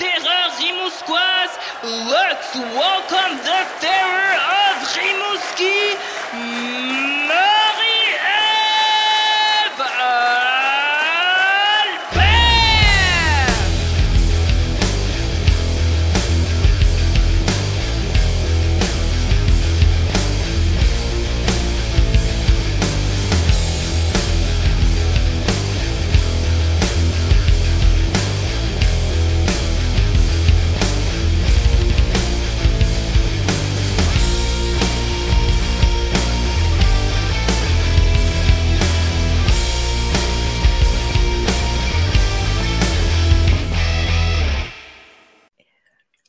terreur. 0.00 1.58
Let's 1.82 2.54
welcome 2.56 3.36
the 3.44 3.60
terror 3.80 4.32
of 4.64 4.76
Rimouski, 4.96 5.96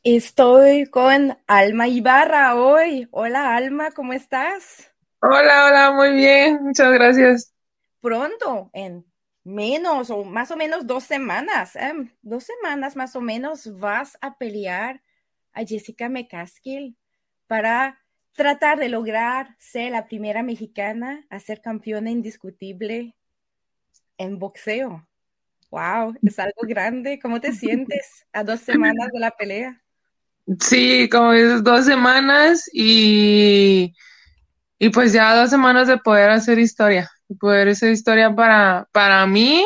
Estoy 0.03 0.87
con 0.87 1.37
Alma 1.45 1.87
Ibarra 1.87 2.55
hoy. 2.55 3.07
Hola 3.11 3.55
Alma, 3.55 3.91
¿cómo 3.91 4.13
estás? 4.13 4.91
Hola, 5.21 5.67
hola, 5.67 5.91
muy 5.91 6.13
bien, 6.13 6.63
muchas 6.63 6.91
gracias. 6.91 7.53
Pronto, 7.99 8.71
en 8.73 9.05
menos 9.43 10.09
o 10.09 10.23
más 10.23 10.49
o 10.49 10.57
menos 10.57 10.87
dos 10.87 11.03
semanas, 11.03 11.75
¿eh? 11.75 11.93
dos 12.23 12.45
semanas 12.45 12.95
más 12.95 13.15
o 13.15 13.21
menos, 13.21 13.77
vas 13.77 14.17
a 14.21 14.39
pelear 14.39 15.03
a 15.53 15.63
Jessica 15.63 16.09
McCaskill 16.09 16.97
para 17.45 17.99
tratar 18.31 18.79
de 18.79 18.89
lograr 18.89 19.55
ser 19.59 19.91
la 19.91 20.07
primera 20.07 20.41
mexicana 20.41 21.27
a 21.29 21.39
ser 21.39 21.61
campeona 21.61 22.09
indiscutible 22.09 23.15
en 24.17 24.39
boxeo. 24.39 25.07
Wow, 25.69 26.15
es 26.23 26.39
algo 26.39 26.61
grande. 26.63 27.19
¿Cómo 27.19 27.39
te 27.39 27.53
sientes 27.53 28.25
a 28.33 28.43
dos 28.43 28.61
semanas 28.61 29.09
de 29.13 29.19
la 29.19 29.29
pelea? 29.29 29.79
Sí, 30.59 31.07
como 31.09 31.31
dices, 31.33 31.63
dos 31.63 31.85
semanas 31.85 32.69
y, 32.73 33.93
y 34.79 34.89
pues 34.89 35.13
ya 35.13 35.35
dos 35.35 35.49
semanas 35.49 35.87
de 35.87 35.97
poder 35.97 36.29
hacer 36.31 36.59
historia, 36.59 37.09
de 37.29 37.35
poder 37.35 37.69
hacer 37.69 37.91
historia 37.91 38.35
para, 38.35 38.87
para 38.91 39.25
mí 39.27 39.65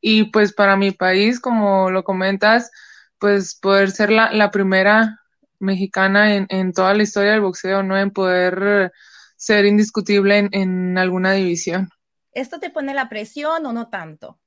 y 0.00 0.24
pues 0.32 0.52
para 0.52 0.76
mi 0.76 0.90
país, 0.92 1.40
como 1.40 1.90
lo 1.90 2.04
comentas, 2.04 2.70
pues 3.18 3.58
poder 3.60 3.90
ser 3.92 4.10
la, 4.10 4.32
la 4.32 4.50
primera 4.50 5.20
mexicana 5.58 6.34
en, 6.34 6.46
en 6.50 6.72
toda 6.72 6.94
la 6.94 7.02
historia 7.04 7.32
del 7.32 7.40
boxeo, 7.40 7.82
¿no? 7.82 7.96
En 7.98 8.10
poder 8.10 8.92
ser 9.36 9.64
indiscutible 9.64 10.38
en, 10.38 10.48
en 10.52 10.98
alguna 10.98 11.32
división. 11.32 11.88
¿Esto 12.32 12.60
te 12.60 12.70
pone 12.70 12.94
la 12.94 13.08
presión 13.08 13.66
o 13.66 13.72
no 13.72 13.88
tanto? 13.88 14.38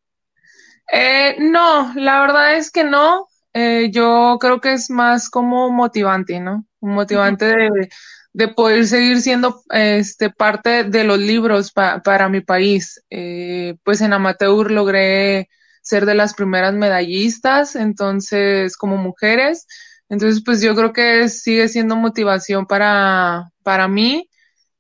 Eh, 0.92 1.38
no, 1.40 1.94
la 1.96 2.22
verdad 2.22 2.56
es 2.56 2.72
que 2.72 2.84
no. 2.84 3.28
Eh, 3.54 3.90
yo 3.92 4.38
creo 4.40 4.62
que 4.62 4.74
es 4.74 4.90
más 4.90 5.30
como 5.30 5.72
motivante, 5.72 6.40
¿no? 6.40 6.66
Un 6.82 6.94
motivante 6.94 7.46
de, 7.46 7.90
de 8.34 8.48
poder 8.50 8.86
seguir 8.88 9.22
siendo 9.22 9.62
este, 9.72 10.30
parte 10.30 10.84
de 10.84 11.04
los 11.04 11.18
libros 11.20 11.72
pa- 11.72 12.02
para 12.04 12.30
mi 12.30 12.42
país. 12.42 13.02
Eh, 13.10 13.76
pues 13.84 14.02
en 14.02 14.14
amateur 14.14 14.72
logré 14.72 15.50
ser 15.82 16.06
de 16.06 16.14
las 16.16 16.34
primeras 16.36 16.74
medallistas, 16.76 17.76
entonces 17.76 18.78
como 18.78 18.98
mujeres. 18.98 19.66
Entonces, 20.10 20.42
pues 20.46 20.62
yo 20.62 20.76
creo 20.76 20.94
que 20.94 21.28
sigue 21.30 21.68
siendo 21.70 21.96
motivación 21.96 22.66
para, 22.68 23.50
para 23.64 23.88
mí 23.88 24.30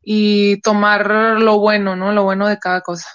y 0.03 0.61
tomar 0.61 1.07
lo 1.41 1.59
bueno, 1.59 1.95
¿no? 1.95 2.13
Lo 2.13 2.23
bueno 2.23 2.47
de 2.47 2.59
cada 2.59 2.81
cosa. 2.81 3.07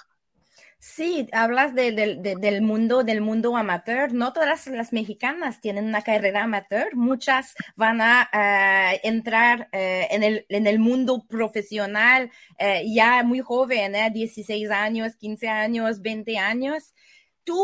Sí, 0.87 1.27
hablas 1.31 1.73
de- 1.73 1.91
del- 1.91 2.21
de- 2.21 2.35
del 2.35 2.61
mundo, 2.61 3.03
del 3.03 3.19
mundo 3.19 3.57
amateur. 3.57 4.13
No 4.13 4.33
todas 4.33 4.67
las 4.67 4.93
mexicanas 4.93 5.59
tienen 5.59 5.85
una 5.85 6.03
carrera 6.03 6.43
amateur. 6.43 6.95
Muchas 6.95 7.55
van 7.75 8.01
a 8.01 8.29
entrar 9.03 9.67
eh, 9.71 10.07
en, 10.11 10.21
el, 10.23 10.45
en 10.47 10.67
el 10.67 10.77
mundo 10.79 11.25
profesional 11.27 12.29
eh, 12.59 12.83
ya 12.93 13.23
muy 13.23 13.39
joven, 13.39 13.95
eh, 13.95 14.11
16 14.13 14.69
años, 14.69 15.15
15 15.15 15.49
años, 15.49 16.01
20 16.01 16.37
años. 16.37 16.93
Tú, 17.43 17.57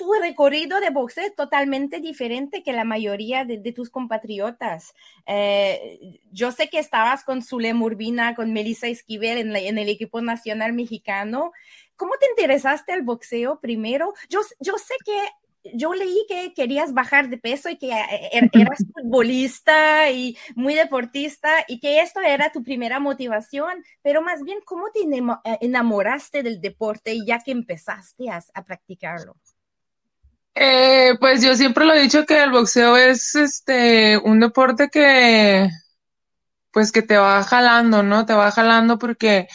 tu 0.00 0.12
recorrido 0.14 0.80
de 0.80 0.88
boxeo 0.90 1.24
es 1.26 1.34
totalmente 1.36 2.00
diferente 2.00 2.62
que 2.62 2.72
la 2.72 2.84
mayoría 2.84 3.44
de, 3.44 3.58
de 3.58 3.72
tus 3.72 3.90
compatriotas. 3.90 4.94
Eh, 5.26 6.18
yo 6.32 6.52
sé 6.52 6.68
que 6.70 6.78
estabas 6.78 7.22
con 7.24 7.42
Zulem 7.42 7.82
Urbina, 7.82 8.34
con 8.34 8.52
Melissa 8.54 8.86
Esquivel 8.88 9.36
en, 9.38 9.52
la- 9.52 9.60
en 9.60 9.76
el 9.78 9.88
equipo 9.90 10.20
nacional 10.22 10.72
mexicano. 10.72 11.52
¿Cómo 11.96 12.12
te 12.18 12.26
interesaste 12.30 12.92
al 12.92 13.02
boxeo 13.02 13.60
primero? 13.60 14.14
Yo, 14.30 14.40
yo 14.60 14.78
sé 14.78 14.94
que 15.04 15.18
yo 15.74 15.92
leí 15.92 16.24
que 16.28 16.54
querías 16.54 16.94
bajar 16.94 17.28
de 17.28 17.36
peso 17.36 17.68
y 17.68 17.76
que 17.76 17.90
eh, 17.90 18.30
er- 18.32 18.50
eras 18.54 18.82
futbolista 18.94 20.10
y 20.10 20.36
muy 20.54 20.74
deportista 20.74 21.50
y 21.68 21.80
que 21.80 22.00
esto 22.00 22.20
era 22.20 22.50
tu 22.52 22.62
primera 22.64 22.98
motivación, 23.00 23.84
pero 24.02 24.22
más 24.22 24.42
bien, 24.42 24.60
¿cómo 24.64 24.86
te 24.92 25.00
eh, 25.00 25.58
enamoraste 25.60 26.42
del 26.42 26.60
deporte 26.60 27.18
ya 27.26 27.40
que 27.40 27.50
empezaste 27.52 28.30
a, 28.30 28.42
a 28.54 28.64
practicarlo? 28.64 29.36
Eh, 30.54 31.14
pues 31.20 31.42
yo 31.42 31.54
siempre 31.56 31.84
lo 31.84 31.94
he 31.94 32.02
dicho 32.02 32.26
que 32.26 32.42
el 32.42 32.50
boxeo 32.50 32.96
es 32.96 33.34
este 33.34 34.18
un 34.18 34.40
deporte 34.40 34.88
que 34.90 35.68
pues 36.72 36.92
que 36.92 37.02
te 37.02 37.16
va 37.16 37.42
jalando, 37.42 38.02
¿no? 38.02 38.26
Te 38.26 38.34
va 38.34 38.50
jalando 38.50 38.98
porque 38.98 39.48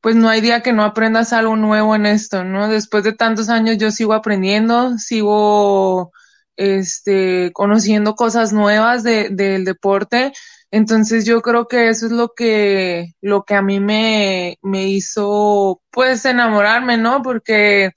pues 0.00 0.16
no 0.16 0.28
hay 0.28 0.40
día 0.40 0.62
que 0.62 0.72
no 0.72 0.84
aprendas 0.84 1.32
algo 1.32 1.56
nuevo 1.56 1.94
en 1.94 2.06
esto, 2.06 2.44
¿no? 2.44 2.68
Después 2.68 3.04
de 3.04 3.12
tantos 3.12 3.48
años 3.48 3.78
yo 3.78 3.90
sigo 3.90 4.14
aprendiendo, 4.14 4.98
sigo 4.98 6.12
este 6.56 7.50
conociendo 7.54 8.14
cosas 8.14 8.52
nuevas 8.52 9.02
de, 9.02 9.28
del 9.30 9.64
deporte. 9.64 10.32
Entonces 10.70 11.24
yo 11.26 11.42
creo 11.42 11.66
que 11.68 11.88
eso 11.88 12.06
es 12.06 12.12
lo 12.12 12.32
que 12.36 13.14
lo 13.20 13.44
que 13.44 13.54
a 13.54 13.62
mí 13.62 13.80
me 13.80 14.58
me 14.62 14.88
hizo 14.88 15.82
pues 15.90 16.24
enamorarme, 16.24 16.96
¿no? 16.98 17.22
Porque 17.22 17.92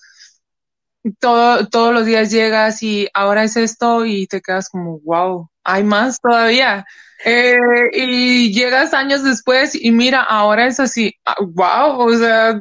todo, 1.20 1.68
todos 1.68 1.94
los 1.94 2.06
días 2.06 2.32
llegas 2.32 2.82
y 2.84 3.08
ahora 3.14 3.44
es 3.44 3.58
esto 3.58 4.06
y 4.06 4.28
te 4.28 4.42
quedas 4.42 4.70
como, 4.70 5.00
wow, 5.02 5.50
hay 5.64 5.84
más 5.84 6.20
todavía. 6.22 6.86
Eh, 7.26 7.56
y 7.94 8.54
llegas 8.54 8.94
años 8.94 9.24
después 9.24 9.76
y 9.76 9.92
mira, 9.92 10.22
ahora 10.24 10.68
es 10.68 10.80
así, 10.80 11.14
ah, 11.26 11.36
wow, 11.42 12.00
o 12.08 12.16
sea, 12.18 12.60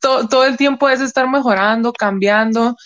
to- 0.00 0.28
todo 0.28 0.44
el 0.44 0.56
tiempo 0.56 0.88
es 0.88 1.00
estar 1.00 1.28
mejorando, 1.28 1.92
cambiando. 1.92 2.76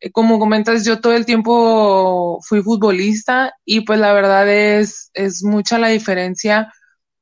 Eh, 0.00 0.10
como 0.12 0.38
comentas, 0.38 0.84
yo 0.84 1.00
todo 1.00 1.14
el 1.14 1.26
tiempo 1.26 2.40
fui 2.46 2.62
futbolista 2.62 3.52
y 3.64 3.82
pues 3.82 3.98
la 4.00 4.12
verdad 4.12 4.48
es, 4.50 5.10
es 5.14 5.42
mucha 5.44 5.78
la 5.78 5.88
diferencia 5.88 6.72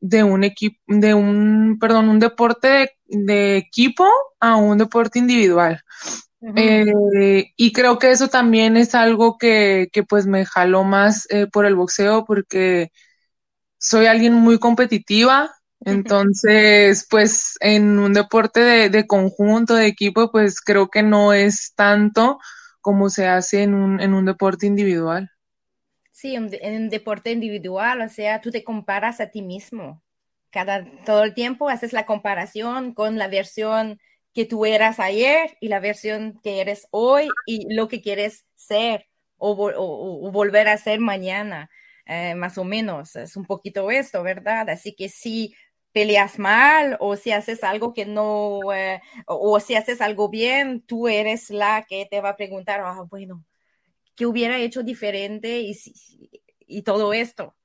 de 0.01 0.25
un 0.25 0.45
equipo, 0.45 0.79
de 0.89 1.15
un, 1.15 1.79
perdón, 1.81 2.09
un 2.11 2.19
deporte 2.21 2.69
de, 2.69 2.91
de 3.07 3.57
equipo 3.59 4.07
a 4.41 4.57
un 4.57 4.79
deporte 4.79 5.19
individual. 5.19 5.81
Eh, 6.57 7.53
y 7.57 7.73
creo 7.73 7.99
que 7.99 8.11
eso 8.11 8.29
también 8.29 8.77
es 8.77 8.95
algo 8.95 9.39
que, 9.39 9.89
que 9.93 10.03
pues 10.03 10.27
me 10.27 10.45
jaló 10.45 10.85
más 10.85 11.27
eh, 11.31 11.47
por 11.47 11.65
el 11.65 11.75
boxeo 11.75 12.25
porque 12.25 12.91
soy 13.79 14.07
alguien 14.07 14.35
muy 14.35 14.59
competitiva, 14.59 15.51
entonces 15.81 17.07
pues 17.09 17.57
en 17.61 17.99
un 17.99 18.13
deporte 18.13 18.61
de, 18.61 18.91
de 18.91 19.07
conjunto, 19.07 19.75
de 19.75 19.87
equipo, 19.87 20.31
pues 20.31 20.61
creo 20.61 20.89
que 20.89 21.03
no 21.03 21.33
es 21.33 21.73
tanto 21.75 22.39
como 22.81 23.09
se 23.09 23.27
hace 23.27 23.63
en 23.63 23.73
un, 23.75 24.01
en 24.01 24.13
un 24.13 24.27
deporte 24.27 24.67
individual. 24.67 25.31
Sí, 26.13 26.35
en, 26.35 26.45
un 26.45 26.89
deporte 26.91 27.33
individual, 27.33 28.03
o 28.03 28.09
sea, 28.09 28.41
tú 28.41 28.51
te 28.51 28.63
comparas 28.63 29.21
a 29.21 29.31
ti 29.31 29.43
mismo. 29.43 30.03
Cada, 30.51 30.85
todo 31.05 31.25
el 31.25 31.35
tiempo 31.35 31.69
haces 31.69 31.93
la 31.93 32.07
comparación 32.07 32.95
con 32.95 33.19
la 33.19 33.27
versión 33.29 33.99
que 34.35 34.45
tú 34.47 34.67
eras 34.67 35.01
ayer 35.01 35.57
y 35.61 35.69
la 35.69 35.81
versión 35.81 36.41
que 36.43 36.61
eres 36.61 36.87
hoy 36.91 37.41
y 37.47 37.73
lo 37.75 37.89
que 37.89 38.03
quieres 38.03 38.47
ser 38.57 39.07
o, 39.37 39.57
vo- 39.57 39.75
o- 39.77 40.29
o 40.29 40.31
volver 40.33 40.69
a 40.69 40.77
ser 40.79 41.01
mañana, 41.01 41.71
eh, 42.07 42.35
más 42.35 42.59
o 42.59 42.65
menos. 42.65 43.17
Es 43.17 43.37
un 43.37 43.45
poquito 43.47 43.91
esto, 43.91 44.23
¿verdad? 44.23 44.69
Así 44.71 44.95
que 44.95 45.09
sí, 45.09 45.55
peleas 45.93 46.39
mal 46.39 46.97
o 47.01 47.17
si 47.17 47.31
haces 47.33 47.63
algo 47.65 47.95
que 47.95 48.07
no, 48.07 48.73
eh, 48.75 49.01
o, 49.27 49.61
si 49.61 49.75
haces 49.77 50.01
algo 50.01 50.29
bien, 50.29 50.83
tú 50.83 51.09
eres 51.09 51.51
la 51.51 51.85
que 51.89 52.07
te 52.11 52.21
va 52.21 52.31
a 52.31 52.37
preguntar, 52.37 52.81
ah, 52.85 53.05
bueno, 53.11 53.45
¿qué 54.17 54.27
hubiera 54.27 54.59
hecho 54.59 54.83
diferente 54.83 55.61
y, 55.61 55.77
y 56.67 56.83
todo 56.83 57.13
esto? 57.13 57.57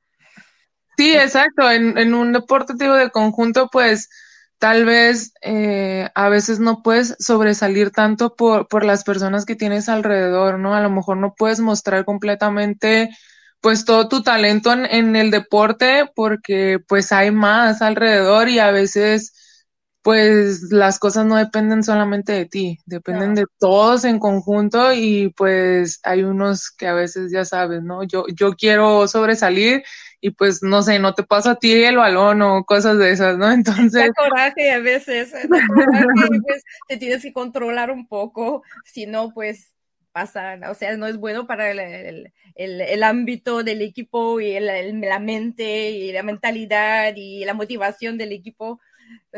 Sí, 0.97 1.15
exacto. 1.15 1.69
En, 1.71 1.97
en 1.97 2.13
un 2.13 2.33
deporte 2.33 2.73
de 2.75 3.09
conjunto, 3.11 3.69
pues 3.71 4.09
tal 4.59 4.85
vez 4.85 5.33
eh, 5.41 6.09
a 6.15 6.29
veces 6.29 6.59
no 6.59 6.83
puedes 6.83 7.15
sobresalir 7.19 7.91
tanto 7.91 8.35
por, 8.35 8.67
por 8.67 8.85
las 8.85 9.03
personas 9.03 9.45
que 9.45 9.55
tienes 9.55 9.89
alrededor, 9.89 10.59
¿no? 10.59 10.75
A 10.75 10.81
lo 10.81 10.89
mejor 10.89 11.17
no 11.17 11.33
puedes 11.35 11.59
mostrar 11.61 12.05
completamente 12.05 13.09
pues 13.61 13.85
todo 13.85 14.07
tu 14.09 14.21
talento 14.23 14.71
en, 14.71 14.85
en, 14.85 15.15
el 15.15 15.31
deporte 15.31 16.09
porque 16.15 16.79
pues 16.87 17.11
hay 17.11 17.31
más 17.31 17.81
alrededor 17.81 18.49
y 18.49 18.59
a 18.59 18.71
veces 18.71 19.33
pues 20.01 20.71
las 20.71 20.99
cosas 20.99 21.25
no 21.25 21.35
dependen 21.35 21.83
solamente 21.83 22.31
de 22.33 22.45
ti, 22.45 22.79
dependen 22.85 23.35
de 23.35 23.45
todos 23.59 24.05
en 24.05 24.19
conjunto 24.19 24.93
y 24.93 25.33
pues 25.35 25.99
hay 26.03 26.23
unos 26.23 26.71
que 26.71 26.87
a 26.87 26.93
veces 26.93 27.31
ya 27.31 27.45
sabes, 27.45 27.83
¿no? 27.83 28.03
Yo, 28.03 28.25
yo 28.33 28.53
quiero 28.53 29.07
sobresalir 29.07 29.83
y 30.21 30.31
pues 30.31 30.61
no 30.61 30.83
sé, 30.83 30.99
no 30.99 31.13
te 31.13 31.23
pasa 31.23 31.51
a 31.51 31.55
ti 31.55 31.71
el 31.71 31.97
balón 31.97 32.41
o 32.41 32.65
cosas 32.65 32.97
de 32.97 33.11
esas, 33.11 33.37
¿no? 33.37 33.51
Entonces... 33.51 33.91
Da 33.91 34.13
coraje 34.13 34.71
a 34.71 34.79
veces, 34.79 35.33
pues, 35.47 36.63
te 36.87 36.97
tienes 36.97 37.21
que 37.21 37.33
controlar 37.33 37.91
un 37.91 38.07
poco, 38.07 38.63
si 38.85 39.05
no 39.05 39.33
pues 39.33 39.73
pasa, 40.11 40.59
o 40.69 40.73
sea, 40.73 40.97
no 40.97 41.07
es 41.07 41.17
bueno 41.17 41.45
para 41.45 41.71
el, 41.71 41.79
el, 42.55 42.81
el 42.81 43.03
ámbito 43.03 43.63
del 43.63 43.81
equipo 43.81 44.41
y 44.41 44.59
la 44.59 45.19
mente 45.19 45.91
y 45.91 46.11
la 46.11 46.23
mentalidad 46.23 47.13
y 47.15 47.45
la 47.45 47.53
motivación 47.53 48.17
del 48.17 48.31
equipo, 48.31 48.81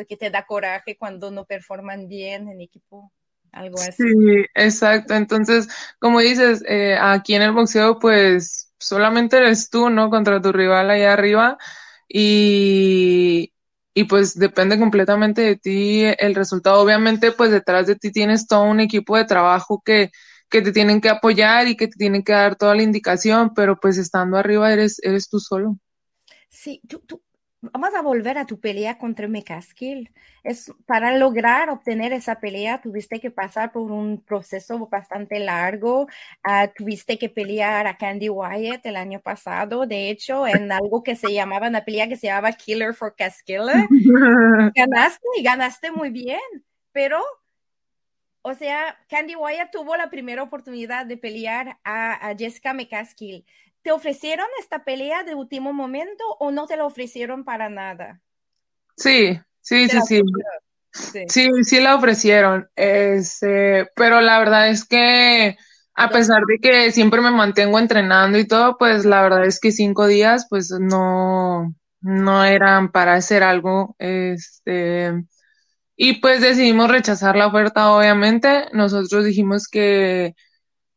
que 0.08 0.18
te 0.18 0.30
da 0.30 0.46
coraje 0.46 0.98
cuando 0.98 1.32
no 1.32 1.46
performan 1.46 2.08
bien 2.08 2.48
en 2.50 2.62
equipo. 2.62 3.12
Algo 3.52 3.78
así. 3.80 3.92
Sí, 3.98 4.46
exacto. 4.56 5.14
Entonces, 5.14 5.68
como 6.00 6.22
dices, 6.22 6.64
eh, 6.68 6.98
aquí 7.00 7.36
en 7.36 7.42
el 7.42 7.52
boxeo, 7.52 8.00
pues 8.00 8.71
solamente 8.82 9.38
eres 9.38 9.70
tú, 9.70 9.90
¿no? 9.90 10.10
Contra 10.10 10.42
tu 10.42 10.52
rival 10.52 10.90
allá 10.90 11.14
arriba. 11.14 11.58
Y, 12.10 13.54
y 13.94 14.04
pues 14.06 14.38
depende 14.38 14.80
completamente 14.80 15.42
de 15.42 15.56
ti 15.58 16.04
el 16.20 16.36
resultado. 16.36 16.82
Obviamente, 16.82 17.32
pues 17.32 17.52
detrás 17.52 17.88
de 17.88 17.96
ti 17.96 18.12
tienes 18.12 18.48
todo 18.48 18.64
un 18.64 18.80
equipo 18.82 19.18
de 19.18 19.26
trabajo 19.26 19.82
que, 19.86 20.12
que 20.50 20.62
te 20.62 20.72
tienen 20.74 21.02
que 21.02 21.10
apoyar 21.10 21.68
y 21.68 21.78
que 21.78 21.88
te 21.88 21.96
tienen 21.98 22.24
que 22.24 22.34
dar 22.34 22.58
toda 22.58 22.76
la 22.76 22.84
indicación, 22.84 23.54
pero 23.56 23.80
pues 23.80 23.98
estando 23.98 24.38
arriba 24.38 24.72
eres, 24.74 25.00
eres 25.04 25.30
tú 25.30 25.40
solo. 25.40 25.78
Sí, 26.50 26.82
tú, 26.88 27.00
tú, 27.00 27.22
vamos 27.62 27.94
a 27.94 28.02
volver 28.02 28.38
a 28.38 28.46
tu 28.46 28.60
pelea 28.60 28.98
contra 28.98 29.28
Mecasquil. 29.28 30.12
Es 30.44 30.74
para 30.86 31.18
lograr 31.18 31.70
obtener 31.70 32.14
esa 32.14 32.40
pelea 32.40 32.82
tuviste 32.82 33.20
que 33.20 33.32
pasar 33.32 33.72
por 33.72 33.92
un 33.92 34.22
proceso 34.22 34.88
bastante 34.88 35.40
largo. 35.40 36.08
Uh, 36.46 36.68
tuviste 36.76 37.18
que 37.18 37.30
pelear 37.30 37.88
a 37.88 37.98
Candy 37.98 38.30
Wyatt 38.30 38.86
el 38.86 38.96
año 38.96 39.20
pasado, 39.20 39.86
de 39.86 40.10
hecho, 40.10 40.48
en 40.48 40.72
algo 40.72 41.04
que 41.04 41.16
se 41.16 41.34
llamaba 41.34 41.68
una 41.68 41.86
pelea 41.86 42.08
que 42.08 42.16
se 42.16 42.28
llamaba 42.28 42.54
Killer 42.54 42.94
for 42.94 43.16
Casquilla. 43.16 43.88
ganaste 44.76 45.28
y 45.38 45.44
ganaste 45.44 45.92
muy 45.92 46.10
bien, 46.10 46.40
pero 46.92 47.22
o 48.44 48.56
sea, 48.56 48.98
Candy 49.08 49.36
Wyatt 49.36 49.72
tuvo 49.72 49.96
la 49.96 50.10
primera 50.10 50.42
oportunidad 50.42 51.06
de 51.06 51.18
pelear 51.18 51.78
a, 51.84 52.34
Jessica 52.38 52.74
McCaskill. 52.74 53.46
¿Te 53.82 53.92
ofrecieron 53.92 54.48
esta 54.60 54.84
pelea 54.84 55.24
de 55.24 55.36
último 55.36 55.74
momento 55.74 56.24
o 56.40 56.52
no 56.52 56.68
te 56.68 56.78
la 56.78 56.86
ofrecieron 56.86 57.44
para 57.44 57.70
nada? 57.70 58.22
Sí, 58.96 59.40
sí, 59.62 59.88
sí, 59.90 60.00
sí. 60.08 60.22
sí. 61.28 61.50
Sí, 61.64 61.82
la 61.82 61.96
ofrecieron. 61.96 62.70
Este, 62.76 63.88
pero 63.96 64.22
la 64.22 64.40
verdad 64.40 64.70
es 64.70 64.86
que 64.86 65.58
a 65.96 66.10
pesar 66.10 66.44
de 66.48 66.60
que 66.60 66.92
siempre 66.92 67.22
me 67.22 67.32
mantengo 67.32 67.80
entrenando 67.80 68.38
y 68.38 68.48
todo, 68.48 68.78
pues 68.78 69.06
la 69.06 69.22
verdad 69.22 69.46
es 69.46 69.60
que 69.60 69.72
cinco 69.72 70.08
días, 70.08 70.48
pues 70.50 70.72
no, 70.72 71.74
no 72.02 72.44
eran 72.44 72.92
para 72.92 73.16
hacer 73.16 73.44
algo. 73.44 73.96
Este, 74.00 75.12
y 75.96 76.14
pues 76.22 76.42
decidimos 76.42 76.90
rechazar 76.90 77.36
la 77.36 77.48
oferta, 77.48 77.92
obviamente. 77.92 78.66
Nosotros 78.74 79.26
dijimos 79.26 79.68
que, 79.68 80.36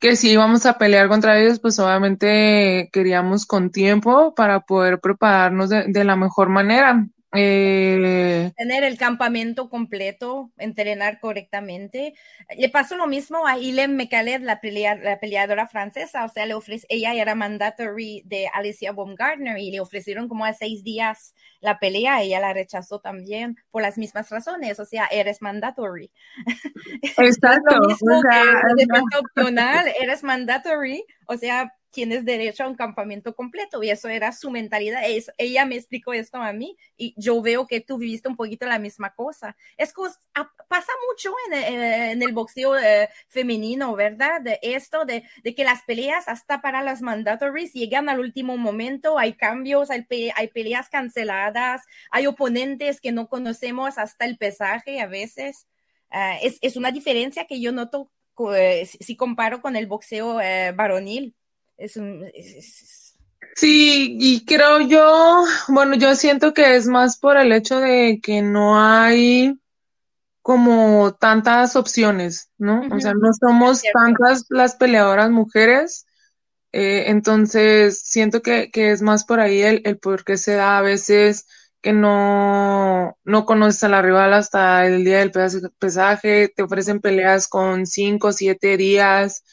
que 0.05 0.17
si 0.17 0.33
íbamos 0.33 0.67
a 0.67 0.77
pelear 0.77 1.09
contra 1.09 1.41
ellos, 1.41 1.61
pues 1.61 1.79
obviamente 1.79 2.91
queríamos 2.93 3.47
con 3.47 3.71
tiempo 3.71 4.35
para 4.35 4.61
poder 4.61 5.01
prepararnos 5.01 5.71
de, 5.71 5.85
de 5.87 6.05
la 6.05 6.15
mejor 6.15 6.51
manera. 6.51 7.09
Eh, 7.35 8.53
Tener 8.57 8.85
el 8.85 8.97
campamento 8.97 9.69
completo, 9.69 10.53
entrenar 10.59 11.21
correctamente. 11.21 12.15
Le 12.57 12.69
pasó 12.69 12.97
lo 12.97 13.07
mismo 13.07 13.47
a 13.47 13.59
Ilem 13.59 13.97
Mekalet, 13.97 14.43
la, 14.43 14.61
la 15.03 15.21
peleadora 15.21 15.67
francesa, 15.67 16.25
o 16.25 16.29
sea, 16.29 16.47
le 16.47 16.55
ofrece, 16.55 16.87
ella 16.89 17.15
era 17.15 17.35
mandatory 17.35 18.23
de 18.25 18.49
Alicia 18.53 18.93
Baumgartner 18.93 19.59
y 19.59 19.71
le 19.71 19.81
ofrecieron 19.81 20.29
como 20.29 20.45
a 20.45 20.53
seis 20.53 20.85
días 20.85 21.35
la 21.61 21.79
pelea, 21.79 22.23
ella 22.23 22.41
la 22.41 22.53
rechazó 22.53 23.01
también 23.01 23.57
por 23.71 23.83
las 23.83 23.99
mismas 23.99 24.31
razones, 24.31 24.79
o 24.79 24.85
sea, 24.85 25.07
eres 25.07 25.41
mandatory. 25.41 26.11
Exacto. 27.03 27.77
lo 27.77 27.87
mismo 27.87 28.23
que 29.11 29.19
opcional, 29.19 29.87
eres 30.01 30.23
mandatory, 30.23 31.05
o 31.27 31.37
sea, 31.37 31.73
tienes 31.94 32.25
derecho 32.25 32.64
a 32.64 32.69
un 32.69 32.75
campamento 32.75 33.35
completo 33.35 33.82
y 33.82 33.91
eso 33.91 34.08
era 34.08 34.32
su 34.32 34.50
mentalidad. 34.50 35.08
Es, 35.08 35.31
ella 35.38 35.64
me 35.64 35.76
explicó 35.76 36.12
esto 36.12 36.38
a 36.38 36.52
mí 36.52 36.76
y 36.96 37.14
yo 37.17 37.41
veo 37.41 37.67
que 37.67 37.81
tú 37.81 37.96
viviste 37.96 38.29
un 38.29 38.37
poquito 38.37 38.67
la 38.67 38.79
misma 38.79 39.14
cosa. 39.14 39.56
Es 39.79 39.94
pasa 40.69 40.93
mucho 41.08 41.32
en, 41.50 42.23
el 42.23 42.32
boxeo 42.32 42.76
eh, 42.76 43.08
femenino, 43.29 43.94
¿verdad? 43.94 44.41
De 44.41 44.58
esto, 44.62 45.05
de, 45.05 45.25
de, 45.43 45.55
que 45.55 45.64
las 45.64 45.82
peleas 45.82 46.29
hasta 46.29 46.61
para 46.61 46.82
las 46.82 47.00
mandatories 47.00 47.73
llegan 47.73 48.08
al 48.08 48.20
último 48.20 48.56
momento, 48.56 49.19
hay 49.19 49.35
cambios, 49.35 49.90
hay, 49.90 50.06
hay 50.35 50.49
peleas 50.49 50.88
canceladas, 50.88 51.82
hay 52.11 52.26
oponentes 52.26 53.00
que 53.00 53.12
no 53.12 53.29
conocemos 53.29 53.99
hasta 53.99 54.25
el 54.25 54.37
pesaje 54.37 55.00
a 55.00 55.06
veces. 55.06 55.67
Ah, 56.11 56.38
es, 56.43 56.58
es, 56.61 56.76
una 56.76 56.93
diferencia 56.93 57.47
que 57.47 57.61
yo 57.61 57.73
noto 57.73 58.11
eh, 58.56 58.87
si 58.87 59.17
comparo 59.17 59.61
con 59.61 59.76
el 59.76 59.87
boxeo 59.87 60.40
eh, 60.40 60.73
varonil. 60.73 61.35
Es 61.76 61.97
un... 61.97 62.25
Sí, 63.56 64.17
y 64.19 64.44
creo 64.44 64.81
yo, 64.81 65.44
bueno, 65.69 65.94
yo 65.94 66.15
siento 66.17 66.53
que 66.53 66.76
es 66.76 66.87
más 66.87 67.19
por 67.19 67.37
el 67.37 67.53
hecho 67.53 67.79
de 67.79 68.21
que 68.23 68.43
no 68.43 68.81
hay 68.81 69.59
como 70.43 71.14
tantas 71.14 71.76
opciones, 71.76 72.50
¿no? 72.59 72.83
O 72.95 73.00
sea, 73.00 73.14
no 73.14 73.33
somos 73.33 73.83
tantas 73.93 74.45
las 74.50 74.76
peleadoras 74.76 75.31
mujeres, 75.31 76.04
eh, 76.73 77.04
entonces 77.09 78.02
siento 78.02 78.43
que, 78.43 78.71
que, 78.71 78.90
es 78.90 79.00
más 79.00 79.25
por 79.25 79.40
ahí 79.40 79.62
el, 79.62 79.83
el 79.85 79.99
por 79.99 80.25
qué 80.25 80.37
se 80.37 80.54
da 80.54 80.78
a 80.78 80.83
veces 80.83 81.47
que 81.81 81.93
no, 81.93 83.16
no 83.25 83.45
conoces 83.45 83.85
a 83.85 83.88
la 83.88 84.02
rival 84.02 84.33
hasta 84.33 84.87
el 84.87 85.04
día 85.04 85.19
del 85.19 85.31
pesaje, 85.78 86.49
te 86.49 86.62
ofrecen 86.62 87.00
peleas 87.00 87.47
con 87.47 87.87
cinco, 87.87 88.33
siete 88.33 88.76
días, 88.76 89.45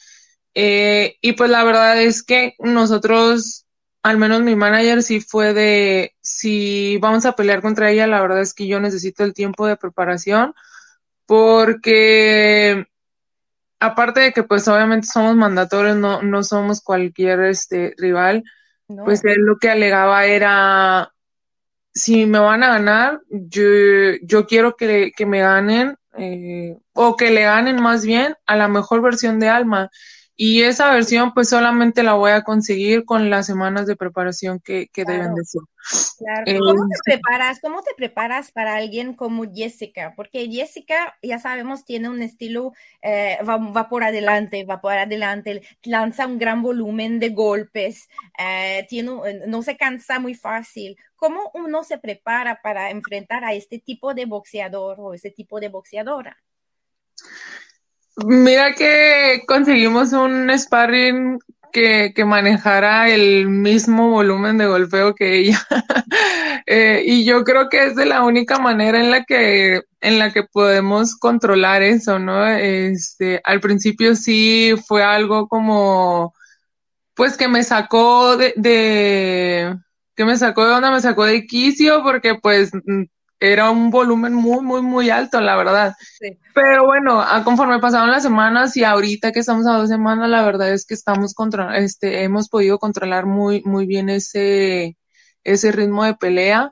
eh, 0.54 1.16
y 1.20 1.32
pues 1.32 1.50
la 1.50 1.64
verdad 1.64 2.00
es 2.02 2.22
que 2.22 2.54
nosotros, 2.58 3.66
al 4.02 4.18
menos 4.18 4.42
mi 4.42 4.54
manager 4.56 5.02
sí 5.02 5.20
fue 5.20 5.54
de, 5.54 6.14
si 6.20 6.98
vamos 6.98 7.24
a 7.24 7.32
pelear 7.32 7.62
contra 7.62 7.90
ella, 7.90 8.06
la 8.06 8.20
verdad 8.20 8.40
es 8.40 8.54
que 8.54 8.66
yo 8.66 8.80
necesito 8.80 9.24
el 9.24 9.34
tiempo 9.34 9.66
de 9.66 9.76
preparación 9.76 10.54
porque 11.26 12.86
aparte 13.80 14.20
de 14.20 14.32
que 14.32 14.42
pues 14.42 14.68
obviamente 14.68 15.06
somos 15.06 15.34
mandatorios, 15.36 15.96
no, 15.96 16.22
no 16.22 16.42
somos 16.42 16.80
cualquier 16.80 17.40
este 17.44 17.94
rival, 17.96 18.44
pues 19.04 19.24
él 19.24 19.40
lo 19.40 19.56
que 19.56 19.70
alegaba 19.70 20.26
era 20.26 21.12
si 21.94 22.26
me 22.26 22.38
van 22.38 22.62
a 22.62 22.68
ganar, 22.68 23.20
yo, 23.28 23.62
yo 24.22 24.46
quiero 24.46 24.76
que, 24.76 25.12
que 25.16 25.26
me 25.26 25.40
ganen 25.40 25.96
eh, 26.16 26.76
o 26.92 27.16
que 27.16 27.30
le 27.30 27.42
ganen 27.42 27.80
más 27.82 28.04
bien 28.04 28.34
a 28.46 28.56
la 28.56 28.68
mejor 28.68 29.02
versión 29.02 29.38
de 29.38 29.48
Alma. 29.48 29.90
Y 30.34 30.62
esa 30.62 30.92
versión 30.92 31.34
pues 31.34 31.50
solamente 31.50 32.02
la 32.02 32.14
voy 32.14 32.30
a 32.30 32.42
conseguir 32.42 33.04
con 33.04 33.28
las 33.28 33.46
semanas 33.46 33.86
de 33.86 33.96
preparación 33.96 34.60
que, 34.60 34.88
que 34.88 35.04
deben 35.04 35.34
de 35.34 35.44
ser. 35.44 35.60
Claro. 36.18 36.42
Eh, 36.46 36.58
¿Cómo 36.58 36.86
te 36.88 37.12
preparas? 37.12 37.60
¿Cómo 37.60 37.82
te 37.82 37.94
preparas 37.94 38.50
para 38.50 38.76
alguien 38.76 39.14
como 39.14 39.44
Jessica? 39.52 40.14
Porque 40.16 40.48
Jessica, 40.48 41.16
ya 41.22 41.38
sabemos, 41.38 41.84
tiene 41.84 42.08
un 42.08 42.22
estilo, 42.22 42.72
eh, 43.02 43.38
va, 43.46 43.58
va, 43.58 43.88
por 43.88 44.04
adelante, 44.04 44.64
va 44.64 44.80
por 44.80 44.92
adelante, 44.92 45.62
lanza 45.82 46.26
un 46.26 46.38
gran 46.38 46.62
volumen 46.62 47.18
de 47.18 47.30
golpes, 47.30 48.08
eh, 48.38 48.86
tiene, 48.88 49.12
no 49.46 49.62
se 49.62 49.76
cansa 49.76 50.18
muy 50.18 50.34
fácil. 50.34 50.96
¿Cómo 51.16 51.50
uno 51.54 51.84
se 51.84 51.98
prepara 51.98 52.60
para 52.62 52.90
enfrentar 52.90 53.44
a 53.44 53.52
este 53.52 53.78
tipo 53.78 54.14
de 54.14 54.24
boxeador 54.24 54.96
o 54.98 55.14
este 55.14 55.30
tipo 55.30 55.60
de 55.60 55.68
boxeadora? 55.68 56.36
Mira 58.16 58.74
que 58.74 59.42
conseguimos 59.46 60.12
un 60.12 60.50
sparring 60.58 61.38
que, 61.72 62.12
que 62.14 62.24
manejara 62.24 63.08
el 63.08 63.48
mismo 63.48 64.10
volumen 64.10 64.58
de 64.58 64.66
golpeo 64.66 65.14
que 65.14 65.38
ella. 65.38 65.60
Eh, 66.66 67.02
y 67.04 67.24
yo 67.24 67.42
creo 67.42 67.68
que 67.68 67.86
es 67.86 67.96
de 67.96 68.06
la 68.06 68.22
única 68.22 68.58
manera 68.58 69.00
en 69.00 69.10
la 69.10 69.24
que 69.24 69.80
en 70.00 70.18
la 70.18 70.32
que 70.32 70.44
podemos 70.44 71.16
controlar 71.16 71.82
eso, 71.82 72.18
¿no? 72.20 72.46
Este, 72.46 73.40
al 73.44 73.60
principio 73.60 74.14
sí 74.14 74.74
fue 74.86 75.02
algo 75.02 75.48
como, 75.48 76.34
pues 77.14 77.36
que 77.36 77.48
me 77.48 77.64
sacó 77.64 78.36
de, 78.36 78.54
de 78.56 79.76
que 80.14 80.24
me 80.24 80.36
sacó 80.36 80.66
de 80.66 80.72
onda, 80.74 80.90
me 80.92 81.00
sacó 81.00 81.24
de 81.24 81.46
quicio, 81.46 82.02
porque 82.04 82.36
pues 82.36 82.70
era 83.42 83.72
un 83.72 83.90
volumen 83.90 84.34
muy, 84.34 84.64
muy, 84.64 84.82
muy 84.82 85.10
alto, 85.10 85.40
la 85.40 85.56
verdad. 85.56 85.96
Pero 86.54 86.84
bueno, 86.84 87.24
conforme 87.42 87.80
pasaron 87.80 88.12
las 88.12 88.22
semanas 88.22 88.76
y 88.76 88.84
ahorita 88.84 89.32
que 89.32 89.40
estamos 89.40 89.66
a 89.66 89.78
dos 89.78 89.88
semanas, 89.88 90.28
la 90.28 90.44
verdad 90.44 90.72
es 90.72 90.86
que 90.86 90.94
estamos 90.94 91.34
contra, 91.34 91.76
este, 91.78 92.22
hemos 92.22 92.48
podido 92.48 92.78
controlar 92.78 93.26
muy, 93.26 93.60
muy 93.64 93.86
bien 93.86 94.10
ese, 94.10 94.96
ese 95.42 95.72
ritmo 95.72 96.04
de 96.04 96.14
pelea. 96.14 96.70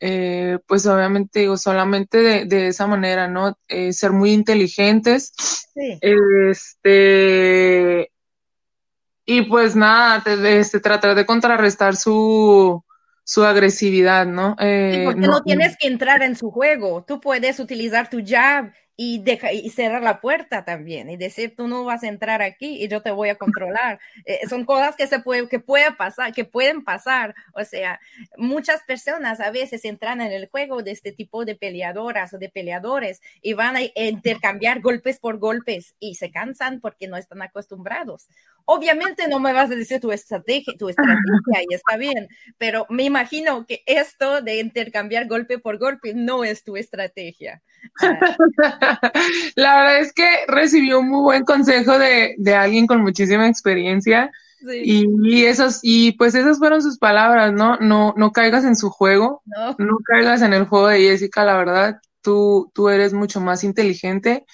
Eh, 0.00 0.60
pues 0.68 0.86
obviamente 0.86 1.40
digo, 1.40 1.56
solamente 1.56 2.18
de, 2.18 2.44
de 2.44 2.68
esa 2.68 2.86
manera, 2.86 3.26
¿no? 3.26 3.58
Eh, 3.66 3.92
ser 3.92 4.12
muy 4.12 4.30
inteligentes. 4.32 5.32
Sí. 5.74 5.98
Este, 6.00 6.92
y 9.26 9.42
pues 9.42 9.74
nada, 9.74 10.22
este, 10.24 10.78
tratar 10.78 11.16
de 11.16 11.26
contrarrestar 11.26 11.96
su, 11.96 12.84
su 13.24 13.44
agresividad, 13.44 14.26
¿no? 14.26 14.56
Eh, 14.58 15.02
porque 15.04 15.20
no, 15.20 15.42
tienes 15.42 15.76
que 15.76 15.86
entrar 15.86 16.22
en 16.22 16.36
su 16.36 16.50
juego. 16.50 17.04
Tú 17.06 17.20
puedes 17.20 17.60
utilizar 17.60 18.10
tu 18.10 18.22
jab 18.24 18.72
y, 19.04 19.18
deja, 19.18 19.52
y 19.52 19.68
cerrar 19.70 20.00
la 20.00 20.20
puerta 20.20 20.64
también 20.64 21.10
y 21.10 21.16
decir 21.16 21.56
tú 21.56 21.66
no 21.66 21.82
vas 21.82 22.04
a 22.04 22.06
entrar 22.06 22.40
aquí 22.40 22.84
y 22.84 22.86
yo 22.86 23.02
te 23.02 23.10
voy 23.10 23.30
a 23.30 23.34
controlar. 23.34 23.98
Eh, 24.24 24.46
son 24.48 24.64
cosas 24.64 24.94
que 24.94 25.08
se 25.08 25.18
puede, 25.18 25.48
que 25.48 25.58
puede 25.58 25.90
pasar, 25.90 26.32
que 26.32 26.44
pueden 26.44 26.84
pasar. 26.84 27.34
O 27.52 27.64
sea, 27.64 27.98
muchas 28.36 28.84
personas 28.84 29.40
a 29.40 29.50
veces 29.50 29.84
entran 29.84 30.20
en 30.20 30.30
el 30.30 30.46
juego 30.46 30.84
de 30.84 30.92
este 30.92 31.10
tipo 31.10 31.44
de 31.44 31.56
peleadoras 31.56 32.32
o 32.32 32.38
de 32.38 32.48
peleadores 32.48 33.20
y 33.40 33.54
van 33.54 33.74
a 33.74 33.80
intercambiar 33.96 34.80
golpes 34.80 35.18
por 35.18 35.38
golpes 35.38 35.96
y 35.98 36.14
se 36.14 36.30
cansan 36.30 36.80
porque 36.80 37.08
no 37.08 37.16
están 37.16 37.42
acostumbrados. 37.42 38.28
Obviamente 38.66 39.26
no 39.26 39.40
me 39.40 39.52
vas 39.52 39.68
a 39.72 39.74
decir 39.74 40.00
tu 40.00 40.12
estrategia, 40.12 40.74
tu 40.78 40.88
estrategia 40.88 41.64
y 41.68 41.74
está 41.74 41.96
bien, 41.96 42.28
pero 42.56 42.86
me 42.88 43.02
imagino 43.02 43.66
que 43.66 43.82
esto 43.86 44.40
de 44.42 44.60
intercambiar 44.60 45.26
golpe 45.26 45.58
por 45.58 45.78
golpe 45.78 46.14
no 46.14 46.44
es 46.44 46.62
tu 46.62 46.76
estrategia. 46.76 47.60
La 49.56 49.76
verdad 49.76 49.98
es 50.00 50.12
que 50.12 50.28
recibió 50.48 51.00
un 51.00 51.08
muy 51.08 51.22
buen 51.22 51.44
consejo 51.44 51.98
de, 51.98 52.34
de 52.38 52.54
alguien 52.54 52.86
con 52.86 53.02
muchísima 53.02 53.48
experiencia. 53.48 54.30
Y, 54.64 55.06
y, 55.24 55.44
esos, 55.44 55.80
y 55.82 56.12
pues 56.12 56.36
esas 56.36 56.58
fueron 56.58 56.82
sus 56.82 56.96
palabras, 56.96 57.52
¿no? 57.52 57.78
No, 57.78 58.14
no 58.16 58.30
caigas 58.30 58.64
en 58.64 58.76
su 58.76 58.90
juego, 58.90 59.42
no. 59.44 59.74
no 59.76 59.96
caigas 60.04 60.40
en 60.42 60.52
el 60.52 60.66
juego 60.66 60.86
de 60.86 61.00
Jessica, 61.00 61.44
la 61.44 61.56
verdad, 61.56 62.00
tú, 62.20 62.70
tú 62.72 62.88
eres 62.88 63.12
mucho 63.12 63.40
más 63.40 63.64
inteligente 63.64 64.46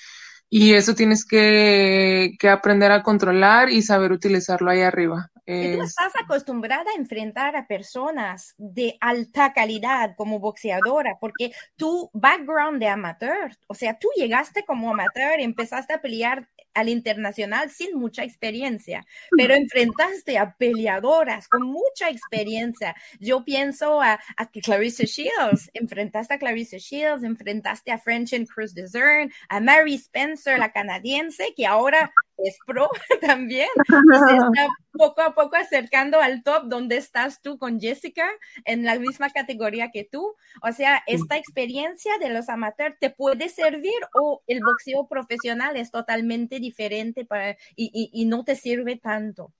y 0.50 0.74
eso 0.74 0.94
tienes 0.94 1.24
que, 1.26 2.36
que, 2.38 2.48
aprender 2.48 2.90
a 2.90 3.02
controlar 3.02 3.70
y 3.70 3.82
saber 3.82 4.12
utilizarlo 4.12 4.70
ahí 4.70 4.80
arriba. 4.80 5.30
Y 5.44 5.76
tú 5.76 5.82
estás 5.82 6.12
acostumbrada 6.22 6.90
a 6.90 7.00
enfrentar 7.00 7.56
a 7.56 7.66
personas 7.66 8.54
de 8.58 8.98
alta 9.00 9.52
calidad 9.54 10.14
como 10.16 10.40
boxeadora, 10.40 11.16
porque 11.20 11.52
tu 11.76 12.10
background 12.12 12.80
de 12.80 12.88
amateur, 12.88 13.56
o 13.66 13.74
sea, 13.74 13.98
tú 13.98 14.08
llegaste 14.16 14.64
como 14.64 14.90
amateur 14.90 15.40
y 15.40 15.44
empezaste 15.44 15.94
a 15.94 16.02
pelear 16.02 16.48
al 16.78 16.88
internacional 16.88 17.70
sin 17.70 17.98
mucha 17.98 18.22
experiencia, 18.22 19.04
pero 19.36 19.54
enfrentaste 19.54 20.38
a 20.38 20.54
peleadoras 20.54 21.48
con 21.48 21.62
mucha 21.62 22.08
experiencia. 22.08 22.94
Yo 23.18 23.44
pienso 23.44 24.00
a, 24.00 24.20
a 24.36 24.46
Clarissa 24.46 25.04
Shields, 25.04 25.70
enfrentaste 25.74 26.34
a 26.34 26.38
Clarissa 26.38 26.78
Shields, 26.78 27.24
enfrentaste 27.24 27.90
a 27.90 27.98
French 27.98 28.32
and 28.32 28.48
Cruz 28.48 28.74
Dezern, 28.74 29.32
a 29.48 29.58
Mary 29.58 29.94
Spencer, 29.94 30.56
la 30.56 30.70
canadiense, 30.70 31.52
que 31.56 31.66
ahora 31.66 32.12
es 32.44 32.58
pro 32.66 32.88
también. 33.20 33.68
Se 33.86 33.94
está 34.36 34.68
poco 34.92 35.22
a 35.22 35.34
poco 35.34 35.56
acercando 35.56 36.20
al 36.20 36.42
top 36.42 36.64
donde 36.66 36.96
estás 36.96 37.40
tú 37.42 37.58
con 37.58 37.80
Jessica 37.80 38.28
en 38.64 38.84
la 38.84 38.98
misma 38.98 39.30
categoría 39.30 39.90
que 39.92 40.04
tú. 40.04 40.34
O 40.62 40.72
sea, 40.72 41.02
esta 41.06 41.36
experiencia 41.36 42.18
de 42.18 42.30
los 42.30 42.48
amateurs 42.48 42.96
te 42.98 43.10
puede 43.10 43.48
servir 43.48 43.98
o 44.14 44.42
el 44.46 44.60
boxeo 44.60 45.06
profesional 45.08 45.76
es 45.76 45.90
totalmente 45.90 46.60
diferente 46.60 47.24
para, 47.24 47.52
y, 47.76 48.10
y, 48.12 48.24
no 48.26 48.44
te 48.44 48.56
sirve 48.56 48.96
tanto. 48.96 49.52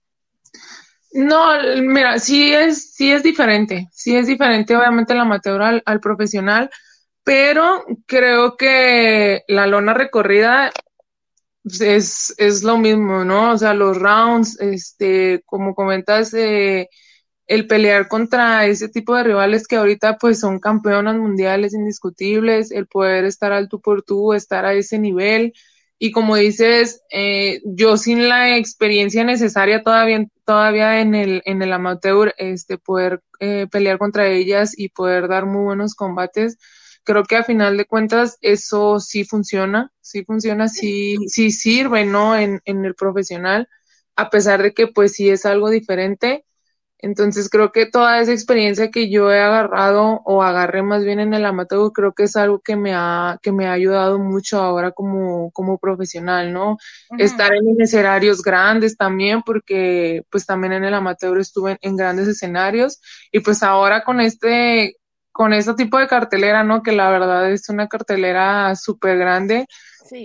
No, 1.11 1.53
mira, 1.81 2.19
sí 2.19 2.53
es, 2.53 2.93
sí 2.93 3.11
es 3.11 3.23
diferente, 3.23 3.87
sí 3.91 4.15
es 4.15 4.27
diferente 4.27 4.75
obviamente 4.75 5.13
el 5.13 5.19
amateur 5.19 5.61
al, 5.61 5.81
al 5.85 5.99
profesional, 5.99 6.69
pero 7.23 7.83
creo 8.05 8.57
que 8.57 9.43
la 9.47 9.65
lona 9.65 9.93
recorrida 9.93 10.71
es, 11.63 12.33
es 12.37 12.63
lo 12.63 12.77
mismo, 12.77 13.25
¿no? 13.25 13.51
O 13.53 13.57
sea, 13.57 13.73
los 13.73 13.97
rounds, 13.97 14.59
este, 14.59 15.41
como 15.45 15.75
comentas, 15.75 16.33
eh, 16.33 16.89
el 17.47 17.67
pelear 17.67 18.07
contra 18.07 18.65
ese 18.67 18.89
tipo 18.89 19.15
de 19.15 19.23
rivales 19.23 19.67
que 19.67 19.75
ahorita 19.77 20.17
pues 20.19 20.39
son 20.39 20.59
campeonas 20.59 21.17
mundiales 21.17 21.73
indiscutibles, 21.73 22.71
el 22.71 22.87
poder 22.87 23.25
estar 23.25 23.51
al 23.51 23.69
tú 23.69 23.81
por 23.81 24.03
tú, 24.03 24.33
estar 24.33 24.65
a 24.65 24.73
ese 24.73 24.99
nivel. 24.99 25.53
Y 25.97 26.11
como 26.11 26.35
dices, 26.37 27.01
eh, 27.11 27.59
yo 27.65 27.97
sin 27.97 28.29
la 28.29 28.55
experiencia 28.57 29.23
necesaria 29.23 29.83
todavía, 29.83 30.25
todavía 30.45 31.01
en 31.01 31.15
el, 31.15 31.41
en 31.45 31.61
el 31.61 31.73
amateur, 31.73 32.33
este, 32.37 32.77
poder 32.77 33.21
eh, 33.39 33.67
pelear 33.71 33.97
contra 33.97 34.27
ellas 34.27 34.73
y 34.77 34.89
poder 34.89 35.27
dar 35.27 35.45
muy 35.45 35.63
buenos 35.63 35.95
combates, 35.95 36.57
creo 37.03 37.23
que 37.23 37.37
a 37.37 37.43
final 37.43 37.77
de 37.77 37.85
cuentas 37.85 38.37
eso 38.41 38.99
sí 38.99 39.23
funciona, 39.25 39.91
sí 40.01 40.23
funciona, 40.25 40.67
sí, 40.67 41.17
sí 41.27 41.51
sirve, 41.51 42.05
¿no? 42.05 42.35
En, 42.37 42.61
en 42.65 42.85
el 42.85 42.95
profesional, 42.95 43.67
a 44.15 44.29
pesar 44.29 44.63
de 44.63 44.73
que 44.73 44.87
pues 44.87 45.13
sí 45.13 45.29
es 45.29 45.45
algo 45.45 45.69
diferente. 45.69 46.45
Entonces 47.01 47.49
creo 47.49 47.71
que 47.71 47.85
toda 47.85 48.19
esa 48.19 48.33
experiencia 48.33 48.91
que 48.91 49.09
yo 49.09 49.31
he 49.31 49.39
agarrado 49.39 50.21
o 50.25 50.43
agarré 50.43 50.83
más 50.83 51.05
bien 51.05 51.21
en 51.21 51.33
el 51.33 51.45
amateur, 51.45 51.91
creo 51.93 52.13
que 52.13 52.23
es 52.23 52.35
algo 52.35 52.59
que 52.59 52.75
me 52.75 52.93
ha, 52.93 53.39
que 53.41 53.53
me 53.53 53.67
ha 53.67 53.71
ayudado 53.71 54.19
mucho 54.19 54.59
ahora 54.59 54.91
como, 54.91 55.49
como 55.51 55.77
profesional, 55.77 56.51
¿no? 56.51 56.77
Estar 57.17 57.53
en 57.53 57.81
escenarios 57.81 58.41
grandes 58.41 58.97
también, 58.97 59.43
porque 59.43 60.23
pues 60.29 60.45
también 60.45 60.73
en 60.73 60.83
el 60.83 60.93
amateur 60.93 61.39
estuve 61.39 61.71
en, 61.71 61.77
en 61.81 61.95
grandes 61.95 62.27
escenarios 62.27 62.99
y 63.31 63.39
pues 63.39 63.63
ahora 63.63 64.03
con 64.03 64.19
este, 64.19 64.97
con 65.39 65.53
ese 65.53 65.73
tipo 65.73 65.97
de 65.97 66.07
cartelera, 66.09 66.65
¿no? 66.65 66.83
Que 66.83 66.91
la 66.91 67.09
verdad 67.09 67.49
es 67.49 67.69
una 67.69 67.87
cartelera 67.87 68.75
súper 68.75 69.17
grande. 69.17 69.67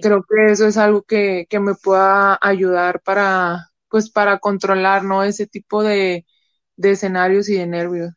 Creo 0.03 0.25
que 0.29 0.51
eso 0.51 0.67
es 0.67 0.77
algo 0.77 1.05
que, 1.05 1.47
que, 1.49 1.61
me 1.61 1.77
pueda 1.77 2.37
ayudar 2.43 3.01
para, 3.01 3.71
pues, 3.89 4.11
para 4.11 4.41
controlar, 4.41 5.05
¿no? 5.05 5.23
Ese 5.23 5.47
tipo 5.47 5.85
de, 5.85 6.27
de 6.75 6.91
escenarios 6.91 7.49
y 7.49 7.55
de 7.55 7.65
nervios. 7.65 8.13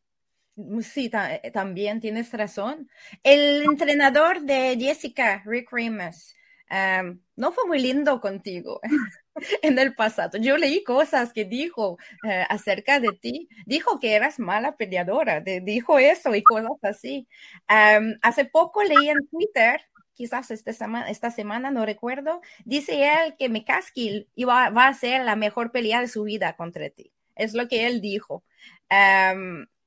Sí, 0.81 1.11
eh, 1.13 1.51
también 1.51 1.99
tienes 1.99 2.31
razón. 2.33 2.89
El 3.21 3.61
entrenador 3.61 4.41
de 4.41 4.75
Jessica, 4.79 5.43
Rick 5.45 5.71
Remus, 5.71 6.33
um, 6.71 7.19
no 7.35 7.51
fue 7.51 7.67
muy 7.67 7.79
lindo 7.79 8.19
contigo. 8.19 8.81
en 9.61 9.79
el 9.79 9.95
pasado. 9.95 10.37
Yo 10.37 10.57
leí 10.57 10.83
cosas 10.83 11.33
que 11.33 11.45
dijo 11.45 11.97
eh, 12.27 12.45
acerca 12.49 12.99
de 12.99 13.09
ti. 13.13 13.47
Dijo 13.65 13.99
que 13.99 14.15
eras 14.15 14.39
mala 14.39 14.75
peleadora, 14.75 15.41
dijo 15.41 15.99
eso 15.99 16.35
y 16.35 16.43
cosas 16.43 16.77
así. 16.83 17.27
hace 17.67 18.45
poco 18.45 18.83
leí 18.83 19.09
en 19.09 19.27
Twitter, 19.27 19.81
quizás 20.13 20.51
esta 20.51 20.73
semana, 20.73 21.09
esta 21.09 21.31
semana, 21.31 21.71
no 21.71 21.85
recuerdo, 21.85 22.41
dice 22.65 23.03
él 23.03 23.35
que 23.37 23.49
McCaskill 23.49 24.27
iba, 24.35 24.69
va 24.69 24.87
a 24.87 24.93
ser 24.93 25.23
la 25.23 25.35
mejor 25.35 25.71
pelea 25.71 26.01
de 26.01 26.07
su 26.07 26.23
vida 26.23 26.55
contra 26.55 26.89
ti. 26.89 27.11
Es 27.35 27.53
lo 27.53 27.67
que 27.67 27.87
él 27.87 28.01
dijo. 28.01 28.43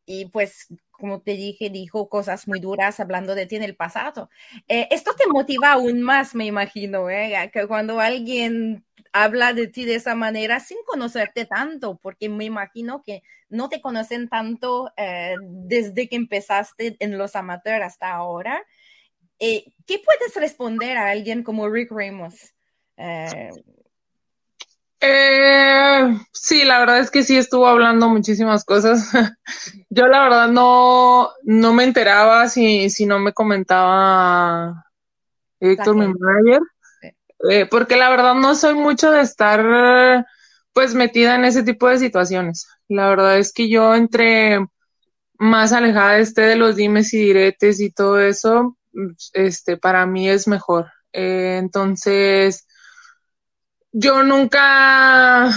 y 0.07 0.27
pues 0.27 0.69
como 1.01 1.21
te 1.23 1.33
dije, 1.33 1.71
dijo 1.71 2.09
cosas 2.09 2.47
muy 2.47 2.61
duras 2.61 3.01
hablando 3.01 3.35
de 3.35 3.47
ti 3.47 3.57
en 3.57 3.63
el 3.65 3.75
pasado. 3.75 4.31
Eh, 4.69 4.87
esto 4.91 5.13
te 5.17 5.27
motiva 5.27 5.73
aún 5.73 6.03
más, 6.03 6.35
me 6.35 6.45
imagino, 6.47 7.11
¿eh? 7.11 7.51
que 7.53 7.67
cuando 7.67 7.99
alguien 8.01 8.85
habla 9.13 9.53
de 9.53 9.67
ti 9.67 9.85
de 9.85 9.97
esa 9.97 10.15
manera 10.15 10.61
sin 10.61 10.79
conocerte 10.87 11.45
tanto, 11.47 11.99
porque 12.03 12.29
me 12.29 12.45
imagino 12.45 13.03
que 13.03 13.23
no 13.49 13.69
te 13.69 13.81
conocen 13.81 14.29
tanto 14.29 14.93
eh, 14.97 15.35
desde 15.41 16.09
que 16.09 16.17
empezaste 16.17 16.97
en 17.01 17.19
los 17.19 17.37
amateurs 17.37 17.85
hasta 17.85 18.13
ahora. 18.13 18.63
Eh, 19.39 19.65
¿Qué 19.87 20.01
puedes 20.05 20.35
responder 20.35 20.97
a 20.97 21.11
alguien 21.11 21.43
como 21.43 21.69
Rick 21.69 21.91
Ramos? 21.91 22.55
Eh, 25.03 26.19
sí, 26.33 26.65
la 26.65 26.81
verdad 26.81 26.99
es 26.99 27.11
que 27.11 27.23
sí 27.23 27.37
estuvo 27.37 27.67
hablando 27.67 28.09
muchísimas 28.09 28.65
cosas. 28.65 29.11
Yo 29.89 30.07
la 30.07 30.25
verdad 30.25 30.49
no, 30.49 31.31
no 31.43 31.73
me 31.73 31.85
enteraba 31.85 32.49
si, 32.49 32.91
si 32.91 33.07
no 33.07 33.19
me 33.19 33.33
comentaba 33.33 34.85
Héctor, 35.59 35.97
mi 35.97 36.07
manager. 36.07 36.61
Eh, 37.49 37.67
porque 37.67 37.97
la 37.97 38.11
verdad 38.11 38.35
no 38.35 38.55
soy 38.55 38.75
mucho 38.75 39.11
de 39.11 39.23
estar 39.23 40.27
pues 40.73 40.95
metida 40.95 41.35
en 41.35 41.45
ese 41.45 41.63
tipo 41.63 41.89
de 41.89 41.99
situaciones. 41.99 42.67
La 42.89 43.09
verdad 43.09 43.39
es 43.39 43.53
que 43.53 43.69
yo 43.69 43.95
entre 43.95 44.61
más 45.39 45.73
alejada 45.73 46.19
esté 46.19 46.43
de 46.43 46.57
los 46.57 46.77
dimes 46.77 47.15
y 47.15 47.19
diretes 47.19 47.81
y 47.81 47.91
todo 47.91 48.21
eso, 48.21 48.77
este, 49.33 49.77
para 49.77 50.07
mí 50.07 50.29
es 50.29 50.47
mejor. 50.47 50.87
Eh, 51.13 51.57
entonces, 51.59 52.67
yo 53.93 54.23
nunca, 54.23 55.51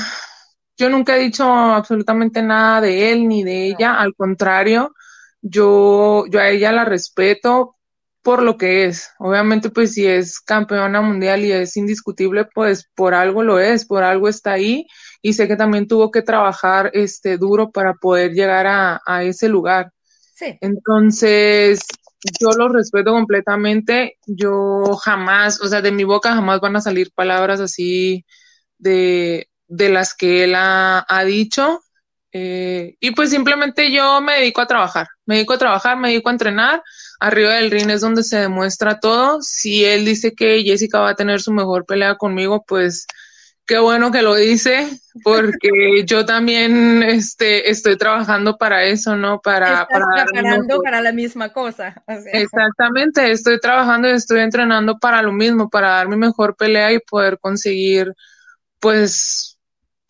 yo 0.78 0.90
nunca 0.90 1.16
he 1.18 1.20
dicho 1.20 1.46
absolutamente 1.46 2.42
nada 2.42 2.82
de 2.82 3.12
él 3.12 3.28
ni 3.28 3.44
de 3.44 3.68
ella, 3.68 3.96
al 4.00 4.16
contrario, 4.16 4.94
yo, 5.42 6.26
yo 6.28 6.40
a 6.40 6.50
ella 6.50 6.72
la 6.72 6.86
respeto 6.86 7.76
por 8.24 8.42
lo 8.42 8.58
que 8.58 8.86
es. 8.86 9.12
Obviamente, 9.20 9.70
pues 9.70 9.94
si 9.94 10.08
es 10.08 10.40
campeona 10.40 11.02
mundial 11.02 11.46
y 11.46 11.52
es 11.52 11.78
indiscutible, 11.78 12.46
pues 12.46 12.90
por 12.96 13.14
algo 13.14 13.44
lo 13.44 13.60
es, 13.60 13.86
por 13.86 14.04
algo 14.04 14.28
está 14.28 14.54
ahí 14.54 14.88
y 15.22 15.34
sé 15.34 15.48
que 15.48 15.56
también 15.56 15.88
tuvo 15.88 16.10
que 16.10 16.22
trabajar 16.22 16.90
este 16.94 17.38
duro 17.38 17.72
para 17.72 17.94
poder 17.94 18.32
llegar 18.34 18.66
a, 18.68 19.02
a 19.06 19.24
ese 19.24 19.50
lugar. 19.50 19.92
Sí. 20.36 20.58
Entonces, 20.62 21.82
yo 22.40 22.50
lo 22.58 22.70
respeto 22.70 23.12
completamente. 23.12 24.18
Yo 24.26 24.84
jamás, 25.04 25.62
o 25.62 25.68
sea, 25.68 25.82
de 25.82 25.92
mi 25.92 26.04
boca 26.04 26.34
jamás 26.34 26.60
van 26.60 26.76
a 26.76 26.82
salir 26.82 27.12
palabras 27.14 27.60
así 27.60 28.26
de, 28.78 29.50
de 29.68 29.90
las 29.90 30.16
que 30.16 30.46
él 30.46 30.56
ha, 30.56 31.06
ha 31.08 31.24
dicho. 31.26 31.82
Eh, 32.32 32.96
y 33.00 33.12
pues 33.12 33.30
simplemente 33.30 33.92
yo 33.92 34.20
me 34.22 34.40
dedico 34.40 34.62
a 34.62 34.68
trabajar, 34.68 35.08
me 35.26 35.36
dedico 35.36 35.54
a 35.54 35.60
trabajar, 35.60 35.98
me 35.98 36.10
dedico 36.10 36.30
a 36.30 36.34
entrenar. 36.34 36.84
Arriba 37.20 37.56
del 37.56 37.72
ring 37.72 37.90
es 37.90 38.02
donde 38.02 38.24
se 38.24 38.38
demuestra 38.38 39.00
todo. 39.00 39.42
Si 39.42 39.86
él 39.86 40.06
dice 40.06 40.34
que 40.34 40.64
Jessica 40.64 41.00
va 41.00 41.12
a 41.12 41.16
tener 41.16 41.42
su 41.42 41.52
mejor 41.52 41.86
pelea 41.86 42.16
conmigo, 42.16 42.64
pues 42.68 43.08
qué 43.66 43.80
bueno 43.80 44.12
que 44.12 44.22
lo 44.22 44.36
dice, 44.36 44.90
porque 45.24 45.70
yo 46.06 46.26
también 46.26 47.04
este, 47.04 47.70
estoy 47.70 47.98
trabajando 47.98 48.58
para 48.58 48.84
eso, 48.84 49.16
¿no? 49.16 49.40
Para, 49.42 49.84
Estás 49.84 49.88
para 49.90 50.26
preparando 50.26 50.82
para 50.82 51.02
la 51.02 51.12
misma 51.12 51.54
cosa. 51.54 52.04
o 52.08 52.22
sea. 52.22 52.32
Exactamente, 52.34 53.32
estoy 53.32 53.60
trabajando 53.60 54.10
y 54.10 54.14
estoy 54.14 54.40
entrenando 54.40 54.98
para 55.00 55.22
lo 55.22 55.32
mismo, 55.32 55.70
para 55.70 55.90
dar 55.90 56.08
mi 56.08 56.18
mejor 56.18 56.56
pelea 56.56 56.92
y 56.92 57.00
poder 57.00 57.40
conseguir, 57.40 58.14
pues, 58.80 59.53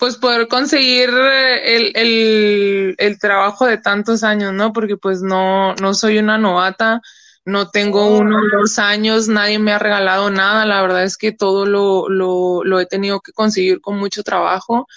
pues 0.04 0.18
poder 0.18 0.50
conseguir 0.50 1.10
el, 1.12 1.94
el, 1.96 2.96
el 2.98 3.20
trabajo 3.20 3.66
de 3.66 3.78
tantos 3.78 4.26
años, 4.26 4.52
¿no? 4.52 4.74
Porque 4.74 4.98
pues 4.98 5.22
no, 5.22 5.76
no 5.76 5.94
soy 5.94 6.18
una 6.18 6.38
novata, 6.38 7.00
no 7.46 7.70
tengo 7.70 8.06
Oh. 8.06 8.18
uno 8.20 8.36
o 8.36 8.60
dos 8.60 8.80
años, 8.80 9.30
nadie 9.30 9.60
me 9.60 9.72
ha 9.72 9.80
regalado 9.80 10.30
nada, 10.30 10.66
la 10.66 10.82
verdad 10.82 11.06
es 11.06 11.16
que 11.16 11.32
todo 11.32 11.66
lo, 11.66 12.10
lo, 12.10 12.66
lo 12.66 12.82
he 12.82 12.86
tenido 12.86 13.22
que 13.22 13.32
conseguir 13.32 13.80
con 13.80 13.98
mucho 13.98 14.24
trabajo 14.24 14.88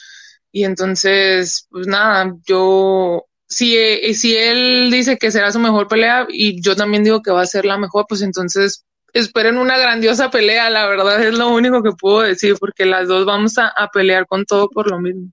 y 0.51 0.65
entonces, 0.65 1.69
pues 1.71 1.87
nada, 1.87 2.35
yo, 2.45 3.27
si, 3.49 3.77
eh, 3.77 4.13
si 4.15 4.37
él 4.37 4.91
dice 4.91 5.19
que 5.19 5.31
será 5.31 5.53
su 5.53 5.61
mejor 5.61 5.87
pelea 5.87 6.27
y 6.29 6.61
yo 6.61 6.75
también 6.75 7.05
digo 7.05 7.23
que 7.23 7.31
va 7.31 7.43
a 7.43 7.47
ser 7.47 7.65
la 7.65 7.79
mejor, 7.79 8.07
pues 8.09 8.23
entonces 8.23 8.85
esperen 9.19 9.59
una 9.59 9.79
grandiosa 9.79 10.31
pelea, 10.31 10.71
la 10.71 10.87
verdad 10.87 11.23
es 11.23 11.37
lo 11.37 11.49
único 11.49 11.83
que 11.83 11.93
puedo 11.93 12.23
decir, 12.23 12.57
porque 12.59 12.87
las 12.87 13.09
dos 13.09 13.25
vamos 13.25 13.59
a, 13.59 13.69
a 13.69 13.89
pelear 13.89 14.27
con 14.27 14.45
todo 14.45 14.69
por 14.69 14.91
lo 14.91 15.01
mismo. 15.01 15.31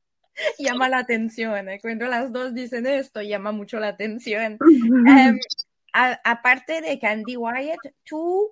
llama 0.60 0.90
la 0.90 1.00
atención. 1.00 1.70
¿eh? 1.70 1.80
Cuando 1.82 2.08
las 2.08 2.32
dos 2.32 2.54
dicen 2.54 2.86
esto, 2.86 3.22
llama 3.22 3.52
mucho 3.52 3.80
la 3.80 3.90
atención. 3.90 4.58
Em, 5.08 5.40
aparte 5.94 6.82
de 6.82 7.00
Candy 7.00 7.38
Wyatt, 7.38 7.80
tú 8.04 8.50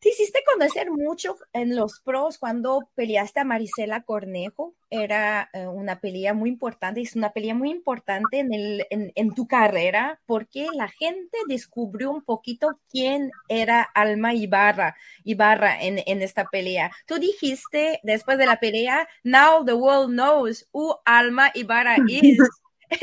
te 0.00 0.10
hiciste 0.10 0.42
conocer 0.44 0.90
mucho 0.90 1.36
en 1.52 1.74
los 1.74 2.00
pros 2.00 2.38
cuando 2.38 2.88
peleaste 2.94 3.40
a 3.40 3.44
Marisela 3.44 4.02
Cornejo. 4.02 4.74
Era 4.90 5.50
eh, 5.52 5.66
una 5.66 6.00
pelea 6.00 6.34
muy 6.34 6.50
importante, 6.50 7.00
es 7.00 7.16
una 7.16 7.32
pelea 7.32 7.54
muy 7.54 7.70
importante 7.70 8.38
en, 8.38 8.52
el, 8.52 8.86
en, 8.90 9.12
en 9.14 9.34
tu 9.34 9.46
carrera 9.46 10.20
porque 10.26 10.68
la 10.74 10.88
gente 10.88 11.38
descubrió 11.48 12.10
un 12.10 12.22
poquito 12.22 12.78
quién 12.88 13.30
era 13.48 13.82
Alma 13.82 14.34
Ibarra, 14.34 14.96
Ibarra 15.24 15.80
en, 15.80 16.00
en 16.06 16.22
esta 16.22 16.44
pelea. 16.46 16.92
Tú 17.06 17.18
dijiste 17.18 18.00
después 18.02 18.38
de 18.38 18.46
la 18.46 18.60
pelea, 18.60 19.08
now 19.24 19.64
the 19.64 19.74
world 19.74 20.10
knows 20.10 20.68
who 20.72 20.96
Alma 21.04 21.50
Ibarra 21.54 21.96
is. 22.08 22.38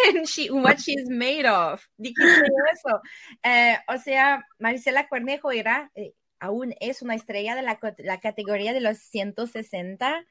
and 0.07 0.27
she, 0.27 0.49
what 0.49 0.79
she's 0.79 1.09
made 1.09 1.45
of. 1.45 1.85
Dijiste 1.97 2.47
eso. 2.73 3.01
Eh, 3.43 3.77
o 3.87 3.97
sea, 3.97 4.45
Marisela 4.59 5.07
Cornejo 5.07 5.51
era, 5.51 5.91
eh, 5.95 6.13
aún 6.43 6.75
es 6.79 7.01
una 7.01 7.15
estrella 7.15 7.55
de 7.55 7.61
la, 7.61 8.19
categoría 8.19 8.73
de 8.73 8.81
los 8.81 8.97
160. 8.97 10.25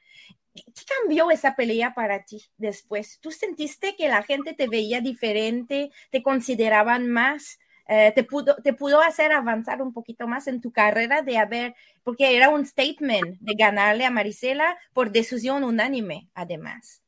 ¿Qué 0.55 0.63
qué 0.75 0.83
cambió 1.01 1.31
esa 1.31 1.57
pelea 1.57 1.95
para 1.95 2.25
ti 2.25 2.43
después? 2.59 3.19
¿Tú 3.21 3.31
sentiste 3.31 3.97
que 3.97 4.09
la 4.09 4.23
gente 4.23 4.53
te 4.53 4.69
veía 4.69 5.01
diferente, 5.01 5.91
te 6.11 6.23
consideraban 6.23 7.09
más? 7.09 7.59
eh, 7.89 8.13
te, 8.15 8.25
pudo, 8.25 8.57
te 8.57 8.73
pudo 8.73 9.01
hacer 9.03 9.33
avanzar 9.33 9.83
un 9.83 9.93
poquito 9.93 10.27
más 10.27 10.47
en 10.47 10.61
tu 10.61 10.73
carrera 10.73 11.23
de 11.23 11.39
haber, 11.39 11.75
porque 12.03 12.37
era 12.37 12.49
un 12.49 12.65
statement 12.65 13.39
de 13.41 13.55
ganarle 13.55 14.05
a 14.05 14.11
Marisela 14.11 14.79
por 14.93 15.11
decisión 15.11 15.65
unánime, 15.65 16.29
además. 16.35 17.03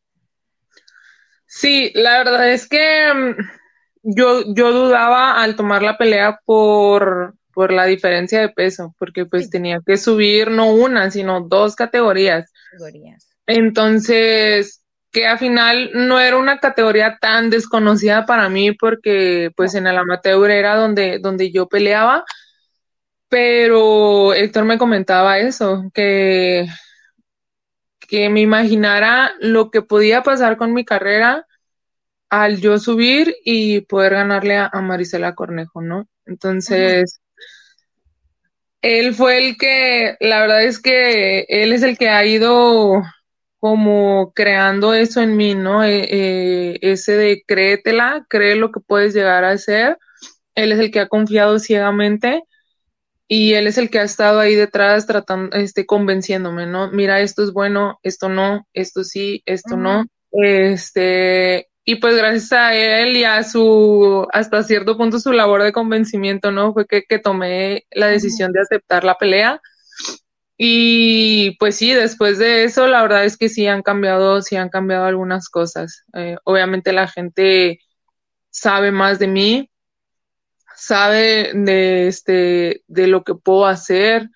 Sí, 1.47 1.93
la 1.95 2.19
verdad 2.19 2.53
es 2.53 2.69
que 2.69 3.12
mm, 3.14 3.37
yo, 4.03 4.43
yo 4.55 4.73
dudaba 4.73 5.43
al 5.43 5.57
tomar 5.57 5.83
la 5.83 5.97
pelea 5.97 6.40
por, 6.45 7.35
por 7.55 7.73
la 7.73 7.87
diferencia 7.87 8.40
de 8.40 8.49
peso, 8.51 8.95
porque 8.99 9.27
pues 9.27 9.45
Sí. 9.45 9.51
tenía 9.51 9.81
que 9.87 9.97
subir 9.97 10.51
no 10.51 10.73
una, 10.73 11.11
sino 11.11 11.40
dos 11.43 11.77
categorías. 11.77 12.51
Categorías. 12.73 13.27
Entonces, 13.47 14.83
que 15.12 15.27
al 15.27 15.38
final 15.38 15.90
no 15.95 16.19
era 16.21 16.37
una 16.37 16.59
categoría 16.59 17.19
tan 17.21 17.51
desconocida 17.51 18.27
para 18.27 18.49
mí 18.49 18.73
porque 18.73 19.51
pues 19.57 19.75
en 19.75 19.87
el 19.87 19.97
amateur 19.97 20.51
era 20.51 20.77
donde, 20.77 21.19
donde 21.21 21.53
yo 21.53 21.69
peleaba, 21.69 22.25
pero 23.29 24.33
Héctor 24.35 24.64
me 24.64 24.79
comentaba 24.79 25.38
eso, 25.38 25.85
que, 25.93 26.67
que 28.09 28.29
me 28.29 28.40
imaginara 28.40 29.33
lo 29.40 29.71
que 29.71 29.83
podía 29.83 30.23
pasar 30.23 30.57
con 30.57 30.73
mi 30.73 30.85
carrera 30.85 31.47
al 32.31 32.61
yo 32.61 32.79
subir 32.79 33.35
y 33.45 33.83
poder 33.83 34.14
ganarle 34.14 34.57
a, 34.57 34.71
a 34.73 34.81
Marisela 34.83 35.35
Cornejo, 35.35 35.83
¿no? 35.83 36.09
Entonces, 36.27 37.21
él 38.85 39.14
fue 39.14 39.38
el 39.38 39.57
que, 39.57 40.16
la 40.20 40.40
verdad 40.40 40.62
es 40.62 40.79
que 40.79 41.47
él 41.49 41.73
es 41.73 41.83
el 41.83 41.97
que 41.97 42.11
ha 42.11 42.27
ido 42.27 43.03
como 43.59 44.33
creando 44.35 44.92
eso 44.92 45.23
en 45.23 45.38
mí, 45.38 45.55
¿no? 45.55 45.83
Eh, 45.83 46.07
eh, 46.11 46.79
ese 46.83 47.16
de 47.16 47.42
créetela, 47.47 48.27
cree 48.29 48.57
lo 48.57 48.70
que 48.70 48.81
puedes 48.81 49.14
llegar 49.14 49.42
a 49.44 49.57
ser. 49.57 49.97
Él 50.55 50.70
es 50.70 50.79
el 50.81 50.90
que 50.90 51.01
ha 51.01 51.09
confiado 51.09 51.59
ciegamente 51.59 52.42
y 53.27 53.55
él 53.55 53.66
es 53.66 53.79
el 53.79 53.88
que 53.88 54.01
ha 54.01 54.03
estado 54.03 54.38
ahí 54.38 54.55
detrás 54.55 55.07
tratando, 55.07 55.57
este, 55.57 55.87
convenciéndome, 55.87 56.66
¿no? 56.66 56.90
Mira, 56.90 57.23
esto 57.23 57.42
es 57.42 57.55
bueno, 57.55 57.99
esto 58.03 58.29
no, 58.29 58.66
esto 58.75 59.03
sí, 59.03 59.42
esto 59.47 59.79
no. 59.79 60.05
Este, 60.31 61.68
y 61.85 61.97
pues 61.97 62.16
gracias 62.16 62.53
a 62.53 62.75
él 62.75 63.16
y 63.16 63.25
a 63.25 63.42
su, 63.42 64.27
hasta 64.33 64.62
cierto 64.62 64.97
punto 64.97 65.18
su 65.18 65.33
labor 65.33 65.62
de 65.62 65.73
convencimiento, 65.73 66.51
¿no? 66.51 66.73
Fue 66.73 66.87
que, 66.87 67.03
que 67.05 67.18
tomé 67.18 67.85
la 67.90 68.07
decisión 68.07 68.53
de 68.53 68.61
aceptar 68.61 69.05
la 69.05 69.16
pelea. 69.18 69.61
Y 70.57 71.57
pues 71.59 71.77
sí, 71.77 71.92
después 71.92 72.38
de 72.38 72.64
eso, 72.64 72.87
la 72.87 73.03
verdad 73.03 73.25
es 73.25 73.37
que 73.37 73.49
sí 73.49 73.66
han 73.66 73.83
cambiado, 73.83 74.40
sí 74.42 74.57
han 74.57 74.70
cambiado 74.70 75.05
algunas 75.07 75.49
cosas. 75.51 76.05
Eh, 76.14 76.37
obviamente 76.44 76.92
la 76.92 77.09
gente 77.09 77.81
sabe 78.51 78.92
más 78.92 79.18
de 79.18 79.29
mí, 79.29 79.70
sabe 80.77 81.53
de 81.55 82.09
este, 82.09 82.83
de 82.87 83.07
lo 83.09 83.25
que 83.25 83.35
puedo 83.35 83.66
hacer, 83.66 84.31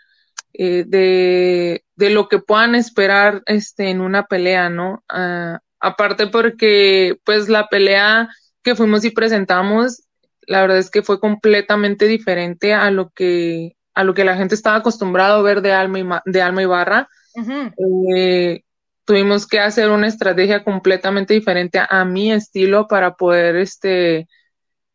eh, 0.52 0.84
de, 0.86 1.84
de 1.96 2.10
lo 2.10 2.28
que 2.28 2.40
puedan 2.40 2.74
esperar 2.74 3.42
este 3.46 3.90
en 3.90 4.00
una 4.00 4.26
pelea, 4.26 4.68
¿no? 4.70 5.04
Ah, 5.08 5.60
aparte 5.80 6.26
porque 6.26 7.16
pues 7.24 7.48
la 7.48 7.68
pelea 7.68 8.28
que 8.62 8.74
fuimos 8.74 9.04
y 9.04 9.10
presentamos, 9.10 10.02
la 10.46 10.60
verdad 10.62 10.78
es 10.78 10.90
que 10.90 11.02
fue 11.02 11.20
completamente 11.20 12.06
diferente 12.06 12.74
a 12.74 12.90
lo 12.90 13.10
que 13.10 13.74
a 13.94 14.04
lo 14.04 14.14
que 14.14 14.24
la 14.24 14.36
gente 14.36 14.54
estaba 14.54 14.76
acostumbrado 14.76 15.38
a 15.40 15.42
ver 15.42 15.60
de 15.60 15.72
Alma, 15.72 15.98
y 15.98 16.04
Ma- 16.04 16.22
de 16.24 16.40
Alma 16.40 16.62
Ibarra. 16.62 17.08
Ujú. 17.34 17.72
Eh, 18.14 18.62
tuvimos 19.04 19.46
que 19.46 19.58
hacer 19.58 19.90
una 19.90 20.06
estrategia 20.06 20.62
completamente 20.62 21.34
diferente 21.34 21.78
a, 21.80 21.86
a 21.86 22.04
mi 22.04 22.30
estilo 22.32 22.86
para 22.86 23.14
poder 23.14 23.56
este 23.56 24.28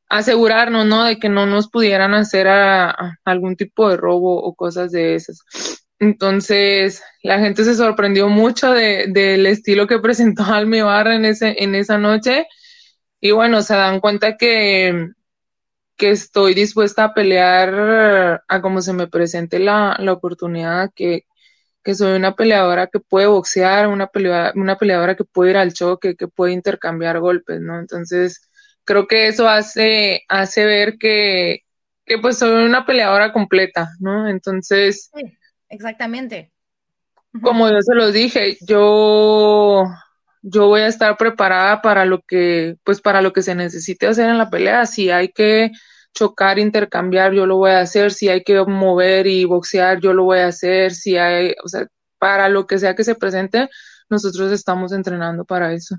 asegurarnos, 0.09 0.85
¿no? 0.85 1.03
De 1.03 1.17
que 1.17 1.29
no 1.29 1.45
nos 1.45 1.69
pudieran 1.69 2.13
hacer 2.13 2.47
a- 2.47 2.91
a 2.91 3.17
algún 3.25 3.55
tipo 3.55 3.89
de 3.89 3.97
robo 3.97 4.41
o 4.41 4.53
cosas 4.55 4.91
de 4.91 5.15
esas. 5.15 5.39
Entonces, 6.03 7.01
la 7.23 7.39
gente 7.39 7.63
se 7.63 7.75
sorprendió 7.75 8.27
mucho 8.27 8.71
de, 8.73 9.07
del 9.07 9.45
estilo 9.45 9.87
que 9.87 9.99
presentó 10.01 10.43
Alma 10.43 10.77
Ibarra 10.77 11.15
en 11.15 11.25
ese, 11.25 11.55
en 11.63 11.75
esa 11.75 11.97
noche. 11.97 12.45
Y 13.21 13.31
bueno, 13.31 13.61
se 13.61 13.75
dan 13.75 14.01
cuenta 14.01 14.35
que, 14.37 15.09
que 15.97 16.11
estoy 16.11 16.53
dispuesta 16.53 17.05
a 17.05 17.13
pelear 17.13 18.43
a 18.47 18.61
como 18.61 18.81
se 18.81 18.93
me 18.93 19.07
presente 19.07 19.59
la, 19.59 19.95
la 19.99 20.13
oportunidad, 20.13 20.91
que, 20.95 21.23
que 21.83 21.95
soy 21.95 22.15
una 22.17 22.35
peleadora 22.35 22.87
que 22.87 22.99
puede 22.99 23.27
boxear, 23.27 23.87
una 23.87 24.07
peleadora, 24.07 24.53
una 24.55 24.77
peleadora 24.77 25.15
que 25.15 25.23
puede 25.25 25.51
ir 25.51 25.57
al 25.57 25.73
choque, 25.73 26.15
que 26.15 26.27
puede 26.27 26.53
intercambiar 26.53 27.19
golpes, 27.19 27.61
¿no? 27.61 27.79
Entonces, 27.79 28.49
creo 28.83 29.07
que 29.07 29.27
eso 29.27 29.47
hace, 29.47 30.23
hace 30.29 30.65
ver 30.65 30.97
que, 30.99 31.61
que 32.05 32.17
pues 32.19 32.39
soy 32.39 32.65
una 32.65 32.85
peleadora 32.85 33.31
completa, 33.33 33.89
¿no? 33.99 34.27
Entonces... 34.27 35.09
exactamente. 35.73 36.51
Como 37.41 37.67
yo 37.67 37.81
se 37.81 37.95
los 37.95 38.13
dije, 38.13 38.57
yo, 38.67 39.83
yo 40.41 40.67
voy 40.67 40.81
a 40.81 40.87
estar 40.87 41.17
preparada 41.17 41.81
para 41.81 42.05
lo 42.05 42.21
que, 42.21 42.75
pues 42.83 43.01
para 43.01 43.21
lo 43.21 43.33
que 43.33 43.41
se 43.41 43.55
necesite 43.55 44.07
hacer 44.07 44.29
en 44.29 44.37
la 44.37 44.49
pelea. 44.49 44.85
Si 44.85 45.09
hay 45.09 45.29
que 45.29 45.71
chocar, 46.13 46.59
intercambiar, 46.59 47.33
yo 47.33 47.45
lo 47.45 47.57
voy 47.57 47.71
a 47.71 47.79
hacer. 47.79 48.11
Si 48.11 48.29
hay 48.29 48.43
que 48.43 48.63
mover 48.63 49.25
y 49.25 49.45
boxear, 49.45 49.99
yo 49.99 50.13
lo 50.13 50.25
voy 50.25 50.39
a 50.39 50.47
hacer. 50.47 50.93
Si 50.93 51.17
hay, 51.17 51.55
o 51.63 51.67
sea, 51.67 51.87
para 52.19 52.49
lo 52.49 52.67
que 52.67 52.77
sea 52.77 52.95
que 52.95 53.03
se 53.03 53.15
presente, 53.15 53.67
nosotros 54.09 54.51
estamos 54.51 54.91
entrenando 54.91 55.43
para 55.43 55.73
eso. 55.73 55.95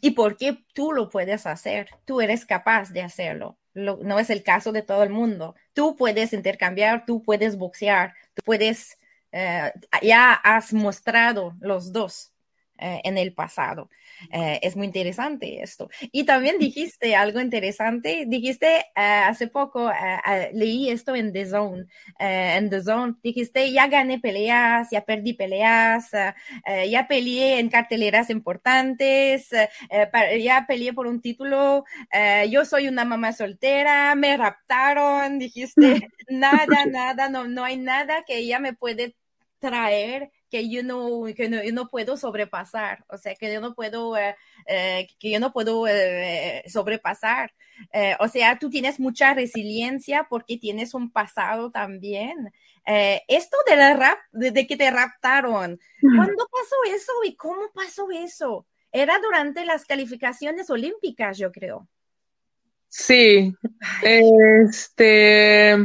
¿Y 0.00 0.12
por 0.12 0.36
qué 0.36 0.64
tú 0.74 0.92
lo 0.92 1.08
puedes 1.08 1.46
hacer? 1.46 1.88
Tú 2.04 2.20
eres 2.20 2.44
capaz 2.46 2.90
de 2.92 3.02
hacerlo. 3.02 3.58
No 3.74 4.18
es 4.18 4.30
el 4.30 4.42
caso 4.42 4.72
de 4.72 4.82
todo 4.82 5.02
el 5.02 5.10
mundo. 5.10 5.54
Tú 5.72 5.96
puedes 5.96 6.32
intercambiar, 6.32 7.04
tú 7.06 7.22
puedes 7.22 7.56
boxear, 7.56 8.14
tú 8.34 8.42
puedes, 8.44 8.98
eh, 9.32 9.72
ya 10.02 10.32
has 10.34 10.72
mostrado 10.72 11.56
los 11.60 11.92
dos 11.92 12.32
eh, 12.80 13.00
en 13.04 13.18
el 13.18 13.32
pasado. 13.34 13.88
Eh, 14.30 14.60
es 14.62 14.76
muy 14.76 14.86
interesante 14.86 15.62
esto. 15.62 15.88
Y 16.12 16.24
también 16.24 16.58
dijiste 16.58 17.16
algo 17.16 17.40
interesante, 17.40 18.24
dijiste 18.26 18.78
eh, 18.78 18.82
hace 18.94 19.48
poco, 19.48 19.90
eh, 19.90 20.50
leí 20.52 20.90
esto 20.90 21.14
en 21.14 21.32
The 21.32 21.46
Zone, 21.46 21.86
en 22.18 22.70
The 22.70 22.82
Zone, 22.82 23.14
dijiste, 23.22 23.72
ya 23.72 23.86
gané 23.88 24.18
peleas, 24.18 24.88
ya 24.90 25.04
perdí 25.04 25.34
peleas, 25.34 26.10
ya 26.88 27.06
peleé 27.08 27.58
en 27.58 27.68
carteleras 27.68 28.30
importantes, 28.30 29.48
ya 30.38 30.64
peleé 30.66 30.92
por 30.92 31.06
un 31.06 31.20
título, 31.20 31.84
yo 32.48 32.64
soy 32.64 32.88
una 32.88 33.04
mamá 33.04 33.32
soltera, 33.32 34.14
me 34.14 34.36
raptaron, 34.36 35.38
dijiste, 35.38 36.08
nada, 36.28 36.86
nada, 36.86 37.28
no, 37.28 37.46
no 37.48 37.64
hay 37.64 37.76
nada 37.76 38.24
que 38.26 38.38
ella 38.38 38.58
me 38.58 38.74
puede 38.74 39.16
traer 39.58 40.30
que 40.50 40.68
yo 40.68 40.82
no, 40.82 41.24
que 41.34 41.48
no, 41.48 41.62
yo 41.62 41.72
no 41.72 41.88
puedo 41.88 42.16
sobrepasar, 42.16 43.04
o 43.08 43.16
sea, 43.16 43.34
que 43.34 43.52
yo 43.52 43.60
no 43.60 43.74
puedo, 43.74 44.16
eh, 44.16 44.36
eh, 44.66 45.08
que 45.18 45.30
yo 45.30 45.40
no 45.40 45.52
puedo 45.52 45.86
eh, 45.86 46.62
sobrepasar. 46.66 47.52
o 48.18 48.28
sea, 48.28 48.58
tú 48.58 48.68
tienes 48.68 49.00
mucha 49.00 49.32
resiliencia 49.32 50.26
porque 50.28 50.58
tienes 50.58 50.92
un 50.94 51.10
pasado 51.10 51.70
también. 51.70 52.52
esto 52.84 53.56
de 53.68 53.76
la 53.76 53.94
rap, 53.94 54.18
de, 54.32 54.66
que 54.66 54.76
te 54.76 54.90
raptaron, 54.90 55.78
¿cuándo 56.00 56.48
pasó 56.50 56.94
eso 56.94 57.12
y 57.24 57.36
cómo 57.36 57.70
pasó 57.72 58.10
eso? 58.10 58.66
Era 58.92 59.18
durante 59.20 59.64
las 59.64 59.84
calificaciones 59.84 60.68
olímpicas, 60.68 61.38
yo 61.38 61.52
creo. 61.52 61.88
Sí, 62.88 63.54
este, 64.02 65.76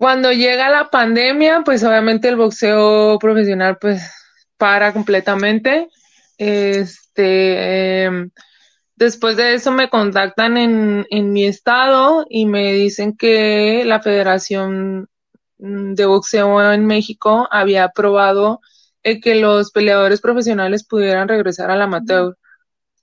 cuando 0.00 0.32
llega 0.32 0.70
la 0.70 0.88
pandemia, 0.88 1.60
pues 1.62 1.84
obviamente 1.84 2.26
el 2.26 2.36
boxeo 2.36 3.18
profesional 3.18 3.76
pues 3.78 4.00
para 4.56 4.94
completamente. 4.94 5.90
Este, 6.38 8.04
em, 8.04 8.30
después 8.96 9.36
de 9.36 9.52
eso 9.52 9.72
me 9.72 9.90
contactan 9.90 10.56
en, 10.56 11.06
en 11.10 11.32
mi 11.34 11.44
estado 11.44 12.24
y 12.30 12.46
me 12.46 12.72
dicen 12.72 13.14
que 13.14 13.84
la 13.84 14.00
Federación 14.00 15.10
de 15.58 16.06
Boxeo 16.06 16.72
en 16.72 16.86
México 16.86 17.46
había 17.50 17.84
aprobado 17.84 18.62
que 19.02 19.34
los 19.34 19.70
peleadores 19.70 20.22
profesionales 20.22 20.82
pudieran 20.82 21.28
regresar 21.28 21.70
al 21.70 21.82
amateur. 21.82 22.38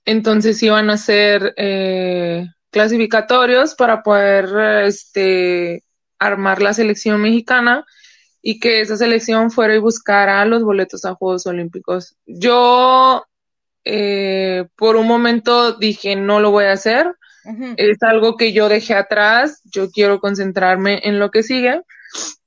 Entonces 0.04 0.60
iban 0.64 0.90
a 0.90 0.96
ser 0.96 1.54
eh, 1.58 2.44
clasificatorios 2.72 3.76
para 3.76 4.02
poder 4.02 4.84
este, 4.84 5.84
armar 6.18 6.62
la 6.62 6.74
selección 6.74 7.20
mexicana 7.20 7.84
y 8.42 8.60
que 8.60 8.80
esa 8.80 8.96
selección 8.96 9.50
fuera 9.50 9.74
y 9.74 9.78
buscara 9.78 10.44
los 10.44 10.62
boletos 10.62 11.04
a 11.04 11.14
Juegos 11.14 11.46
Olímpicos. 11.46 12.16
Yo 12.26 13.24
eh, 13.84 14.66
por 14.76 14.96
un 14.96 15.06
momento 15.06 15.72
dije 15.72 16.16
no 16.16 16.40
lo 16.40 16.50
voy 16.50 16.64
a 16.66 16.72
hacer, 16.72 17.14
es 17.78 18.02
algo 18.02 18.36
que 18.36 18.52
yo 18.52 18.68
dejé 18.68 18.92
atrás, 18.92 19.62
yo 19.64 19.90
quiero 19.90 20.20
concentrarme 20.20 21.00
en 21.04 21.18
lo 21.18 21.30
que 21.30 21.42
sigue, 21.42 21.80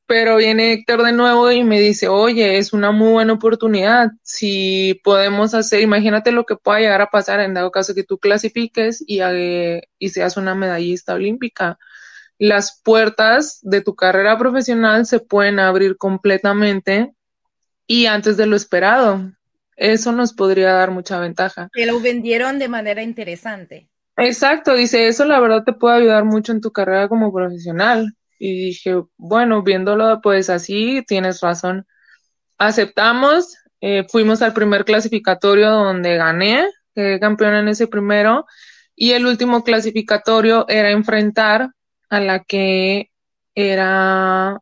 pero 0.05 0.35
viene 0.35 0.73
Héctor 0.73 1.03
de 1.03 1.13
nuevo 1.13 1.51
y 1.51 1.63
me 1.63 1.79
dice, 1.79 2.07
oye, 2.07 2.57
es 2.57 2.73
una 2.73 2.91
muy 2.91 3.13
buena 3.13 3.33
oportunidad, 3.33 4.09
si 4.21 4.99
podemos 5.03 5.55
hacer, 5.55 5.81
imagínate 5.81 6.31
lo 6.31 6.45
que 6.45 6.55
pueda 6.55 6.81
llegar 6.81 7.01
a 7.01 7.09
pasar. 7.09 7.39
En 7.39 7.53
dado 7.53 7.71
caso 7.71 7.95
que 7.95 8.03
tú 8.03 8.19
clasifiques 8.19 9.03
y, 9.07 9.21
eh, 9.21 9.83
y 9.97 10.09
seas 10.09 10.37
una 10.37 10.53
medallista 10.53 11.15
olímpica 11.15 11.79
las 12.41 12.81
puertas 12.83 13.59
de 13.61 13.81
tu 13.81 13.95
carrera 13.95 14.35
profesional 14.35 15.05
se 15.05 15.19
pueden 15.19 15.59
abrir 15.59 15.97
completamente 15.97 17.13
y 17.85 18.07
antes 18.07 18.35
de 18.35 18.47
lo 18.47 18.55
esperado. 18.55 19.31
Eso 19.75 20.11
nos 20.11 20.33
podría 20.33 20.73
dar 20.73 20.89
mucha 20.89 21.19
ventaja. 21.19 21.69
Que 21.71 21.85
lo 21.85 21.99
vendieron 21.99 22.57
de 22.57 22.67
manera 22.67 23.03
interesante. 23.03 23.91
Exacto, 24.17 24.73
dice, 24.73 25.07
eso 25.07 25.23
la 25.25 25.39
verdad 25.39 25.63
te 25.63 25.73
puede 25.73 25.97
ayudar 25.97 26.25
mucho 26.25 26.51
en 26.51 26.61
tu 26.61 26.71
carrera 26.71 27.07
como 27.07 27.31
profesional. 27.31 28.11
Y 28.39 28.69
dije, 28.69 28.95
bueno, 29.17 29.61
viéndolo 29.61 30.19
pues 30.19 30.49
así, 30.49 31.03
tienes 31.07 31.41
razón. 31.41 31.85
Aceptamos, 32.57 33.55
eh, 33.81 34.07
fuimos 34.09 34.41
al 34.41 34.53
primer 34.53 34.83
clasificatorio 34.83 35.69
donde 35.69 36.17
gané, 36.17 36.65
quedé 36.95 37.19
campeón 37.19 37.53
en 37.53 37.67
ese 37.67 37.85
primero, 37.85 38.47
y 38.95 39.11
el 39.11 39.27
último 39.27 39.63
clasificatorio 39.63 40.65
era 40.67 40.89
enfrentar 40.89 41.69
a 42.11 42.19
la 42.19 42.43
que 42.43 43.09
era 43.55 44.59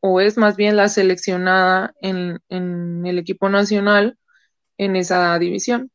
o 0.00 0.20
es 0.20 0.36
más 0.36 0.56
bien 0.56 0.76
la 0.76 0.88
seleccionada 0.88 1.94
en, 2.02 2.40
en 2.48 3.06
el 3.06 3.18
equipo 3.18 3.48
nacional 3.48 4.18
en 4.76 4.96
esa 4.96 5.38
división. 5.38 5.90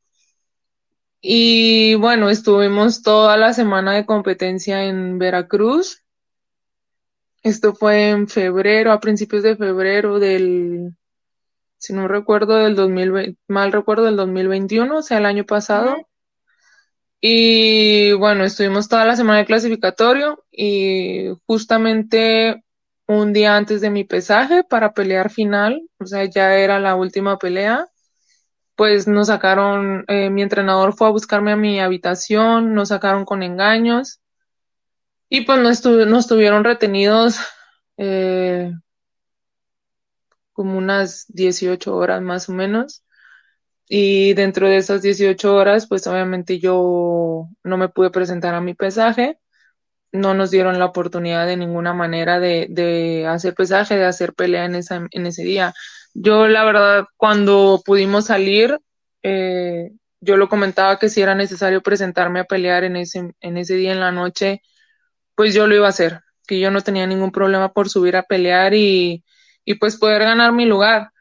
Y 1.22 1.96
bueno, 1.96 2.30
estuvimos 2.30 3.02
toda 3.02 3.36
la 3.36 3.54
semana 3.54 3.94
de 3.94 4.06
competencia 4.06 4.86
en 4.86 5.18
Veracruz. 5.20 6.04
Esto 7.44 7.76
fue 7.76 8.10
en 8.10 8.28
febrero, 8.28 8.92
a 8.92 9.00
principios 9.00 9.44
de 9.44 9.56
febrero 9.58 10.20
del, 10.20 10.96
si 11.78 11.94
no 11.94 12.08
recuerdo, 12.08 12.56
del 12.56 12.76
2020, 12.76 13.40
mal 13.48 13.72
recuerdo, 13.72 14.06
del 14.06 14.16
2021, 14.16 14.98
o 14.98 15.02
sea, 15.02 15.18
el 15.18 15.26
año 15.26 15.46
pasado. 15.46 15.96
Y 17.22 18.14
bueno, 18.14 18.44
estuvimos 18.44 18.88
toda 18.88 19.06
la 19.06 19.16
semana 19.16 19.40
de 19.40 19.46
clasificatorio 19.46 20.44
y 20.52 21.30
justamente 21.48 22.64
un 23.08 23.34
día 23.34 23.56
antes 23.56 23.82
de 23.82 23.90
mi 23.90 24.04
pesaje 24.04 24.64
para 24.64 24.94
pelear 24.94 25.30
final, 25.32 25.82
o 26.00 26.06
sea, 26.06 26.26
ya 26.26 26.56
era 26.58 26.80
la 26.80 26.96
última 26.96 27.38
pelea, 27.38 27.88
pues 28.76 29.08
nos 29.08 29.28
sacaron, 29.28 30.06
eh, 30.08 30.30
mi 30.30 30.42
entrenador 30.42 30.94
fue 30.94 31.08
a 31.08 31.12
buscarme 31.12 31.52
a 31.52 31.58
mi 31.58 31.80
habitación, 31.80 32.74
nos 32.74 32.90
sacaron 32.90 33.26
con 33.26 33.44
engaños 33.44 34.20
y 35.30 35.42
pues 35.42 35.60
nos, 35.60 35.86
nos 36.08 36.28
tuvieron 36.28 36.64
retenidos 36.64 37.38
eh, 37.98 38.72
como 40.54 40.78
unas 40.78 41.26
18 41.30 41.96
horas 41.96 42.22
más 42.22 42.50
o 42.50 42.54
menos. 42.54 43.05
Y 43.88 44.34
dentro 44.34 44.68
de 44.68 44.78
esas 44.78 45.02
18 45.02 45.56
horas, 45.56 45.88
pues 45.88 46.08
obviamente 46.08 46.60
yo 46.60 47.50
no 47.64 47.78
me 47.78 47.90
pude 47.90 48.10
presentar 48.12 48.56
a 48.56 48.62
mi 48.62 48.74
pesaje. 48.74 49.40
No 50.12 50.34
nos 50.34 50.52
dieron 50.52 50.80
la 50.80 50.86
oportunidad 50.86 51.46
de 51.48 51.58
ninguna 51.58 51.94
manera 51.94 52.40
de, 52.40 52.68
de 52.70 53.28
hacer 53.28 53.54
pesaje, 53.56 53.96
de 53.98 54.06
hacer 54.06 54.34
pelea 54.34 54.66
en, 54.66 54.76
esa, 54.76 55.08
en 55.12 55.26
ese 55.28 55.44
día. 55.44 55.74
Yo, 56.14 56.48
la 56.48 56.64
verdad, 56.66 57.06
cuando 57.18 57.82
pudimos 57.86 58.26
salir, 58.26 58.80
eh, 59.24 59.92
yo 60.22 60.38
lo 60.38 60.50
comentaba 60.50 60.98
que 61.00 61.10
si 61.10 61.22
era 61.22 61.36
necesario 61.36 61.82
presentarme 61.84 62.40
a 62.42 62.46
pelear 62.46 62.86
en 62.86 62.96
ese, 62.96 63.34
en 63.42 63.58
ese 63.58 63.76
día 63.76 63.92
en 63.92 64.00
la 64.00 64.12
noche, 64.12 64.62
pues 65.36 65.54
yo 65.54 65.68
lo 65.68 65.76
iba 65.76 65.88
a 65.88 65.90
hacer, 65.90 66.22
que 66.48 66.60
yo 66.60 66.72
no 66.72 66.82
tenía 66.82 67.08
ningún 67.08 67.32
problema 67.32 67.74
por 67.74 67.90
subir 67.90 68.16
a 68.18 68.24
pelear 68.24 68.74
y, 68.74 69.24
y 69.66 69.76
pues 69.76 69.98
poder 69.98 70.24
ganar 70.24 70.54
mi 70.54 70.66
lugar 70.66 71.12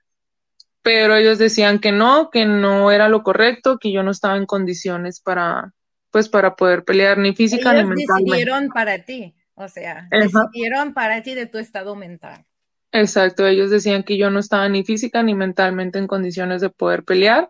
pero 0.84 1.16
ellos 1.16 1.38
decían 1.38 1.78
que 1.78 1.92
no, 1.92 2.28
que 2.30 2.44
no 2.44 2.90
era 2.90 3.08
lo 3.08 3.22
correcto, 3.22 3.78
que 3.78 3.90
yo 3.90 4.02
no 4.02 4.10
estaba 4.10 4.36
en 4.36 4.44
condiciones 4.44 5.18
para, 5.18 5.72
pues, 6.10 6.28
para 6.28 6.56
poder 6.56 6.84
pelear 6.84 7.16
ni 7.16 7.34
física 7.34 7.72
ni 7.72 7.84
mentalmente. 7.84 8.12
decidieron 8.18 8.68
para 8.68 9.02
ti, 9.02 9.34
o 9.54 9.66
sea, 9.66 10.06
decidieron 10.10 10.92
para 10.92 11.22
ti 11.22 11.34
de 11.34 11.46
tu 11.46 11.56
estado 11.56 11.96
mental. 11.96 12.44
Exacto, 12.92 13.46
ellos 13.46 13.70
decían 13.70 14.02
que 14.02 14.18
yo 14.18 14.28
no 14.28 14.40
estaba 14.40 14.68
ni 14.68 14.84
física 14.84 15.22
ni 15.22 15.34
mentalmente 15.34 15.98
en 15.98 16.06
condiciones 16.06 16.60
de 16.60 16.68
poder 16.68 17.02
pelear. 17.02 17.48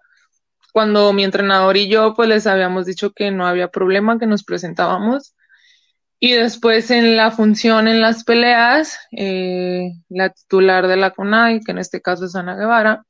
Cuando 0.73 1.13
mi 1.13 1.25
entrenador 1.25 1.77
y 1.77 1.89
yo, 1.89 2.15
pues, 2.15 2.29
les 2.29 2.47
habíamos 2.47 2.87
dicho 2.87 3.11
que 3.13 3.33
no 3.33 3.49
había 3.49 3.67
problema, 3.67 4.17
que 4.17 4.27
nos 4.29 4.45
presentábamos. 4.45 5.35
Y 6.21 6.35
después 6.35 6.93
en 6.93 7.17
la 7.17 7.33
función 7.33 7.89
en 7.89 8.01
las 8.01 8.23
peleas, 8.23 8.97
eh, 9.11 9.91
la 10.09 10.31
titular 10.31 10.87
de 10.87 10.97
la 10.97 11.11
CONAI, 11.11 11.61
que 11.63 11.73
en 11.73 11.79
este 11.79 12.01
caso 12.01 12.27
es 12.27 12.37
Ana 12.37 12.55
Guevara, 12.55 13.05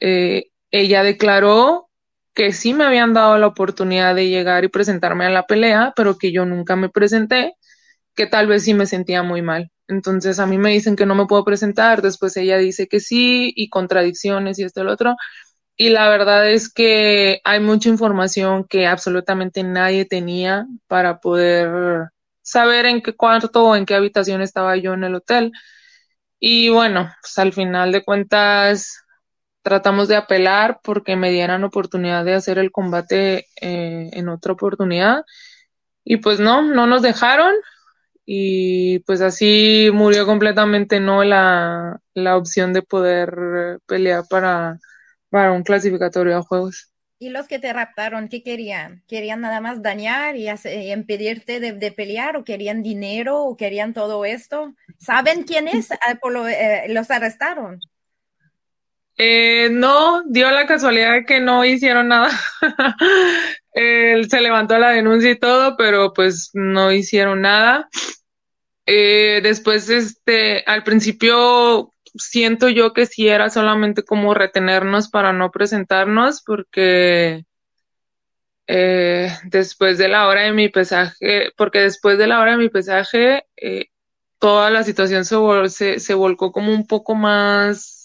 eh, 0.00 0.50
ella 0.70 1.02
declaró 1.02 1.88
que 2.34 2.52
sí 2.52 2.74
me 2.74 2.84
habían 2.84 3.14
dado 3.14 3.38
la 3.38 3.48
oportunidad 3.48 4.14
de 4.14 4.28
llegar 4.28 4.64
y 4.64 4.68
presentarme 4.68 5.26
a 5.26 5.30
la 5.30 5.46
pelea, 5.46 5.92
pero 5.96 6.18
que 6.18 6.32
yo 6.32 6.46
nunca 6.46 6.76
me 6.76 6.88
presenté, 6.88 7.54
que 8.14 8.26
tal 8.26 8.46
vez 8.48 8.64
sí 8.64 8.74
me 8.74 8.86
sentía 8.86 9.22
muy 9.22 9.42
mal. 9.42 9.72
Entonces 9.88 10.38
a 10.40 10.46
mí 10.46 10.58
me 10.58 10.70
dicen 10.70 10.96
que 10.96 11.06
no 11.06 11.14
me 11.16 11.26
puedo 11.26 11.44
presentar, 11.44 12.02
después 12.02 12.36
ella 12.36 12.58
dice 12.58 12.88
que 12.88 13.00
sí 13.00 13.52
y 13.56 13.70
contradicciones 13.70 14.58
y 14.58 14.64
esto 14.64 14.82
y 14.82 14.84
lo 14.84 14.92
otro. 14.92 15.16
Y 15.76 15.90
la 15.90 16.08
verdad 16.10 16.50
es 16.50 16.72
que 16.72 17.40
hay 17.44 17.60
mucha 17.60 17.88
información 17.88 18.64
que 18.68 18.86
absolutamente 18.86 19.62
nadie 19.62 20.04
tenía 20.04 20.66
para 20.88 21.20
poder 21.20 22.10
saber 22.42 22.86
en 22.86 23.02
qué 23.02 23.14
cuarto 23.16 23.64
o 23.64 23.76
en 23.76 23.86
qué 23.86 23.94
habitación 23.94 24.42
estaba 24.42 24.76
yo 24.76 24.94
en 24.94 25.04
el 25.04 25.14
hotel. 25.16 25.52
Y 26.40 26.68
bueno, 26.70 27.12
pues 27.22 27.38
al 27.38 27.52
final 27.52 27.92
de 27.92 28.04
cuentas 28.04 29.04
tratamos 29.62 30.08
de 30.08 30.16
apelar 30.16 30.80
porque 30.82 31.16
me 31.16 31.30
dieran 31.30 31.64
oportunidad 31.64 32.24
de 32.24 32.34
hacer 32.34 32.58
el 32.58 32.70
combate 32.70 33.46
eh, 33.60 34.10
en 34.12 34.28
otra 34.28 34.52
oportunidad. 34.52 35.24
Y 36.04 36.18
pues 36.18 36.40
no, 36.40 36.62
no 36.62 36.86
nos 36.86 37.02
dejaron 37.02 37.54
y 38.24 38.98
pues 39.00 39.20
así 39.20 39.90
murió 39.92 40.26
completamente 40.26 41.00
no 41.00 41.24
la, 41.24 42.00
la 42.14 42.36
opción 42.36 42.72
de 42.72 42.82
poder 42.82 43.78
pelear 43.86 44.24
para, 44.28 44.78
para 45.30 45.52
un 45.52 45.62
clasificatorio 45.62 46.36
a 46.36 46.42
juegos. 46.42 46.92
¿Y 47.20 47.30
los 47.30 47.48
que 47.48 47.58
te 47.58 47.72
raptaron, 47.72 48.28
qué 48.28 48.44
querían? 48.44 49.02
¿Querían 49.08 49.40
nada 49.40 49.60
más 49.60 49.82
dañar 49.82 50.36
y, 50.36 50.48
impedirte 50.92 51.58
de, 51.58 51.92
pelear 51.92 52.36
o 52.36 52.44
querían 52.44 52.82
dinero 52.82 53.42
o 53.42 53.56
querían 53.56 53.92
todo 53.92 54.24
esto? 54.24 54.72
¿Saben 54.98 55.42
quiénes 55.42 55.90
ah, 55.90 56.18
eh, 56.48 56.86
los 56.90 57.10
arrestaron? 57.10 57.80
Eh, 59.18 59.68
no, 59.72 60.22
dio 60.26 60.50
la 60.50 60.66
casualidad 60.66 61.26
que 61.26 61.40
no 61.40 61.64
hicieron 61.64 62.08
nada. 62.08 62.30
Se 63.74 64.40
levantó 64.40 64.78
la 64.78 64.90
denuncia 64.90 65.30
y 65.30 65.38
todo, 65.38 65.76
pero 65.76 66.12
pues 66.12 66.50
no 66.54 66.90
hicieron 66.92 67.42
nada. 67.42 67.88
Eh, 68.86 69.40
después, 69.42 69.90
este, 69.90 70.64
al 70.66 70.82
principio 70.82 71.92
siento 72.14 72.68
yo 72.68 72.92
que 72.92 73.06
sí 73.06 73.28
era 73.28 73.50
solamente 73.50 74.02
como 74.02 74.34
retenernos 74.34 75.10
para 75.10 75.32
no 75.32 75.50
presentarnos, 75.50 76.42
porque 76.42 77.44
eh, 78.66 79.30
después 79.44 79.98
de 79.98 80.08
la 80.08 80.28
hora 80.28 80.42
de 80.42 80.52
mi 80.52 80.68
pesaje, 80.68 81.50
porque 81.56 81.80
después 81.80 82.18
de 82.18 82.26
la 82.26 82.40
hora 82.40 82.52
de 82.52 82.58
mi 82.58 82.68
pesaje, 82.68 83.44
eh, 83.56 83.86
toda 84.38 84.70
la 84.70 84.84
situación 84.84 85.24
se, 85.24 86.14
volcó 86.14 86.52
como 86.52 86.72
un 86.72 86.86
poco 86.86 87.14
más, 87.14 87.97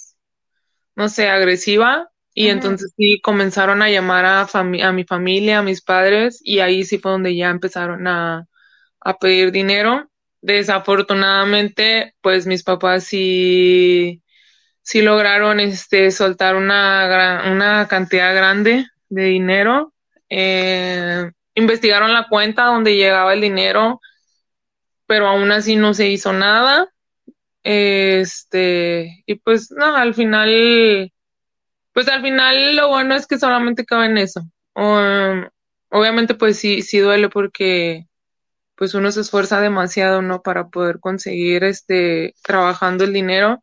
no 0.95 1.09
sé, 1.09 1.29
agresiva. 1.29 2.09
Y 2.35 2.47
entonces 2.49 2.93
sí 2.97 3.21
comenzaron 3.21 3.81
a 3.83 3.89
llamar 3.89 4.25
a, 4.25 4.41
a 4.53 4.91
mi 4.91 5.03
familia, 5.05 5.59
a 5.59 5.63
mis 5.63 5.81
padres, 5.81 6.39
y 6.43 6.59
ahí 6.59 6.83
sí 6.83 6.97
fue 6.97 7.11
donde 7.11 7.35
ya 7.35 7.49
empezaron 7.49 8.07
a, 8.07 8.47
a 9.01 9.17
pedir 9.19 9.51
dinero 9.51 10.09
desafortunadamente, 10.43 12.15
pues 12.21 12.45
mis 12.45 12.63
papás 12.63 13.05
sí, 13.05 14.21
sí 14.81 15.01
lograron 15.01 15.59
este, 15.61 16.11
soltar 16.11 16.55
una, 16.57 17.43
una 17.49 17.87
cantidad 17.87 18.35
grande 18.35 18.85
de 19.09 19.23
dinero. 19.23 19.93
Eh, 20.29 21.31
investigaron 21.55 22.11
la 22.13 22.27
cuenta 22.27 22.65
donde 22.65 22.97
llegaba 22.97 23.33
el 23.33 23.41
dinero, 23.41 24.01
pero 25.07 25.27
aún 25.27 25.51
así 25.51 25.77
no 25.77 25.93
se 25.93 26.09
hizo 26.09 26.33
nada. 26.33 26.92
Este, 27.63 29.23
y 29.25 29.35
pues 29.35 29.71
no, 29.71 29.95
al 29.95 30.13
final, 30.13 31.11
pues 31.93 32.07
al 32.09 32.21
final 32.21 32.75
lo 32.75 32.89
bueno 32.89 33.15
es 33.15 33.27
que 33.27 33.39
solamente 33.39 33.85
cabe 33.85 34.07
en 34.07 34.17
eso. 34.17 34.41
obviamente 35.89 36.35
pues 36.35 36.57
sí, 36.59 36.81
sí 36.81 36.99
duele 36.99 37.29
porque 37.29 38.07
pues 38.75 38.93
uno 38.95 39.11
se 39.11 39.21
esfuerza 39.21 39.61
demasiado, 39.61 40.21
¿no? 40.21 40.41
Para 40.43 40.69
poder 40.69 40.99
conseguir 40.99 41.63
este, 41.63 42.35
trabajando 42.43 43.03
el 43.05 43.13
dinero 43.13 43.61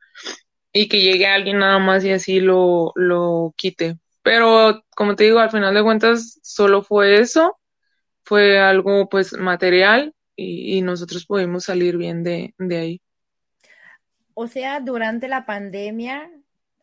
y 0.73 0.89
que 0.89 1.01
llegue 1.03 1.27
alguien 1.27 1.59
nada 1.61 1.79
más 1.79 2.05
y 2.05 2.13
así 2.13 2.41
lo, 2.41 2.93
lo 2.97 3.55
quite. 3.57 3.99
Pero 4.23 4.83
como 4.97 5.17
te 5.17 5.25
digo, 5.25 5.41
al 5.41 5.51
final 5.51 5.75
de 5.75 5.83
cuentas 5.83 6.41
solo 6.43 6.83
fue 6.83 7.21
eso, 7.21 7.59
fue 8.25 8.59
algo 8.61 9.09
pues 9.09 9.35
material 9.35 10.15
y, 10.37 10.79
y 10.79 10.83
nosotros 10.83 11.27
pudimos 11.27 11.65
salir 11.65 11.97
bien 11.99 12.23
de, 12.25 12.55
de 12.59 12.79
ahí. 12.79 13.03
O 14.43 14.47
sea, 14.47 14.81
durante 14.81 15.29
la 15.29 15.45
pandemia, 15.45 16.31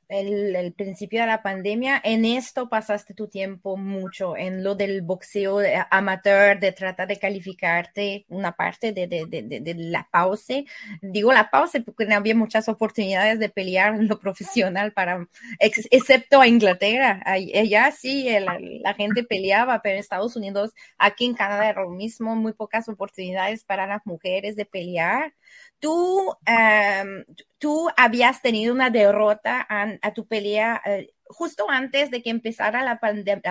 el, 0.09 0.73
principio 0.73 1.21
de 1.21 1.25
la 1.25 1.41
pandemia, 1.41 1.99
en 2.03 2.23
esto 2.23 2.69
pasaste 2.69 3.15
tu 3.15 3.29
tiempo 3.29 3.77
mucho, 3.77 4.37
en 4.37 4.63
lo 4.63 4.75
del 4.75 5.01
boxeo 5.01 5.57
amateur, 5.89 6.59
de 6.59 6.71
tratar 6.71 7.07
de 7.07 7.17
calificarte 7.17 8.27
una 8.29 8.51
parte 8.51 8.91
de, 8.91 9.75
la 9.75 10.07
pausa. 10.11 10.53
Digo 11.01 11.33
la 11.33 11.49
pausa 11.49 11.79
porque 11.83 12.05
no 12.05 12.15
había 12.15 12.35
muchas 12.35 12.69
oportunidades 12.69 13.39
de 13.39 13.49
pelear 13.49 13.95
en 13.95 14.07
lo 14.07 14.19
profesional 14.19 14.93
para, 14.93 15.27
excepto 15.59 16.39
a 16.39 16.47
Inglaterra. 16.47 17.23
Allá 17.25 17.89
sí, 17.89 18.29
la, 18.39 18.59
la 18.59 18.93
gente 18.93 19.23
peleaba, 19.23 19.81
pero 19.81 19.95
en 19.95 19.99
Estados 20.01 20.35
Unidos, 20.35 20.75
aquí 20.99 21.25
en 21.25 21.33
Canadá 21.33 21.67
era 21.67 21.81
lo 21.81 21.89
mismo, 21.89 22.35
muy 22.35 22.53
pocas 22.53 22.87
oportunidades 22.87 23.63
para 23.63 23.87
las 23.87 24.05
mujeres 24.05 24.55
de 24.55 24.65
pelear 24.65 25.33
tú, 25.79 26.33
em, 26.45 27.25
tú 27.57 27.89
habías 27.97 28.41
tenido 28.41 28.73
una 28.73 28.89
derrota 28.89 29.65
a, 29.69 30.13
tu 30.13 30.27
pelea 30.27 30.81
eh, 30.85 31.13
justo 31.25 31.69
antes 31.69 32.09
de 32.09 32.21
que 32.21 32.29
empezara 32.29 32.83
la, 32.83 32.99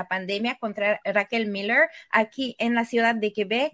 pandemia 0.09 0.57
contra 0.59 1.01
Raquel 1.05 1.47
Miller 1.47 1.89
aquí 2.11 2.57
en 2.59 2.75
la 2.75 2.85
ciudad 2.85 3.15
de 3.15 3.33
Quebec. 3.33 3.73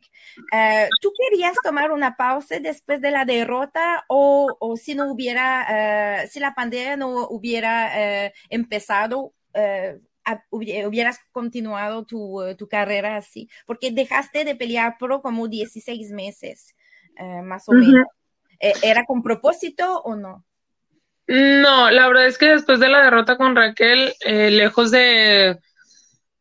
Eh, 0.52 0.88
¿Tú 1.00 1.12
querías 1.18 1.54
tomar 1.62 1.92
una 1.92 2.16
pausa 2.16 2.58
después 2.60 3.00
de 3.00 3.10
la 3.10 3.24
derrota 3.24 4.04
o, 4.08 4.48
o 4.58 4.76
si 4.76 4.94
no 4.94 5.10
hubiera, 5.10 6.22
eh, 6.22 6.28
si 6.28 6.40
la 6.40 6.54
pandemia 6.54 6.96
no 6.96 7.26
hubiera 7.28 8.32
empezado? 8.50 9.34
hubieras 10.50 11.18
continuado 11.32 12.06
tu, 12.06 12.40
tu, 12.56 12.68
carrera 12.68 13.16
así, 13.16 13.50
porque 13.66 13.90
dejaste 13.90 14.44
de 14.44 14.54
pelear 14.54 14.96
pro 14.98 15.20
como 15.20 15.48
16 15.48 16.10
meses, 16.12 16.74
más 17.42 17.68
o 17.68 17.72
menos. 17.72 18.06
Eh, 18.60 18.74
¿Era 18.82 19.04
con 19.04 19.22
propósito 19.22 20.00
o 20.02 20.14
no? 20.14 20.44
No, 21.26 21.90
la 21.90 22.06
verdad 22.06 22.26
es 22.26 22.38
que 22.38 22.50
después 22.50 22.78
de 22.78 22.88
la 22.88 23.02
derrota 23.02 23.36
con 23.36 23.56
Raquel, 23.56 24.12
eh, 24.24 24.50
lejos 24.50 24.90
de, 24.90 25.58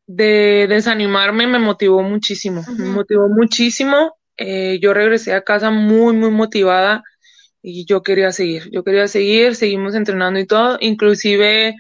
de 0.05 0.67
desanimarme, 0.69 1.47
me 1.47 1.60
motivó 1.60 2.03
muchísimo, 2.03 2.63
me 2.77 2.86
motivó 2.86 3.27
muchísimo. 3.27 4.15
Eh, 4.38 4.79
yo 4.81 4.93
regresé 4.93 5.34
a 5.34 5.43
casa 5.43 5.71
muy, 5.71 6.15
muy 6.15 6.31
motivada 6.31 7.03
y 7.62 7.86
yo 7.86 8.01
quería 8.01 8.31
seguir, 8.31 8.69
yo 8.71 8.84
quería 8.84 9.07
seguir, 9.07 9.55
seguimos 9.55 9.93
entrenando 9.93 10.39
y 10.39 10.47
todo, 10.47 10.77
inclusive 10.79 11.75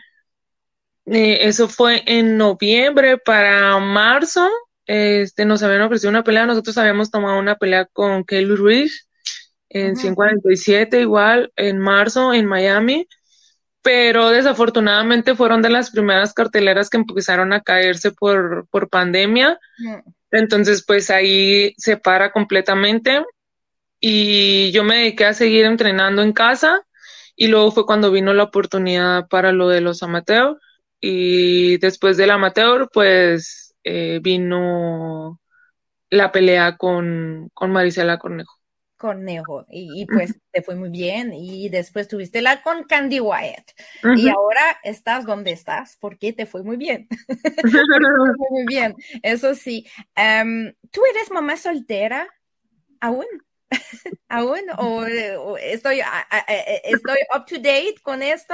eso 1.05 1.67
fue 1.67 2.03
en 2.05 2.37
noviembre 2.37 3.17
para 3.17 3.79
marzo, 3.79 4.47
este, 4.85 5.45
nos 5.45 5.63
habían 5.63 5.81
ofrecido 5.81 6.09
una 6.09 6.23
pelea, 6.23 6.45
nosotros 6.45 6.77
habíamos 6.77 7.11
tomado 7.11 7.39
una 7.39 7.55
pelea 7.55 7.85
con 7.85 8.23
Kelly 8.23 8.55
Ruiz, 8.55 9.07
en 9.69 9.95
147 9.95 10.99
igual, 11.01 11.51
en 11.55 11.79
marzo 11.79 12.33
en 12.33 12.45
Miami, 12.45 13.07
pero 13.81 14.29
desafortunadamente 14.29 15.35
fueron 15.35 15.61
de 15.61 15.69
las 15.69 15.91
primeras 15.91 16.33
carteleras 16.33 16.89
que 16.89 16.97
empezaron 16.97 17.53
a 17.53 17.61
caerse 17.61 18.11
por, 18.11 18.67
por 18.69 18.89
pandemia. 18.89 19.59
Entonces, 20.29 20.83
pues 20.85 21.09
ahí 21.09 21.73
se 21.77 21.97
para 21.97 22.31
completamente 22.31 23.23
y 23.99 24.71
yo 24.71 24.83
me 24.83 24.97
dediqué 24.97 25.25
a 25.25 25.33
seguir 25.33 25.65
entrenando 25.65 26.21
en 26.21 26.33
casa 26.33 26.85
y 27.35 27.47
luego 27.47 27.71
fue 27.71 27.85
cuando 27.85 28.11
vino 28.11 28.33
la 28.33 28.43
oportunidad 28.43 29.27
para 29.29 29.51
lo 29.51 29.69
de 29.69 29.81
los 29.81 30.03
amateur 30.03 30.59
y 30.99 31.77
después 31.77 32.17
del 32.17 32.31
amateur, 32.31 32.89
pues 32.93 33.60
eh, 33.83 34.19
vino 34.21 35.39
la 36.09 36.31
pelea 36.31 36.77
con, 36.77 37.49
con 37.53 37.71
Marisela 37.71 38.17
Cornejo. 38.17 38.61
Cornejo 38.97 39.65
y, 39.71 40.05
pues 40.05 40.39
te 40.51 40.61
fue 40.61 40.75
muy 40.75 40.89
bien 40.89 41.33
y 41.33 41.69
después 41.69 42.07
tuviste 42.07 42.39
la 42.39 42.61
con 42.61 42.83
Candy 42.83 43.19
Wyatt 43.19 43.71
y 44.15 44.29
ahora 44.29 44.61
estás 44.83 45.25
donde 45.25 45.51
estás 45.51 45.97
porque 45.99 46.33
te 46.33 46.45
fue 46.45 46.61
muy 46.61 46.77
bien. 46.77 47.07
muy 48.51 48.65
bien, 48.67 48.93
eso 49.23 49.55
sí. 49.55 49.87
Em, 50.15 50.75
¿Tú 50.91 51.01
eres 51.09 51.31
mamá 51.31 51.57
soltera 51.57 52.27
aún? 52.99 53.25
¿Aún? 54.29 54.61
¿O, 54.77 55.05
estoy, 55.57 55.99
e, 55.99 56.81
estoy 56.83 57.17
up 57.35 57.45
to 57.45 57.55
date 57.55 57.95
con 58.03 58.21
esto? 58.21 58.53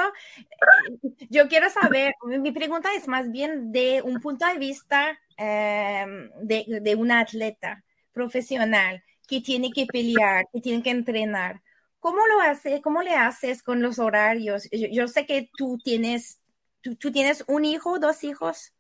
Yo 1.30 1.48
quiero 1.48 1.70
saber, 1.70 2.14
mi 2.24 2.52
pregunta 2.52 2.90
es 2.96 3.08
más 3.08 3.32
bien 3.32 3.72
de 3.72 4.02
un 4.02 4.20
punto 4.20 4.46
de 4.46 4.58
vista 4.58 5.20
em, 5.38 6.30
de, 6.42 6.80
de 6.82 6.96
una 6.96 7.20
atleta 7.20 7.84
profesional 8.12 9.04
que 9.28 9.42
tiene 9.42 9.72
que 9.72 9.86
pelear, 9.86 10.46
que 10.52 10.62
tiene 10.62 10.82
que 10.82 10.90
entrenar. 10.90 11.62
¿Cómo 12.00 12.26
lo 12.28 12.42
hace? 12.42 12.82
¿Cómo 12.82 13.02
le 13.02 13.14
haces 13.14 13.62
con 13.62 13.82
los 13.82 14.00
horarios? 14.00 14.68
Yo, 14.72 15.08
sé 15.08 15.26
que 15.26 15.50
tú 15.58 15.78
tienes, 15.84 16.40
tú, 16.82 17.12
tienes 17.12 17.44
un 17.48 17.66
hijo, 17.66 18.00
dos 18.00 18.24
hijos. 18.24 18.74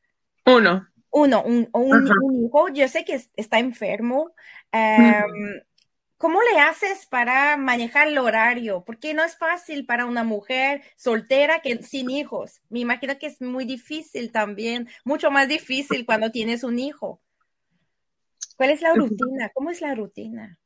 Uno. 0.45 0.87
Uno, 1.09 1.41
un, 1.43 1.67
un, 1.73 2.45
hijo, 2.45 2.69
yo 2.69 2.87
sé 2.87 3.03
que 3.03 3.19
está 3.35 3.59
enfermo. 3.59 4.31
Em, 4.71 5.61
¿Cómo 6.17 6.39
le 6.41 6.59
haces 6.59 7.05
para 7.05 7.57
manejar 7.57 8.07
el 8.07 8.17
horario? 8.17 8.83
Porque 8.85 9.13
no 9.13 9.23
es 9.23 9.37
fácil 9.37 9.85
para 9.85 10.05
una 10.05 10.23
mujer 10.23 10.81
soltera 10.95 11.59
que 11.61 11.83
sin 11.83 12.09
hijos. 12.09 12.61
Me 12.69 12.79
imagino 12.79 13.19
que 13.19 13.27
es 13.27 13.39
muy 13.39 13.65
difícil 13.65 14.31
también, 14.31 14.89
mucho 15.03 15.29
más 15.29 15.47
difícil 15.47 16.05
cuando 16.05 16.31
tienes 16.31 16.63
un 16.63 16.79
hijo. 16.79 17.21
¿Cuál 18.55 18.71
es 18.71 18.81
la 18.81 18.95
rutina? 18.95 19.49
¿Cómo 19.53 19.69
es 19.69 19.81
la 19.81 19.93
rutina? 19.93 20.57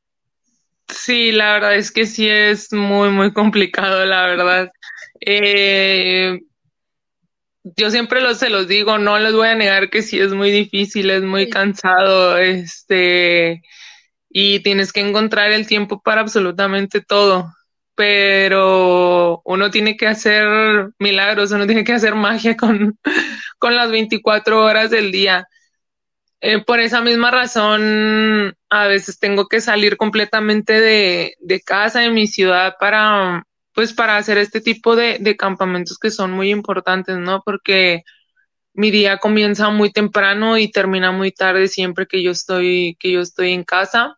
Sí, 0.88 1.32
la 1.32 1.54
verdad 1.54 1.76
es 1.76 1.92
que 1.92 2.06
sí 2.06 2.28
es 2.28 2.72
muy, 2.72 3.10
muy 3.10 3.32
complicado, 3.34 4.06
la 4.06 4.26
verdad. 4.26 4.72
Eh, 5.20 6.40
yo 7.64 7.90
siempre 7.90 8.22
lo, 8.22 8.34
se 8.34 8.48
los 8.48 8.68
digo, 8.68 8.98
no 8.98 9.18
les 9.18 9.34
voy 9.34 9.48
a 9.48 9.54
negar 9.54 9.90
que 9.90 10.02
sí 10.02 10.18
es 10.18 10.32
muy 10.32 10.50
difícil, 10.50 11.10
es 11.10 11.22
muy 11.22 11.50
cansado, 11.50 12.38
este, 12.38 13.62
y 14.32 14.60
tienes 14.60 14.92
que 14.92 15.00
encontrar 15.00 15.52
el 15.52 15.66
tiempo 15.66 16.00
para 16.02 16.22
absolutamente 16.22 17.00
todo. 17.02 17.52
Pero 17.94 19.42
uno 19.44 19.70
tiene 19.70 19.96
que 19.96 20.06
hacer 20.08 20.90
milagros, 20.98 21.52
uno 21.52 21.66
tiene 21.66 21.84
que 21.84 21.92
hacer 21.92 22.14
magia 22.14 22.56
con, 22.58 22.98
con 23.58 23.76
las 23.76 23.90
24 23.90 24.64
horas 24.64 24.90
del 24.90 25.12
día. 25.12 25.48
Eh, 26.40 26.60
por 26.64 26.80
esa 26.80 27.00
misma 27.02 27.30
razón, 27.30 28.54
a 28.68 28.86
veces 28.88 29.18
tengo 29.20 29.46
que 29.48 29.60
salir 29.60 29.96
completamente 29.96 30.80
de, 30.80 31.34
de 31.40 31.60
casa, 31.60 32.00
de 32.00 32.10
mi 32.10 32.26
ciudad, 32.26 32.74
para, 32.80 33.44
pues 33.74 33.92
para 33.92 34.16
hacer 34.16 34.38
este 34.38 34.60
tipo 34.60 34.96
de, 34.96 35.18
de 35.20 35.36
campamentos 35.36 35.98
que 35.98 36.10
son 36.10 36.32
muy 36.32 36.50
importantes, 36.50 37.16
¿no? 37.18 37.42
Porque 37.44 38.02
mi 38.74 38.90
día 38.90 39.18
comienza 39.18 39.70
muy 39.70 39.92
temprano 39.92 40.58
y 40.58 40.70
termina 40.70 41.12
muy 41.12 41.32
tarde 41.32 41.68
siempre 41.68 42.06
que 42.06 42.22
yo 42.22 42.32
estoy, 42.32 42.96
que 43.00 43.12
yo 43.12 43.20
estoy 43.20 43.52
en 43.52 43.64
casa. 43.64 44.16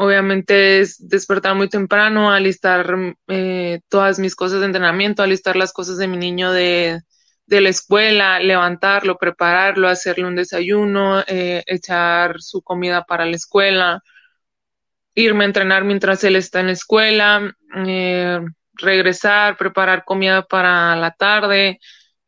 Obviamente 0.00 0.78
es 0.78 1.08
despertar 1.08 1.56
muy 1.56 1.68
temprano, 1.68 2.30
alistar 2.30 2.94
eh, 3.26 3.80
todas 3.88 4.20
mis 4.20 4.36
cosas 4.36 4.60
de 4.60 4.66
entrenamiento, 4.66 5.24
alistar 5.24 5.56
las 5.56 5.72
cosas 5.72 5.98
de 5.98 6.06
mi 6.06 6.16
niño 6.16 6.52
de, 6.52 7.00
de 7.46 7.60
la 7.60 7.70
escuela, 7.70 8.38
levantarlo, 8.38 9.18
prepararlo, 9.18 9.88
hacerle 9.88 10.26
un 10.26 10.36
desayuno, 10.36 11.24
eh, 11.26 11.64
echar 11.66 12.40
su 12.40 12.62
comida 12.62 13.02
para 13.06 13.26
la 13.26 13.34
escuela, 13.34 14.02
irme 15.16 15.42
a 15.42 15.46
entrenar 15.48 15.82
mientras 15.82 16.22
él 16.22 16.36
está 16.36 16.60
en 16.60 16.66
la 16.66 16.72
escuela, 16.74 17.56
eh, 17.84 18.38
regresar, 18.74 19.56
preparar 19.56 20.04
comida 20.04 20.42
para 20.42 20.94
la 20.94 21.10
tarde, 21.10 21.80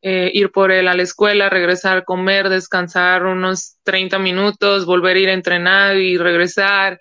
eh, 0.03 0.29
ir 0.35 0.51
por 0.51 0.73
él 0.73 0.89
a 0.89 0.95
la 0.95 1.03
escuela, 1.05 1.49
regresar, 1.49 2.05
comer, 2.05 2.49
descansar 2.49 3.27
unos 3.27 3.77
30 3.85 4.19
minutos, 4.19 4.87
volver 4.87 5.17
a 5.17 5.21
ir 5.21 5.29
a 5.29 5.35
entrenar 5.35 5.97
y 5.99 6.19
regresar 6.19 6.99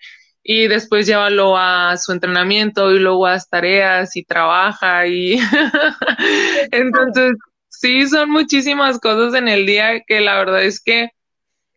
y 0.51 0.67
después 0.67 1.05
llévalo 1.05 1.55
a 1.55 1.95
su 1.97 2.11
entrenamiento 2.11 2.91
y 2.91 2.97
luego 2.97 3.27
a 3.27 3.33
las 3.33 3.47
tareas 3.47 4.15
y 4.15 4.23
trabaja 4.23 5.05
y 5.05 5.39
entonces 6.71 7.33
sí 7.67 8.07
son 8.07 8.31
muchísimas 8.31 8.97
cosas 8.99 9.35
en 9.35 9.47
el 9.47 9.67
día 9.67 10.01
que 10.07 10.21
la 10.21 10.39
verdad 10.39 10.63
es 10.63 10.81
que 10.81 11.09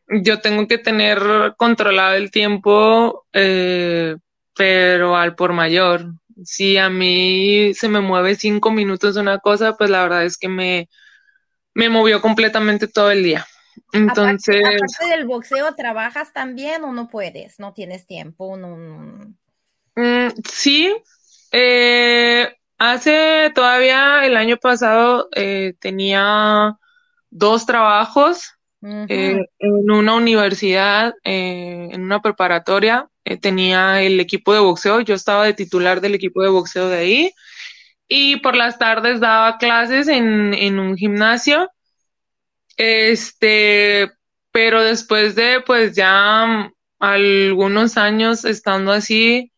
yo 0.09 0.41
tengo 0.41 0.67
que 0.67 0.79
tener 0.79 1.21
controlado 1.59 2.15
el 2.15 2.31
tiempo 2.31 3.27
eh, 3.35 4.17
pero 4.57 5.19
al 5.19 5.35
por 5.35 5.53
mayor 5.53 6.07
si 6.43 6.79
a 6.79 6.89
mí 6.89 7.75
se 7.75 7.91
me 7.91 8.01
mueve 8.01 8.37
cinco 8.37 8.71
minutos 8.71 9.17
una 9.17 9.39
cosa, 9.39 9.77
pues 9.77 9.91
la 9.91 10.03
verdad 10.03 10.25
es 10.25 10.39
que 10.39 10.49
me, 10.49 10.89
me 11.75 11.91
movió 11.91 12.23
completamente 12.23 12.89
todo 12.89 13.11
el 13.11 13.23
día. 13.23 13.47
Entonces. 13.93 14.65
Aparte, 14.65 15.17
del 15.17 15.27
boxeo, 15.27 15.75
¿trabajas 15.75 16.33
también 16.33 16.85
o 16.85 16.93
no 16.93 17.09
puedes? 17.09 17.59
¿No 17.59 17.73
tienes 17.73 18.07
tiempo? 18.07 18.57
No, 18.57 18.77
mm, 19.97 20.29
sí. 20.51 20.95
Eh, 21.53 22.55
hace 22.79 23.51
todavía 23.55 24.25
el 24.25 24.37
año 24.37 24.57
pasado 24.57 25.29
eh, 25.35 25.75
tenía 25.79 26.79
dos 27.31 27.67
trabajos 27.67 28.55
eh, 28.83 29.47
en 29.59 29.91
una 29.91 30.15
universidad, 30.15 31.15
en 31.23 32.03
una 32.03 32.21
preparatoria 32.21 33.09
tenía 33.41 34.03
el 34.03 34.19
equipo 34.19 34.53
de 34.53 34.59
boxeo, 34.59 35.01
yo 35.01 35.15
estaba 35.15 35.45
de 35.45 35.55
titular 35.55 36.01
del 36.01 36.17
equipo 36.17 36.43
de 36.43 36.49
boxeo 36.49 36.89
de 36.89 36.99
ahí 36.99 37.33
y 38.09 38.37
por 38.37 38.57
las 38.57 38.79
tardes 38.79 39.21
daba 39.21 39.57
clases 39.59 40.09
en, 40.09 40.53
en 40.53 40.79
un 40.79 40.97
gimnasio. 40.97 41.71
Este, 42.77 44.11
pero 44.51 44.83
después 44.83 45.35
de 45.35 45.61
pues 45.65 45.95
ya 45.95 46.73
algunos 46.99 47.97
años 47.97 48.45
estando 48.45 48.93
así, 48.93 49.53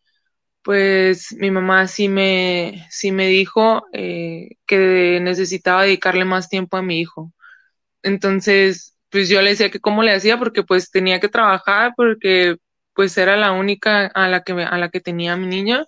pues 0.63 1.35
mi 1.39 1.51
mamá 1.51 1.87
sí 1.89 2.09
me, 2.09 2.87
sí 2.91 3.13
me 3.13 3.29
dijo 3.29 3.85
eh, 3.93 4.57
que 4.67 5.21
necesitaba 5.23 5.83
dedicarle 5.85 6.25
más 6.25 6.49
tiempo 6.49 6.77
a 6.79 6.83
mi 6.83 7.01
hijo. 7.01 7.33
Entonces, 8.03 8.97
pues 9.11 9.29
yo 9.29 9.43
le 9.43 9.51
decía 9.51 9.71
que 9.71 9.81
cómo 9.81 10.03
le 10.03 10.15
hacía 10.15 10.39
porque 10.39 10.63
pues 10.65 10.91
tenía 10.91 11.21
que 11.21 11.29
trabajar 11.29 11.93
porque 11.97 12.57
pues 12.95 13.17
era 13.19 13.37
la 13.37 13.53
única 13.53 14.07
a 14.07 14.29
la 14.29 14.43
que, 14.43 14.53
a 14.53 14.79
la 14.79 14.91
que 14.91 15.01
tenía 15.01 15.37
mi 15.37 15.47
niña. 15.47 15.87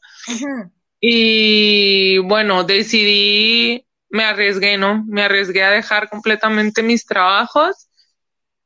Y 1.00 2.18
bueno, 2.18 2.64
decidí, 2.64 3.85
me 4.16 4.24
arriesgué, 4.24 4.78
¿no? 4.78 5.04
Me 5.06 5.22
arriesgué 5.22 5.62
a 5.62 5.70
dejar 5.70 6.08
completamente 6.08 6.82
mis 6.82 7.06
trabajos 7.06 7.88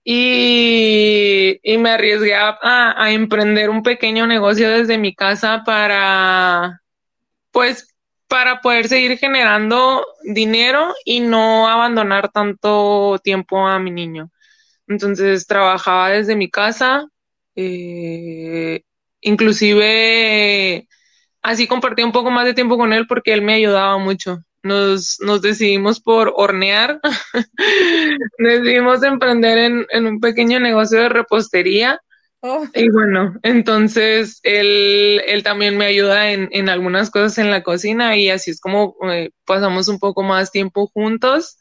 y, 0.04 1.60
y 1.62 1.78
me 1.78 1.90
arriesgué 1.90 2.34
a, 2.34 2.58
a, 2.62 3.12
emprender 3.12 3.70
un 3.70 3.82
pequeño 3.82 4.26
negocio 4.26 4.70
desde 4.70 4.98
mi 4.98 5.14
casa 5.14 5.62
para, 5.64 6.80
pues, 7.52 7.94
para 8.28 8.60
poder 8.60 8.88
seguir 8.88 9.18
generando 9.18 10.06
dinero 10.24 10.94
y 11.04 11.20
no 11.20 11.68
abandonar 11.68 12.30
tanto 12.30 13.18
tiempo 13.22 13.66
a 13.66 13.78
mi 13.78 13.90
niño. 13.90 14.30
Entonces 14.86 15.46
trabajaba 15.46 16.10
desde 16.10 16.36
mi 16.36 16.50
casa, 16.50 17.06
eh, 17.56 18.82
inclusive 19.20 20.88
así 21.42 21.66
compartí 21.66 22.02
un 22.02 22.12
poco 22.12 22.30
más 22.30 22.44
de 22.46 22.54
tiempo 22.54 22.78
con 22.78 22.92
él 22.92 23.06
porque 23.06 23.32
él 23.32 23.42
me 23.42 23.54
ayudaba 23.54 23.98
mucho. 23.98 24.38
Nos, 24.62 25.18
nos 25.20 25.40
decidimos 25.40 26.01
por 26.01 26.33
hornear, 26.37 27.01
decidimos 28.38 29.03
emprender 29.03 29.59
en, 29.59 29.87
en, 29.90 30.07
un 30.07 30.20
pequeño 30.20 30.61
negocio 30.61 31.01
de 31.01 31.09
repostería. 31.09 32.01
Oh. 32.42 32.66
Y 32.75 32.88
bueno, 32.90 33.35
entonces 33.42 34.40
él, 34.42 35.23
él 35.27 35.42
también 35.42 35.77
me 35.77 35.87
ayuda 35.87 36.31
en, 36.33 36.49
en, 36.53 36.68
algunas 36.68 37.11
cosas 37.11 37.38
en 37.38 37.51
la 37.51 37.62
cocina 37.62 38.16
y 38.16 38.31
así 38.31 38.51
es 38.51 38.61
como 38.61 38.96
eh, 39.11 39.31
pasamos 39.44 39.88
un 39.88 39.99
poco 39.99 40.23
más 40.23 40.51
tiempo 40.51 40.87
juntos 40.87 41.59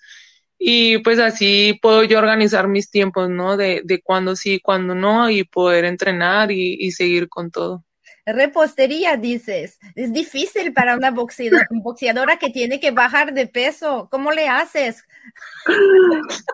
y 0.61 0.97
pues 0.99 1.19
así 1.19 1.79
puedo 1.81 2.03
yo 2.03 2.19
organizar 2.19 2.67
mis 2.67 2.91
tiempos, 2.91 3.29
¿no? 3.29 3.55
De, 3.55 3.81
de 3.85 4.01
cuándo 4.01 4.35
sí, 4.35 4.59
cuándo 4.61 4.93
no, 4.93 5.29
y 5.29 5.45
poder 5.45 5.85
entrenar 5.85 6.51
y, 6.51 6.75
y, 6.77 6.91
seguir 6.91 7.29
con 7.29 7.49
todo. 7.49 7.85
Repostería, 8.33 9.17
dices. 9.17 9.79
Es 9.95 10.13
difícil 10.13 10.73
para 10.73 10.95
una 10.95 11.11
boxeadora, 11.11 11.67
boxeadora 11.71 12.37
que 12.37 12.49
tiene 12.49 12.79
que 12.79 12.91
bajar 12.91 13.33
de 13.33 13.47
peso. 13.47 14.07
¿Cómo 14.11 14.31
le 14.31 14.47
haces? 14.47 15.05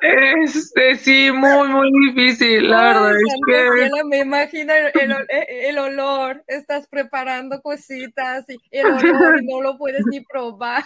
Este, 0.01 0.95
sí, 0.95 1.31
muy, 1.31 1.67
muy 1.67 1.91
difícil, 2.07 2.69
la 2.69 2.81
verdad. 2.81 3.15
Es 3.15 3.33
que... 3.47 4.03
Me 4.05 4.19
imagino 4.19 4.73
el, 4.73 5.15
el, 5.29 5.77
olor. 5.77 6.43
Estás 6.47 6.87
preparando 6.87 7.61
cositas 7.61 8.45
y 8.49 8.57
el 8.71 8.87
olor 8.87 9.43
no 9.43 9.61
lo 9.61 9.77
puedes 9.77 10.05
ni 10.07 10.21
probar. 10.21 10.83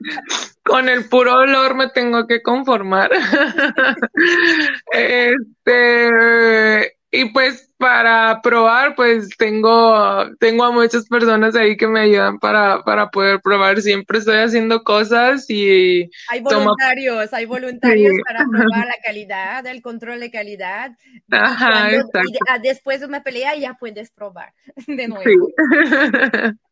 Con 0.64 0.88
el 0.88 1.08
puro 1.08 1.34
olor 1.40 1.74
me 1.74 1.90
tengo 1.90 2.26
que 2.26 2.42
conformar. 2.42 3.10
este, 4.92 6.10
y 7.12 7.26
pues 7.26 7.70
para 7.76 8.40
probar, 8.42 8.94
pues 8.94 9.30
tengo, 9.36 10.26
tengo 10.38 10.64
a 10.64 10.70
muchas 10.70 11.06
personas 11.08 11.56
ahí 11.56 11.76
que 11.76 11.88
me 11.88 12.00
ayudan 12.00 12.38
para, 12.38 12.82
para 12.84 13.10
poder 13.10 13.40
probar. 13.40 13.80
Siempre 13.80 14.18
estoy 14.18 14.36
haciendo 14.36 14.84
cosas 14.84 15.46
y... 15.48 16.08
Hay 16.28 16.40
voluntarios, 16.40 17.32
hay 17.32 17.46
voluntarios 17.46 18.12
para 18.26 18.44
probar 18.44 18.86
la 18.86 18.96
calidad, 19.04 19.66
el 19.66 19.82
control 19.82 20.20
de 20.20 20.30
calidad. 20.30 20.92
Ajá, 21.30 21.90
después 22.62 23.00
de 23.00 23.06
una 23.06 23.22
pelea 23.22 23.56
ya 23.56 23.74
puedes 23.74 24.10
probar 24.10 24.52
de 24.86 25.08
nuevo. 25.08 25.24
Sí. 25.24 25.36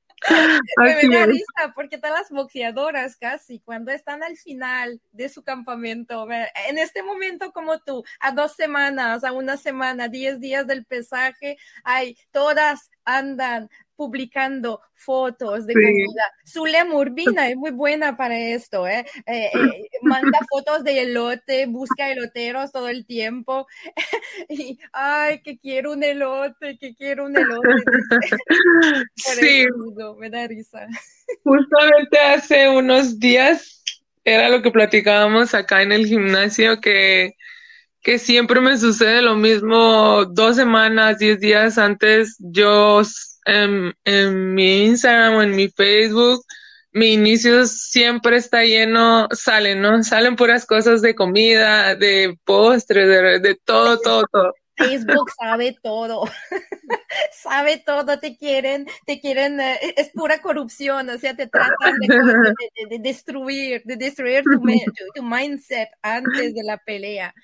me 0.79 1.17
da 1.17 1.27
risa 1.27 1.73
porque 1.75 1.99
todas 1.99 2.21
las 2.21 2.31
boxeadoras 2.31 3.17
casi 3.17 3.61
cuando 3.61 3.93
están 3.93 4.23
al 4.23 4.37
final 4.37 5.01
de 5.13 5.29
su 5.29 5.43
campamento, 5.43 6.27
en 6.69 6.79
este 6.79 7.03
momento 7.03 7.53
como 7.53 7.79
tú, 7.79 8.05
a 8.21 8.33
dos 8.33 8.55
semanas, 8.55 9.25
a 9.25 9.33
una 9.33 9.57
semana, 9.57 10.09
diez 10.09 10.41
días 10.41 10.67
del 10.67 10.85
pesaje, 10.85 11.57
hay 11.85 12.17
todas 12.31 12.91
andan 13.05 13.71
publicando 13.99 14.81
fotos 14.95 15.67
de 15.67 15.75
comida. 15.75 16.23
Zule 16.47 16.85
Murbina 16.85 17.49
es 17.49 17.57
muy 17.57 17.73
buena 17.73 18.17
para 18.17 18.39
esto, 18.39 18.87
¿eh? 18.87 19.05
Eh, 19.27 19.51
¿eh? 19.53 19.89
manda 20.03 20.39
fotos 20.51 20.85
de 20.85 21.03
elote, 21.03 21.67
busca 21.67 22.09
eloteros 22.09 22.71
todo 22.71 22.89
el 22.89 23.05
tiempo. 23.05 23.67
y, 24.49 24.79
ay, 24.93 25.43
que 25.43 25.59
quiero 25.59 25.93
un 25.93 26.05
elote, 26.05 26.79
que 26.79 26.95
quiero 26.95 27.27
un 27.27 27.37
elote. 27.37 27.69
sí. 29.17 29.67
me 30.17 30.31
da 30.31 30.47
risa. 30.47 30.87
Justamente 31.43 32.19
hace 32.21 32.69
unos 32.69 33.19
días 33.19 33.83
era 34.23 34.49
lo 34.49 34.63
que 34.63 34.71
platicábamos 34.71 35.55
acá 35.55 35.83
en 35.83 35.91
el 35.91 36.07
gimnasio 36.07 36.81
que 36.81 37.35
que 38.03 38.19
siempre 38.19 38.61
me 38.61 38.79
sucede 38.79 39.23
lo 39.23 39.37
mismo 39.37 40.25
dos 40.25 40.57
semanas, 40.57 41.19
diez 41.19 41.41
días 41.41 41.77
antes, 41.77 42.37
yo 42.39 43.03
en, 43.49 43.95
en 44.05 44.55
mi 44.55 44.85
Instagram 44.85 45.35
o 45.35 45.43
en 45.43 45.57
mi 45.57 45.69
Facebook, 45.69 46.45
mi 46.93 47.15
inicio 47.15 47.67
siempre 47.67 48.37
está 48.37 48.65
lleno, 48.65 49.29
salen, 49.33 49.81
¿no? 49.81 50.03
Salen 50.03 50.37
puras 50.37 50.67
cosas 50.67 51.03
de 51.03 51.15
comida, 51.15 51.95
de 51.95 52.37
postre, 52.45 53.07
de, 53.07 53.41
de 53.41 53.55
todo, 53.65 53.99
todo, 53.99 54.25
todo. 54.31 54.53
Facebook 54.79 55.31
sabe 55.39 55.77
todo, 55.83 56.25
sabe 57.33 57.83
todo, 57.85 58.19
te 58.19 58.37
quieren, 58.37 58.87
te 59.07 59.21
quieren, 59.21 59.61
eh, 59.61 59.79
es 59.97 60.11
pura 60.11 60.41
corrupción, 60.41 61.09
o 61.11 61.19
sea, 61.19 61.35
te 61.35 61.49
tratan 61.49 61.95
de, 62.01 62.99
destruir, 63.01 63.83
de 63.85 63.97
destruir 63.97 64.45
tu, 65.15 65.23
mindset 65.23 65.89
antes 66.03 66.55
de 66.55 66.63
la 66.63 66.79
pelea. 66.79 67.35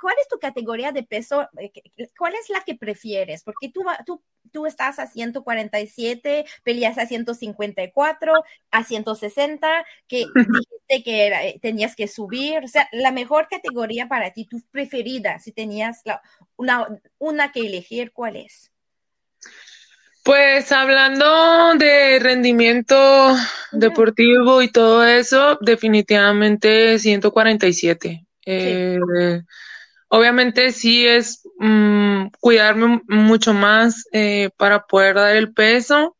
¿Cuál 0.00 0.14
es 0.20 0.28
tu 0.28 0.38
categoría 0.38 0.92
de 0.92 1.02
peso? 1.02 1.48
Eh, 1.58 1.72
¿Cuál 2.18 2.34
es 2.34 2.50
la 2.50 2.60
que 2.60 2.74
prefieres? 2.74 3.42
Porque 3.42 3.70
tú, 3.70 3.84
tú, 4.04 4.22
tú 4.52 4.66
estás 4.66 4.98
a 4.98 5.06
147, 5.06 6.44
peleas 6.62 6.98
a 6.98 7.06
154, 7.06 8.32
a 8.70 8.84
160, 8.84 9.86
que 10.06 10.26
dijiste 10.34 11.02
que 11.04 11.26
eh, 11.28 11.58
tenías 11.60 11.96
que 11.96 12.08
subir. 12.08 12.64
O 12.64 12.68
sea, 12.68 12.88
la 12.92 13.12
mejor 13.12 13.48
categoría 13.48 14.08
para 14.08 14.32
ti, 14.32 14.44
tu 14.44 14.60
preferida, 14.70 15.38
si 15.38 15.52
tenías 15.52 16.02
una, 16.56 16.86
una 17.18 17.52
que 17.52 17.60
elegir, 17.60 18.12
¿cuál 18.12 18.36
es? 18.36 18.70
Pues 20.26 20.72
hablando 20.72 21.74
de 21.78 22.18
rendimiento 22.18 23.36
deportivo 23.70 24.60
y 24.60 24.72
todo 24.72 25.06
eso, 25.06 25.56
definitivamente 25.60 26.98
147. 26.98 28.26
Eh, 28.44 28.98
Obviamente 30.08 30.72
sí 30.72 31.06
es 31.06 31.42
mm, 31.58 32.26
cuidarme 32.40 33.02
mucho 33.08 33.52
más 33.52 34.04
eh, 34.12 34.50
para 34.56 34.86
poder 34.86 35.16
dar 35.16 35.36
el 35.36 35.52
peso, 35.52 36.16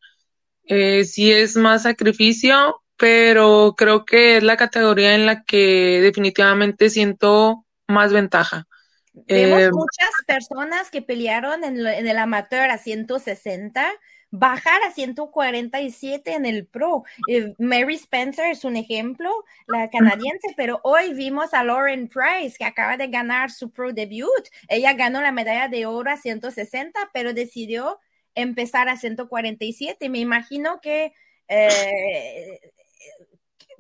eh, 0.65 1.05
sí 1.05 1.33
es 1.33 1.57
más 1.57 1.85
sacrificio, 1.85 2.83
pero 2.97 3.75
creo 3.77 4.05
que 4.05 4.39
es 4.39 4.43
la 4.43 4.57
categoría 4.57 5.15
en 5.15 5.27
la 5.27 5.45
que 5.45 6.01
definitivamente 6.03 6.91
siento 6.91 7.65
más 7.87 8.13
ventaja. 8.13 8.67
Vemos 9.13 9.63
eh, 9.63 9.71
muchas 9.71 10.11
personas 10.27 10.91
que 10.91 11.03
pelearon 11.03 11.65
en, 11.65 11.87
en 11.87 12.07
el 12.07 12.19
amateur 12.19 12.71
a 12.71 12.79
160 12.79 13.93
bajar 14.39 14.83
a 14.83 14.93
147 14.93 16.35
en 16.35 16.47
el 16.47 16.67
pro. 16.67 17.05
Eh, 17.29 17.55
Mary 17.59 17.95
Spencer 17.95 18.51
es 18.51 18.65
un 18.65 18.77
ejemplo, 18.77 19.31
la 19.67 19.91
canadiense, 19.91 20.55
pero 20.57 20.81
hoy 20.83 21.15
vimos 21.15 21.55
a 21.55 21.65
Lauren 21.65 22.09
Price 22.09 22.57
que 22.59 22.65
acaba 22.65 22.97
de 22.97 23.09
ganar 23.09 23.51
su 23.51 23.71
pro 23.71 23.93
debut. 23.93 24.49
Ella 24.69 24.93
ganó 24.93 25.21
la 25.21 25.33
medalla 25.33 25.69
de 25.69 25.87
oro 25.87 26.11
a 26.11 26.17
160, 26.17 27.11
pero 27.13 27.33
decidió 27.33 28.01
empezar 28.35 28.89
a 28.89 28.97
147. 28.97 30.09
Me 30.09 30.19
imagino 30.19 30.81
que, 30.81 31.13
eh, 31.49 32.61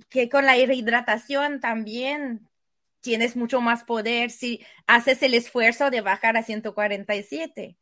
que 0.08 0.28
con 0.28 0.46
la 0.46 0.54
rehidratación 0.54 1.60
también 1.60 2.48
tienes 3.00 3.36
mucho 3.36 3.60
más 3.60 3.84
poder 3.84 4.30
si 4.30 4.64
haces 4.86 5.22
el 5.22 5.34
esfuerzo 5.34 5.90
de 5.90 6.00
bajar 6.00 6.36
a 6.36 6.42
147. 6.42 7.76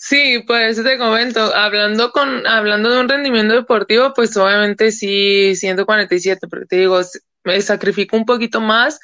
Sí, 0.00 0.44
pues 0.46 0.80
te 0.80 0.96
comento, 0.96 1.40
hablando 1.56 2.12
con, 2.12 2.46
hablando 2.46 2.88
de 2.90 3.00
un 3.00 3.08
rendimiento 3.08 3.54
deportivo, 3.54 4.12
pues 4.14 4.36
obviamente 4.36 4.92
sí, 4.92 5.56
147, 5.56 6.46
porque 6.46 6.66
te 6.66 6.76
digo, 6.76 7.00
me 7.42 7.60
sacrifico 7.60 8.16
un 8.16 8.24
poquito 8.24 8.60
más, 8.60 9.00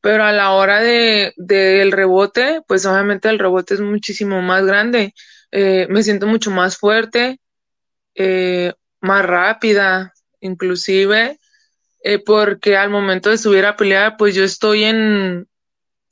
pero 0.00 0.24
a 0.24 0.32
la 0.32 0.52
hora 0.52 0.80
de, 0.80 1.34
del 1.36 1.92
rebote, 1.92 2.62
pues 2.66 2.86
obviamente 2.86 3.28
el 3.28 3.38
rebote 3.38 3.74
es 3.74 3.80
muchísimo 3.80 4.40
más 4.40 4.64
grande, 4.64 5.12
eh, 5.50 5.86
me 5.90 6.02
siento 6.02 6.26
mucho 6.26 6.50
más 6.50 6.78
fuerte, 6.78 7.40
eh, 8.14 8.72
más 9.00 9.26
rápida, 9.26 10.14
inclusive, 10.40 11.38
eh, 12.02 12.18
porque 12.24 12.78
al 12.78 12.88
momento 12.88 13.28
de 13.28 13.36
subir 13.38 13.66
a 13.66 13.76
pelear, 13.76 14.16
pues 14.16 14.34
yo 14.34 14.44
estoy 14.44 14.84
en, 14.84 15.46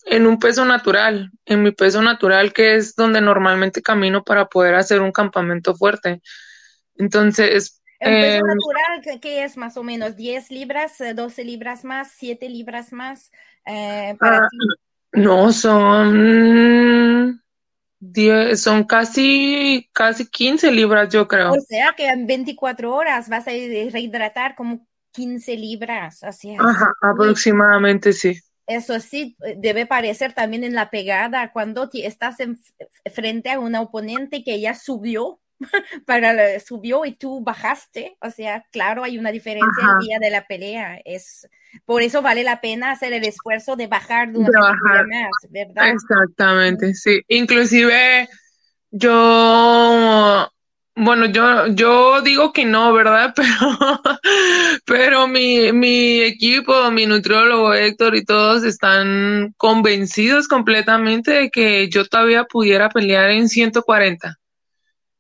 en 0.07 0.27
un 0.27 0.39
peso 0.39 0.65
natural, 0.65 1.31
en 1.45 1.63
mi 1.63 1.73
peso 1.73 2.01
natural, 2.01 2.53
que 2.53 2.77
es 2.77 2.95
donde 2.95 3.21
normalmente 3.21 3.83
camino 3.83 4.23
para 4.23 4.47
poder 4.47 4.77
hacer 4.77 5.03
un 5.03 5.13
campamento 5.13 5.75
fuerte. 5.75 6.23
Entonces... 6.95 7.83
¿El 7.99 8.13
peso 8.13 8.37
em, 8.37 8.47
natural 8.47 9.21
qué 9.21 9.43
es 9.43 9.57
más 9.57 9.77
o 9.77 9.83
menos? 9.83 10.17
¿10 10.17 10.51
libras, 10.51 11.03
12 11.15 11.45
libras 11.45 11.85
más, 11.85 12.13
7 12.17 12.49
libras 12.49 12.93
más? 12.93 13.33
Eh, 13.65 14.15
para 14.21 14.39
ah, 14.39 14.49
No, 15.13 15.53
son... 15.53 17.43
son 18.55 18.85
casi, 18.85 19.91
casi 19.93 20.31
15 20.31 20.71
libras, 20.71 21.13
yo 21.13 21.27
creo. 21.27 21.51
O 21.53 21.61
sea 21.61 21.95
que 21.97 22.07
en 22.07 22.29
24 22.29 22.95
horas 22.95 23.29
vas 23.29 23.49
a 23.49 23.51
rehidratar 23.51 24.55
como 24.55 24.87
15 25.11 25.57
libras, 25.57 26.23
así 26.23 26.53
es. 26.53 26.61
Ajá, 26.61 26.93
aproximadamente 27.03 28.13
sí. 28.13 28.39
Eso 28.67 28.99
sí, 29.01 29.37
eh, 29.45 29.55
debe 29.59 29.87
parecer 29.87 30.33
también 30.33 30.65
en 30.65 30.75
la 30.75 30.91
pegada 30.91 31.53
cuando 31.53 31.89
estás 31.93 32.41
en, 32.41 32.59
frente 33.15 33.51
a 33.51 33.59
una 33.59 33.81
oponente 33.81 34.43
que 34.43 34.61
ya 34.61 34.75
subió, 34.75 35.41
para 36.07 36.61
subió 36.61 37.05
y 37.05 37.13
tú 37.13 37.43
bajaste. 37.43 38.17
O 38.21 38.31
sea, 38.31 38.67
claro, 38.73 39.05
hay 39.05 39.19
una 39.19 39.33
diferencia 39.33 39.85
el 40.01 40.07
día 40.07 40.19
de 40.19 40.31
la 40.31 40.47
pelea. 40.47 41.01
Es 41.05 41.49
por 41.85 42.03
eso 42.03 42.23
vale 42.23 42.43
la 42.43 42.61
pena 42.61 42.91
hacer 42.91 43.13
el 43.13 43.25
esfuerzo 43.25 43.77
de 43.77 43.87
bajar 43.87 44.33
de 44.33 44.39
una 44.39 44.61
más, 44.61 45.31
¿verdad? 45.51 45.91
Exactamente, 45.91 46.95
sí. 46.95 47.23
Inclusive 47.29 48.29
yo 48.91 50.51
bueno, 50.99 51.27
yo, 51.27 51.67
yo 51.69 52.23
digo 52.23 52.55
que 52.55 52.65
no, 52.65 52.93
¿verdad? 52.95 53.35
Pero, 53.37 54.01
pero 54.87 55.29
mi, 55.29 55.71
mi 55.73 56.23
equipo, 56.23 56.91
mi 56.91 57.05
nutriólogo 57.05 57.75
Héctor 57.75 58.17
y 58.17 58.25
todos 58.25 58.65
están 58.65 59.53
convencidos 59.59 60.49
completamente 60.49 61.33
de 61.33 61.51
que 61.51 61.91
yo 61.91 62.07
todavía 62.07 62.45
pudiera 62.45 62.89
pelear 62.89 63.31
en 63.31 63.49
140. 63.49 64.39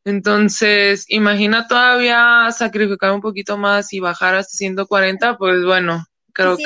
Entonces, 0.04 1.04
imagina 1.08 1.66
todavía 1.66 2.48
sacrificar 2.52 3.12
un 3.12 3.20
poquito 3.20 3.58
más 3.58 3.92
y 3.92 4.00
bajar 4.00 4.34
hasta 4.36 4.56
140, 4.56 5.36
pues 5.36 5.62
bueno, 5.62 6.06
creo 6.32 6.56
que... 6.56 6.64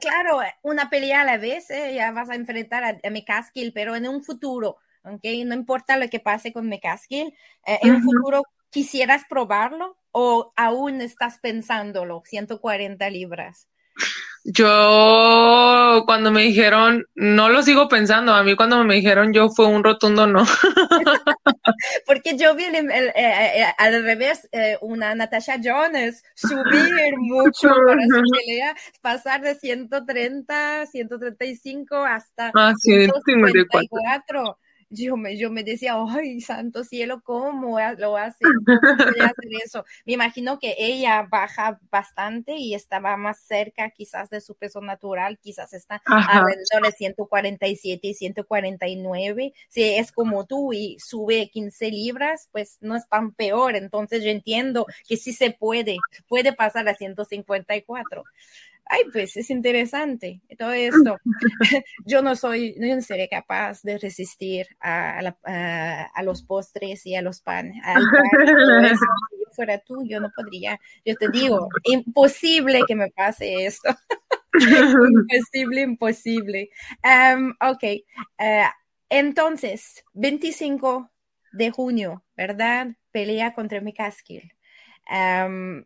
Claro, 0.00 0.38
una 0.62 0.88
pelea 0.88 1.22
a 1.22 1.24
la 1.24 1.36
vez, 1.36 1.68
¿eh? 1.70 1.92
ya 1.94 2.12
vas 2.12 2.30
a 2.30 2.36
enfrentar 2.36 2.84
a, 2.84 2.88
a 2.90 3.52
pero 3.74 3.96
en 3.96 4.08
un 4.08 4.24
futuro 4.24 4.78
¿ok? 5.04 5.22
No 5.44 5.54
importa 5.54 5.96
lo 5.96 6.08
que 6.08 6.20
pase 6.20 6.52
con 6.52 6.68
McCaskill, 6.68 7.34
eh, 7.66 7.78
en 7.82 7.96
un 7.96 8.02
futuro 8.02 8.42
quisieras 8.70 9.22
probarlo 9.28 9.96
o 10.10 10.52
aún 10.56 11.00
estás 11.00 11.38
pensándolo, 11.38 12.22
140 12.24 13.08
libras. 13.10 13.68
Yo 14.46 16.02
cuando 16.04 16.30
me 16.30 16.42
dijeron, 16.42 17.06
no 17.14 17.48
lo 17.48 17.62
sigo 17.62 17.88
pensando, 17.88 18.34
a 18.34 18.42
mí 18.42 18.54
cuando 18.56 18.84
me 18.84 18.96
dijeron 18.96 19.32
yo 19.32 19.48
fue 19.48 19.66
un 19.66 19.82
rotundo 19.82 20.26
no. 20.26 20.44
Porque 22.06 22.36
yo 22.36 22.54
vi 22.54 22.64
eh, 22.64 23.12
eh, 23.14 23.64
al 23.78 24.02
revés 24.02 24.48
una 24.82 25.14
Natasha 25.14 25.56
Jones 25.62 26.22
subir 26.34 27.16
mucho 27.16 27.68
para 27.68 28.02
su 28.02 28.22
pelea, 28.32 28.74
pasar 29.00 29.40
de 29.40 29.54
130, 29.54 30.86
135 30.86 31.96
hasta 31.96 32.52
ah, 32.54 32.74
154 32.76 34.58
yo 34.90 35.16
me, 35.16 35.36
yo 35.36 35.50
me 35.50 35.64
decía, 35.64 35.96
ay, 36.08 36.40
santo 36.40 36.84
cielo, 36.84 37.22
¿cómo 37.22 37.78
lo 37.98 38.16
hace? 38.16 38.44
hacer 38.44 39.34
eso? 39.64 39.84
Me 40.04 40.14
imagino 40.14 40.58
que 40.58 40.74
ella 40.78 41.26
baja 41.28 41.78
bastante 41.90 42.56
y 42.56 42.74
estaba 42.74 43.16
más 43.16 43.40
cerca 43.40 43.90
quizás 43.90 44.30
de 44.30 44.40
su 44.40 44.54
peso 44.54 44.80
natural, 44.80 45.38
quizás 45.38 45.72
está 45.72 46.02
alrededor 46.06 46.82
de 46.82 46.92
147 46.92 48.08
y 48.08 48.14
149. 48.14 49.52
Si 49.68 49.82
es 49.82 50.12
como 50.12 50.46
tú 50.46 50.72
y 50.72 50.96
sube 50.98 51.50
15 51.50 51.90
libras, 51.90 52.48
pues 52.52 52.78
no 52.80 52.96
es 52.96 53.08
tan 53.08 53.32
peor. 53.32 53.76
Entonces 53.76 54.22
yo 54.22 54.30
entiendo 54.30 54.86
que 55.08 55.16
sí 55.16 55.32
se 55.32 55.50
puede, 55.50 55.96
puede 56.28 56.52
pasar 56.52 56.88
a 56.88 56.94
154. 56.94 58.24
Ay, 58.86 59.02
pues 59.12 59.36
es 59.36 59.50
interesante 59.50 60.40
todo 60.58 60.72
esto. 60.72 61.16
yo 62.04 62.22
no 62.22 62.36
soy, 62.36 62.74
no 62.78 63.00
seré 63.00 63.28
capaz 63.28 63.82
de 63.82 63.98
resistir 63.98 64.66
a, 64.80 65.18
a, 65.44 66.22
los 66.22 66.42
postres 66.42 67.06
y 67.06 67.14
a 67.14 67.22
los 67.22 67.40
panes. 67.40 67.76
si 68.46 69.40
yo 69.40 69.52
fuera 69.52 69.78
tú, 69.78 70.04
yo 70.06 70.20
no 70.20 70.30
podría. 70.34 70.78
Yo 71.04 71.14
te 71.16 71.28
digo, 71.28 71.68
imposible 71.84 72.82
que 72.86 72.94
me 72.94 73.10
pase 73.10 73.66
esto. 73.66 73.94
imposible, 74.54 75.80
imposible. 75.80 76.70
Um, 77.02 77.54
ok, 77.60 77.82
uh, 78.38 78.68
entonces, 79.08 80.04
25 80.12 81.10
de 81.52 81.70
junio, 81.70 82.24
¿verdad? 82.36 82.88
Pelea 83.12 83.54
contra 83.54 83.80
Mikaskil 83.80 84.52
um, 85.08 85.84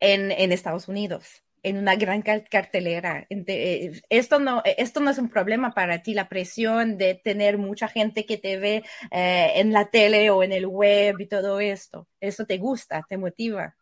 en, 0.00 0.30
en 0.30 0.52
Estados 0.52 0.88
Unidos 0.88 1.43
en 1.64 1.78
una 1.78 1.96
gran 1.96 2.22
cartelera. 2.22 3.26
Eh, 3.30 4.00
esto 4.10 4.38
no, 4.38 4.62
esto 4.64 5.00
no 5.00 5.10
es 5.10 5.18
un 5.18 5.30
problema 5.30 5.72
para 5.72 6.02
ti, 6.02 6.14
la 6.14 6.28
presión 6.28 6.98
de 6.98 7.14
tener 7.14 7.58
mucha 7.58 7.88
gente 7.88 8.26
que 8.26 8.36
te 8.36 8.58
ve 8.58 8.84
eh, 9.10 9.52
en 9.56 9.72
la 9.72 9.86
tele 9.86 10.30
o 10.30 10.42
en 10.42 10.52
el 10.52 10.66
web 10.66 11.18
y 11.18 11.26
todo 11.26 11.58
esto. 11.60 12.06
Eso 12.20 12.44
te 12.44 12.58
gusta, 12.58 13.04
te 13.08 13.16
motiva. 13.16 13.74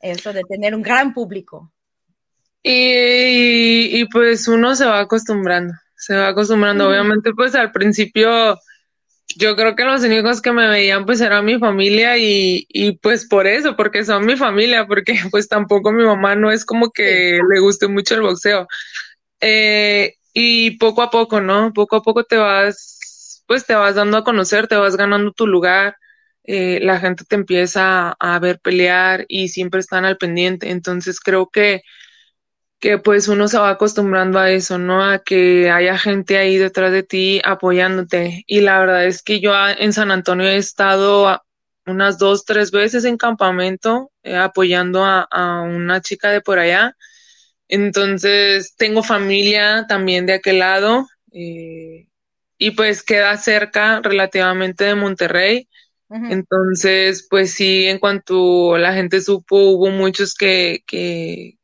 Eso 0.00 0.34
de 0.34 0.42
tener 0.42 0.74
un 0.74 0.82
gran 0.82 1.14
público. 1.14 1.72
Y, 2.62 4.00
y 4.00 4.04
pues 4.06 4.46
uno 4.46 4.76
se 4.76 4.84
va 4.84 5.00
acostumbrando, 5.00 5.72
se 5.96 6.14
va 6.14 6.28
acostumbrando. 6.28 6.88
Obviamente, 6.88 7.32
pues 7.34 7.54
al 7.54 7.72
principio 7.72 8.58
yo 9.38 9.56
creo 9.56 9.74
que 9.76 9.84
los 9.84 10.02
únicos 10.02 10.40
que 10.42 10.52
me 10.52 10.68
veían 10.68 11.06
pues 11.06 11.20
era 11.20 11.42
mi 11.42 11.58
familia 11.58 12.16
y, 12.18 12.66
y 12.68 12.92
pues 12.98 13.26
por 13.28 13.46
eso, 13.46 13.76
porque 13.76 14.04
son 14.04 14.26
mi 14.26 14.36
familia, 14.36 14.86
porque 14.86 15.14
pues 15.30 15.48
tampoco 15.48 15.92
mi 15.92 16.04
mamá 16.04 16.34
no 16.36 16.50
es 16.52 16.64
como 16.64 16.90
que 16.90 17.40
le 17.52 17.60
guste 17.60 17.88
mucho 17.88 18.14
el 18.14 18.22
boxeo. 18.22 18.66
Eh, 19.40 20.14
y 20.34 20.72
poco 20.78 21.02
a 21.02 21.10
poco, 21.10 21.40
¿no? 21.40 21.72
Poco 21.72 21.96
a 21.96 22.02
poco 22.02 22.24
te 22.24 22.36
vas, 22.36 23.42
pues 23.46 23.66
te 23.66 23.74
vas 23.74 23.94
dando 23.96 24.18
a 24.18 24.24
conocer, 24.24 24.68
te 24.68 24.76
vas 24.76 24.96
ganando 24.96 25.32
tu 25.32 25.46
lugar, 25.46 25.96
eh, 26.44 26.80
la 26.82 27.00
gente 27.00 27.24
te 27.28 27.36
empieza 27.36 28.10
a 28.18 28.38
ver 28.40 28.60
pelear 28.60 29.24
y 29.28 29.48
siempre 29.48 29.80
están 29.80 30.04
al 30.04 30.18
pendiente. 30.18 30.70
Entonces 30.70 31.20
creo 31.20 31.48
que 31.50 31.82
que 32.84 32.98
pues 32.98 33.28
uno 33.28 33.48
se 33.48 33.56
va 33.56 33.70
acostumbrando 33.70 34.38
a 34.38 34.50
eso, 34.50 34.76
¿no? 34.76 35.02
A 35.02 35.18
que 35.20 35.70
haya 35.70 35.96
gente 35.96 36.36
ahí 36.36 36.58
detrás 36.58 36.92
de 36.92 37.02
ti 37.02 37.40
apoyándote. 37.42 38.44
Y 38.46 38.60
la 38.60 38.78
verdad 38.78 39.06
es 39.06 39.22
que 39.22 39.40
yo 39.40 39.54
en 39.78 39.94
San 39.94 40.10
Antonio 40.10 40.46
he 40.46 40.58
estado 40.58 41.40
unas 41.86 42.18
dos, 42.18 42.44
tres 42.44 42.70
veces 42.72 43.06
en 43.06 43.16
campamento 43.16 44.12
eh, 44.22 44.36
apoyando 44.36 45.02
a, 45.02 45.62
una 45.62 46.02
chica 46.02 46.30
de 46.30 46.42
por 46.42 46.58
allá. 46.58 46.94
Entonces 47.68 48.74
tengo 48.76 49.02
familia 49.02 49.86
también 49.88 50.26
de 50.26 50.34
aquel 50.34 50.58
lado 50.58 51.06
eh, 51.32 52.06
y 52.58 52.72
pues 52.72 53.02
queda 53.02 53.34
cerca 53.38 54.02
relativamente 54.02 54.84
de 54.84 54.94
Monterrey. 54.94 55.68
Entonces, 56.10 57.26
pues 57.30 57.54
sí, 57.54 57.86
en 57.86 57.98
cuanto 57.98 58.76
la 58.76 58.92
gente 58.92 59.22
supo, 59.22 59.56
hubo 59.70 59.88
muchos 59.90 60.34
que, 60.34 60.84
que, 60.86 61.56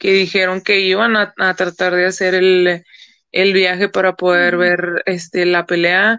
que 0.00 0.14
dijeron 0.14 0.62
que 0.62 0.80
iban 0.80 1.14
a, 1.14 1.54
tratar 1.54 1.94
de 1.94 2.06
hacer 2.06 2.34
el, 2.34 3.52
viaje 3.52 3.90
para 3.90 4.16
poder 4.16 4.56
ver 4.56 5.02
este 5.04 5.44
la 5.44 5.66
pelea. 5.66 6.18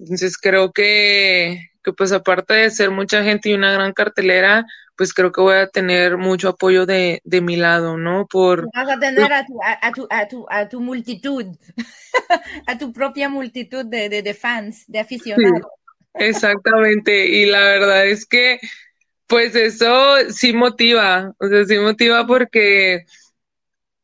Entonces 0.00 0.36
creo 0.36 0.72
que, 0.72 1.70
que 1.84 1.92
pues 1.92 2.10
aparte 2.10 2.54
de 2.54 2.70
ser 2.70 2.90
mucha 2.90 3.22
gente 3.22 3.48
y 3.48 3.54
una 3.54 3.72
gran 3.72 3.92
cartelera, 3.92 4.66
pues 4.96 5.14
creo 5.14 5.30
que 5.30 5.40
voy 5.40 5.54
a 5.54 5.68
tener 5.68 6.18
mucho 6.18 6.48
apoyo 6.48 6.86
de, 6.86 7.22
de 7.22 7.40
mi 7.40 7.54
lado, 7.54 7.96
¿no? 7.96 8.26
Por, 8.26 8.68
Vas 8.74 8.90
a 8.90 8.98
tener 8.98 9.32
a 9.32 9.46
tu, 9.46 9.60
a, 9.62 9.92
tu, 9.92 10.06
a, 10.10 10.28
tu, 10.28 10.46
a 10.50 10.68
tu 10.68 10.80
multitud, 10.80 11.46
a 12.66 12.78
tu 12.78 12.92
propia 12.92 13.28
multitud 13.28 13.86
de, 13.86 14.08
de, 14.08 14.34
fans, 14.34 14.84
de 14.88 14.98
aficionados. 14.98 15.62
exactamente, 16.14 17.28
y 17.28 17.46
la 17.46 17.60
verdad 17.60 18.08
es 18.08 18.26
que 18.26 18.58
pues 19.30 19.56
eso 19.56 20.16
sí 20.30 20.52
motiva, 20.54 21.34
o 21.40 21.48
sea, 21.48 21.64
sí 21.66 21.78
motiva 21.78 22.26
porque 22.28 23.06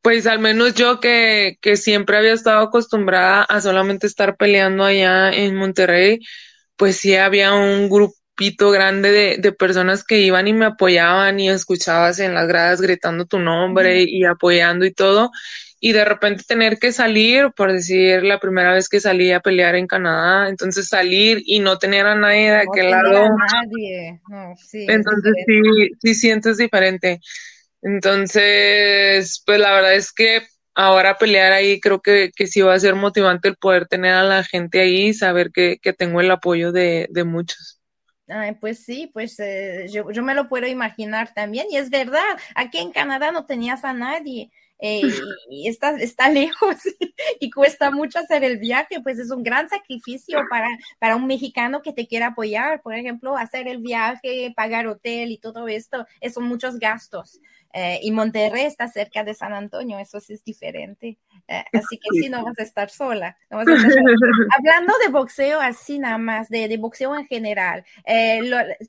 pues 0.03 0.27
al 0.27 0.39
menos 0.39 0.75
yo 0.75 1.01
que, 1.01 1.59
que 1.61 1.77
siempre 1.77 2.17
había 2.17 2.33
estado 2.33 2.61
acostumbrada 2.63 3.43
a 3.43 3.61
solamente 3.61 4.07
estar 4.07 4.37
peleando 4.37 4.85
allá 4.85 5.33
en 5.33 5.57
Monterrey, 5.57 6.21
pues 6.77 6.99
sí 6.99 7.17
había 7.17 7.55
un 7.55 7.91
grupito 7.91 8.71
grande 8.71 9.13
de, 9.13 9.39
de 9.39 9.53
personas 9.53 10.05
que 10.05 10.21
iban 10.21 10.49
y 10.49 10.55
me 10.55 10.67
apoyaban 10.67 11.41
y 11.41 11.51
escuchabas 11.51 12.21
en 12.21 12.35
las 12.35 12.49
gradas 12.49 12.81
gritando 12.83 13.27
tu 13.27 13.41
nombre 13.41 14.05
y 14.05 14.25
apoyando 14.25 14.87
y 14.87 14.93
todo. 14.95 15.31
Y 15.79 15.93
de 15.93 16.05
repente 16.05 16.45
tener 16.47 16.79
que 16.79 16.91
salir, 16.91 17.53
por 17.55 17.73
decir 17.73 18.23
la 18.23 18.41
primera 18.41 18.73
vez 18.73 18.89
que 18.89 19.01
salí 19.01 19.31
a 19.33 19.41
pelear 19.41 19.77
en 19.77 19.87
Canadá, 19.87 20.49
entonces 20.49 20.89
salir 20.89 21.43
y 21.45 21.59
no 21.59 21.79
tener 21.79 22.07
a 22.07 22.15
nadie 22.15 22.51
de 22.51 22.57
aquel 22.57 22.91
lado. 22.91 23.29
nadie. 23.53 24.21
entonces 24.73 25.33
sí, 25.47 25.91
sí 26.01 26.15
sientes 26.15 26.57
diferente. 26.57 27.21
Entonces, 27.83 29.43
pues 29.45 29.61
la 29.61 29.73
verdad 29.73 29.95
es 29.95 30.13
que 30.13 30.43
ahora 30.75 31.19
pelear 31.19 31.53
ahí 31.53 31.81
creo 31.81 32.01
que, 32.01 32.31
que 32.35 32.47
sí 32.47 32.61
va 32.61 32.75
a 32.75 32.81
ser 32.81 32.95
motivante 32.95 33.49
el 33.49 33.57
poder 33.57 33.87
tener 33.87 34.15
a 34.15 34.23
la 34.23 34.45
gente 34.45 34.81
ahí 34.81 35.09
y 35.09 35.15
saber 35.15 35.51
que, 35.53 35.79
que 35.81 35.93
tengo 35.93 36.21
el 36.21 36.31
apoyo 36.31 36.73
de, 36.73 37.07
de 37.11 37.25
muchos. 37.25 37.81
Ay, 38.29 38.57
pues 38.61 38.85
sí, 38.85 39.09
pues 39.13 39.39
eh, 39.39 39.87
yo, 39.89 40.11
yo, 40.11 40.23
me 40.23 40.35
lo 40.35 40.49
puedo 40.49 40.67
imaginar 40.67 41.33
también. 41.33 41.67
Y 41.71 41.77
es 41.77 41.91
verdad, 41.91 42.37
aquí 42.55 42.79
en 42.79 42.91
Canadá 42.91 43.31
no 43.31 43.47
tenías 43.47 43.85
a 43.85 43.93
nadie. 43.93 44.51
Eh, 44.79 45.03
y, 45.49 45.69
está, 45.69 45.91
está 45.97 46.29
lejos 46.31 46.77
y 47.41 47.51
cuesta 47.51 47.91
mucho 47.91 48.19
hacer 48.19 48.45
el 48.45 48.59
viaje, 48.59 49.01
pues 49.03 49.19
es 49.19 49.31
un 49.31 49.43
gran 49.43 49.69
sacrificio 49.69 50.41
para, 50.51 50.69
para 50.99 51.17
un 51.17 51.27
mexicano 51.27 51.83
que 51.83 51.93
te 51.93 52.07
quiera 52.07 52.29
apoyar. 52.29 52.83
Por 52.83 52.95
ejemplo, 52.95 53.37
hacer 53.37 53.69
el 53.69 53.79
viaje, 53.79 54.53
pagar 54.57 54.87
hotel 54.87 55.31
y 55.31 55.39
todo 55.39 55.69
esto, 55.69 56.07
son 56.33 56.45
muchos 56.45 56.79
gastos. 56.79 57.41
Eh, 57.79 58.01
y 58.03 58.11
Monterrey 58.11 58.65
está 58.65 58.89
cerca 58.89 59.23
de 59.23 59.35
San 59.35 59.53
Antonio, 59.53 59.99
eso 59.99 60.19
sí 60.19 60.33
es 60.33 60.43
diferente. 60.43 61.19
Eh, 61.47 61.65
así 61.75 61.99
que 61.99 62.09
sí, 62.23 62.31
no 62.31 62.43
vas 62.43 62.59
a 62.59 62.63
estar 62.63 62.89
sola. 62.89 63.37
Hablando 63.51 64.95
de 65.05 65.11
boxeo 65.11 65.61
así 65.61 65.99
nada 65.99 66.17
más, 66.17 66.49
de, 66.49 66.69
de 66.69 66.79
boxeo 66.79 67.15
en 67.15 67.27
general, 67.27 67.85
eh, 68.07 68.41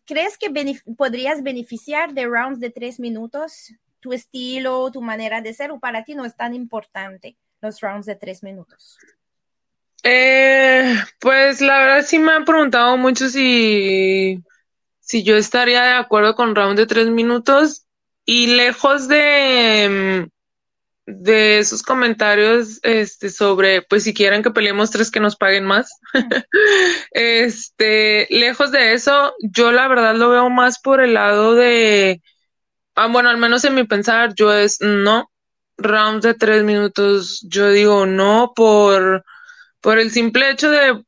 ¿crees 0.06 0.38
que 0.38 0.50
podrías 0.96 1.44
beneficiar 1.44 2.14
de 2.14 2.28
rounds 2.28 2.62
de 2.62 2.70
tres 2.70 2.98
minutos? 2.98 3.74
¿Tu 4.08 4.14
estilo, 4.14 4.90
tu 4.90 5.02
manera 5.02 5.42
de 5.42 5.54
ser 5.54 5.70
o 5.72 5.82
para 5.82 6.06
ti 6.06 6.16
no 6.16 6.24
es 6.24 6.34
tan 6.34 6.54
importante 6.54 7.36
los 7.60 7.82
rounds 7.82 8.06
de 8.06 8.16
tres 8.16 8.42
minutos? 8.42 8.98
pues 11.20 11.60
la 11.60 11.80
verdad 11.80 12.06
sí 12.06 12.18
me 12.18 12.32
han 12.32 12.46
preguntado 12.46 12.96
mucho 12.96 13.28
si, 13.28 14.42
si 15.02 15.24
yo 15.24 15.36
estaría 15.36 15.84
de 15.84 15.92
acuerdo 15.96 16.36
con 16.36 16.56
rounds 16.56 16.78
de 16.78 16.86
tres 16.86 17.08
minutos 17.08 17.86
y 18.24 18.56
lejos 18.56 19.10
de, 19.10 20.30
de 21.06 21.60
esos 21.60 21.84
comentarios 21.84 22.80
este, 22.84 23.30
sobre, 23.30 23.82
pues 23.82 24.06
si 24.06 24.14
quieren 24.14 24.42
que 24.42 24.52
peleemos 24.52 24.90
tres 24.90 25.12
que 25.12 25.20
nos 25.20 25.36
paguen 25.36 25.66
más, 25.66 25.92
este, 27.12 28.28
lejos 28.30 28.72
de 28.72 28.94
eso, 28.94 29.34
yo 29.42 29.74
la 29.74 29.90
verdad 29.90 30.16
lo 30.16 30.30
veo 30.30 30.50
más 30.50 30.80
por 30.80 31.02
el 31.02 31.16
lado 31.16 31.56
de, 31.56 32.22
ah, 32.98 33.08
bueno, 33.08 33.30
al 33.30 33.38
menos 33.38 33.64
en 33.66 33.76
mi 33.76 33.86
pensar, 33.86 34.34
yo 34.36 34.54
es 34.54 34.82
no, 34.82 35.32
rounds 35.78 36.24
de 36.24 36.34
tres 36.34 36.64
minutos, 36.64 37.46
yo 37.50 37.70
digo 37.72 38.06
no 38.06 38.54
por, 38.56 39.24
por 39.82 40.00
el 40.00 40.12
simple 40.12 40.52
hecho 40.52 40.70
de 40.70 41.04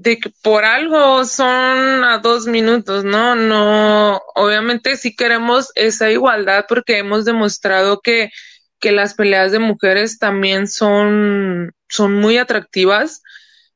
de 0.00 0.18
que 0.18 0.30
por 0.42 0.64
algo 0.64 1.26
son 1.26 2.04
a 2.04 2.18
dos 2.22 2.46
minutos, 2.46 3.04
¿no? 3.04 3.34
No, 3.36 4.22
obviamente 4.34 4.96
sí 4.96 5.14
queremos 5.14 5.72
esa 5.74 6.10
igualdad 6.10 6.64
porque 6.68 6.98
hemos 6.98 7.26
demostrado 7.26 8.00
que, 8.00 8.30
que 8.78 8.92
las 8.92 9.12
peleas 9.14 9.52
de 9.52 9.58
mujeres 9.58 10.18
también 10.18 10.68
son, 10.68 11.72
son 11.90 12.14
muy 12.14 12.38
atractivas. 12.38 13.22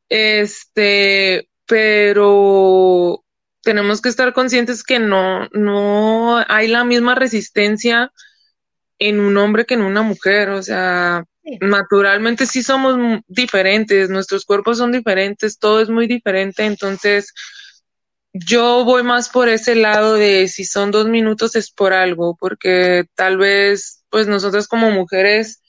Este, 0.08 1.50
pero 1.66 3.23
tenemos 3.64 4.00
que 4.00 4.08
estar 4.08 4.32
conscientes 4.32 4.84
que 4.84 4.98
no, 4.98 5.48
no 5.52 6.44
hay 6.48 6.68
la 6.68 6.84
misma 6.84 7.14
resistencia 7.14 8.12
en 8.98 9.20
un 9.20 9.36
hombre 9.36 9.66
que 9.66 9.74
en 9.74 9.82
una 9.82 10.02
mujer. 10.02 10.50
O 10.50 10.62
sea, 10.62 11.24
naturalmente 11.60 12.46
sí 12.46 12.62
somos 12.62 12.96
diferentes, 13.26 14.10
nuestros 14.10 14.44
cuerpos 14.44 14.78
son 14.78 14.92
diferentes, 14.92 15.58
todo 15.58 15.80
es 15.80 15.88
muy 15.88 16.06
diferente, 16.06 16.64
entonces 16.64 17.32
yo 18.32 18.84
voy 18.84 19.02
más 19.02 19.28
por 19.28 19.48
ese 19.48 19.76
lado 19.76 20.14
de 20.14 20.48
si 20.48 20.64
son 20.64 20.90
dos 20.90 21.06
minutos 21.06 21.54
es 21.54 21.70
por 21.70 21.92
algo, 21.92 22.36
porque 22.38 23.04
tal 23.14 23.36
vez 23.36 24.04
pues 24.10 24.26
nosotros 24.26 24.66
como 24.68 24.90
mujeres 24.90 25.62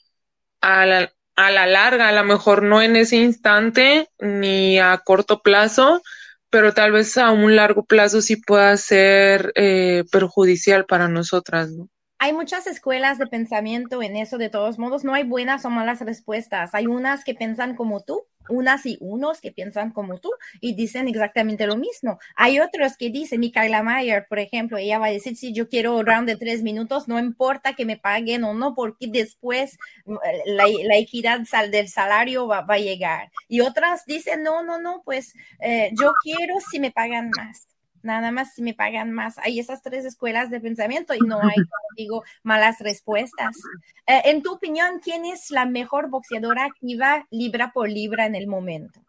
a 0.60 0.86
la, 0.86 1.12
a 1.36 1.50
la 1.50 1.66
larga, 1.66 2.08
a 2.08 2.12
lo 2.12 2.24
mejor 2.24 2.62
no 2.62 2.82
en 2.82 2.96
ese 2.96 3.16
instante 3.16 4.08
ni 4.18 4.78
a 4.78 4.98
corto 5.04 5.42
plazo, 5.42 6.02
pero 6.50 6.72
tal 6.72 6.92
vez 6.92 7.16
a 7.18 7.30
un 7.30 7.56
largo 7.56 7.84
plazo 7.84 8.22
sí 8.22 8.36
pueda 8.36 8.76
ser 8.76 9.52
eh, 9.56 10.04
perjudicial 10.10 10.86
para 10.86 11.08
nosotras, 11.08 11.70
¿no? 11.70 11.88
hay 12.18 12.32
muchas 12.32 12.66
escuelas 12.66 13.18
de 13.18 13.26
pensamiento 13.26 14.02
en 14.02 14.16
eso, 14.16 14.38
de 14.38 14.48
todos 14.48 14.78
modos, 14.78 15.04
no 15.04 15.14
hay 15.14 15.24
buenas 15.24 15.64
o 15.64 15.70
malas 15.70 16.00
respuestas. 16.00 16.70
Hay 16.74 16.86
unas 16.86 17.24
que 17.24 17.34
piensan 17.34 17.76
como 17.76 18.02
tú, 18.02 18.22
unas 18.48 18.86
y 18.86 18.98
unos 19.00 19.40
que 19.40 19.52
piensan 19.52 19.92
como 19.92 20.18
tú 20.18 20.30
y 20.60 20.74
dicen 20.74 21.08
exactamente 21.08 21.66
lo 21.66 21.76
mismo. 21.76 22.18
Hay 22.34 22.60
otros 22.60 22.96
que 22.96 23.10
dicen, 23.10 23.40
Micaela 23.40 23.82
Mayer, 23.82 24.26
por 24.28 24.38
ejemplo, 24.38 24.78
ella 24.78 24.98
va 24.98 25.06
a 25.06 25.10
decir, 25.10 25.36
si 25.36 25.52
yo 25.52 25.68
quiero 25.68 26.02
round 26.02 26.28
de 26.28 26.36
tres 26.36 26.62
minutos, 26.62 27.08
no 27.08 27.18
importa 27.18 27.74
que 27.74 27.84
me 27.84 27.96
paguen 27.96 28.44
o 28.44 28.54
no, 28.54 28.74
porque 28.74 29.06
después 29.08 29.78
mm, 30.04 30.16
la, 30.46 30.96
equidad 30.96 31.40
del 31.70 31.88
salario 31.88 32.46
va, 32.46 32.64
a 32.66 32.78
llegar. 32.78 33.30
Y 33.48 33.60
otras 33.60 34.04
dicen, 34.06 34.42
no, 34.42 34.62
no, 34.62 34.78
no, 34.78 35.02
pues 35.04 35.34
eh, 35.60 35.90
yo 36.00 36.12
quiero 36.22 36.54
si 36.70 36.80
me 36.80 36.90
pagan 36.90 37.30
más 37.36 37.75
nada 38.06 38.30
más 38.30 38.54
si 38.54 38.62
me 38.62 38.72
pagan 38.72 39.12
más. 39.12 39.36
Hay 39.38 39.60
esas 39.60 39.82
tres 39.82 40.04
escuelas 40.04 40.50
de 40.50 40.60
pensamiento 40.60 41.14
y 41.14 41.18
no 41.20 41.40
hay, 41.40 41.56
como 41.56 41.88
digo, 41.96 42.24
malas 42.42 42.78
respuestas. 42.80 43.56
Eh, 44.06 44.22
en 44.24 44.42
tu 44.42 44.54
opinión, 44.54 45.00
¿quién 45.02 45.24
es 45.24 45.50
la 45.50 45.66
mejor 45.66 46.08
boxeadora 46.08 46.64
activa 46.64 47.26
libra 47.30 47.72
por 47.72 47.90
libra 47.90 48.26
en 48.26 48.34
el 48.34 48.46
momento? 48.46 49.00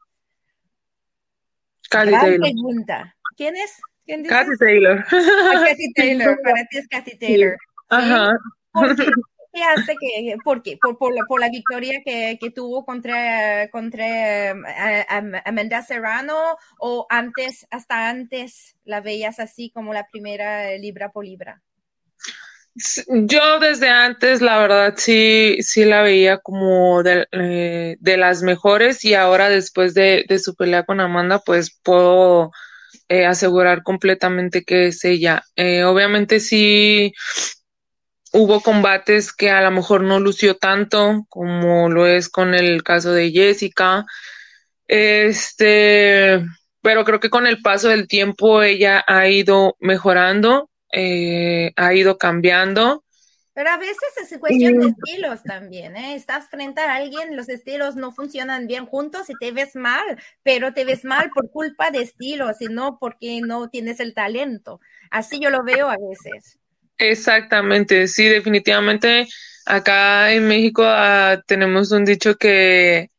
Cathy 1.90 2.12
Taylor. 2.12 2.40
pregunta. 2.42 3.16
¿Quién 3.38 3.56
es? 3.56 3.80
¿Quién 4.06 4.26
Cathy 4.26 4.58
Taylor. 4.58 5.06
Ah, 5.12 5.64
Cathy 5.68 5.94
Taylor, 5.96 6.38
para 6.44 6.66
ti 6.66 6.78
es 6.78 6.88
Cathy 6.88 7.18
Taylor. 7.18 7.58
Ajá. 7.90 8.38
¿Qué 8.74 9.06
hace 9.62 9.96
que, 10.00 10.36
por 10.44 10.62
qué? 10.62 10.78
Por, 10.82 10.98
por, 10.98 11.16
la, 11.16 11.24
por 11.28 11.40
la 11.40 11.50
victoria 11.50 12.02
que, 12.06 12.38
que, 12.40 12.52
tuvo 12.52 12.86
contra, 12.86 13.70
contra 13.70 14.52
eh, 14.52 15.06
Amanda 15.46 15.82
Serrano 15.82 16.58
o 16.80 17.06
antes, 17.10 17.68
hasta 17.72 18.10
antes 18.10 18.76
la 18.86 19.02
veías 19.02 19.40
así 19.40 19.70
como 19.70 19.94
la 19.94 20.08
primera 20.08 20.78
libra 20.78 21.12
por 21.12 21.26
libra? 21.26 21.62
Yo 23.08 23.60
desde 23.60 23.90
antes, 23.90 24.42
la 24.42 24.60
verdad, 24.60 24.94
sí, 24.98 25.58
sí 25.62 25.84
la 25.84 26.04
veía 26.04 26.38
como 26.38 27.02
de, 27.02 27.26
eh, 27.32 27.98
de 28.00 28.18
las 28.18 28.44
mejores 28.44 29.04
y 29.04 29.16
ahora 29.16 29.50
después 29.50 29.96
de, 29.96 30.26
de, 30.28 30.38
su 30.38 30.56
pelea 30.56 30.84
con 30.84 31.00
Amanda, 31.00 31.42
pues 31.44 31.76
puedo 31.84 32.52
eh, 33.10 33.26
asegurar 33.26 33.84
completamente 33.84 34.64
que 34.64 34.88
es 34.88 35.04
ella. 35.06 35.44
Eh, 35.56 35.86
obviamente 35.86 36.40
sí 36.40 37.14
hubo 38.34 38.62
combates 38.62 39.34
que 39.34 39.50
a 39.50 39.62
lo 39.62 39.72
mejor 39.72 40.02
no 40.02 40.20
lució 40.20 40.58
tanto 40.58 41.26
como 41.30 41.90
lo 41.90 42.08
es 42.08 42.30
con 42.30 42.54
el 42.54 42.84
caso 42.84 43.12
de 43.12 43.32
Jessica. 43.32 44.06
Este, 44.88 46.42
pero 46.82 47.04
creo 47.04 47.20
que 47.20 47.30
con 47.30 47.48
el 47.48 47.62
paso 47.62 47.90
del 47.90 48.08
tiempo 48.08 48.64
ella 48.64 49.04
ha 49.08 49.28
ido 49.28 49.76
mejorando, 49.80 50.70
eh, 50.92 51.72
ha 51.76 51.94
ido 51.94 52.18
cambiando. 52.18 53.04
Pero 53.54 53.72
a 53.72 53.78
veces 53.78 53.98
es 54.22 54.38
cuestión 54.38 54.78
de 54.78 54.90
estilos 54.90 55.42
también, 55.42 55.98
¿eh? 55.98 56.14
Estás 56.14 56.48
frente 56.48 56.80
a 56.82 56.94
alguien, 56.94 57.36
los 57.36 57.50
estilos 57.50 57.96
no 57.96 58.12
funcionan 58.12 58.68
bien 58.68 58.86
juntos 58.86 59.32
y 59.32 59.34
te 59.34 59.52
ves 59.52 59.76
mal, 59.76 60.06
pero 60.44 60.74
te 60.74 60.86
ves 60.86 61.04
mal 61.04 61.32
por 61.34 61.50
culpa 61.50 61.90
de 61.90 62.04
estilos 62.04 62.62
y 62.62 62.68
no 62.68 63.00
porque 63.00 63.42
no 63.42 63.68
tienes 63.70 64.00
el 64.00 64.14
talento. 64.14 64.80
Así 65.10 65.40
yo 65.40 65.50
lo 65.50 65.64
veo 65.64 65.90
a 65.90 65.98
veces. 65.98 66.60
Exactamente, 66.98 68.08
sí, 68.08 68.26
definitivamente. 68.26 69.28
Acá 69.66 70.32
en 70.32 70.48
México 70.48 70.84
ah, 70.86 71.42
tenemos 71.46 71.92
un 71.92 72.06
dicho 72.06 72.36
que, 72.36 73.10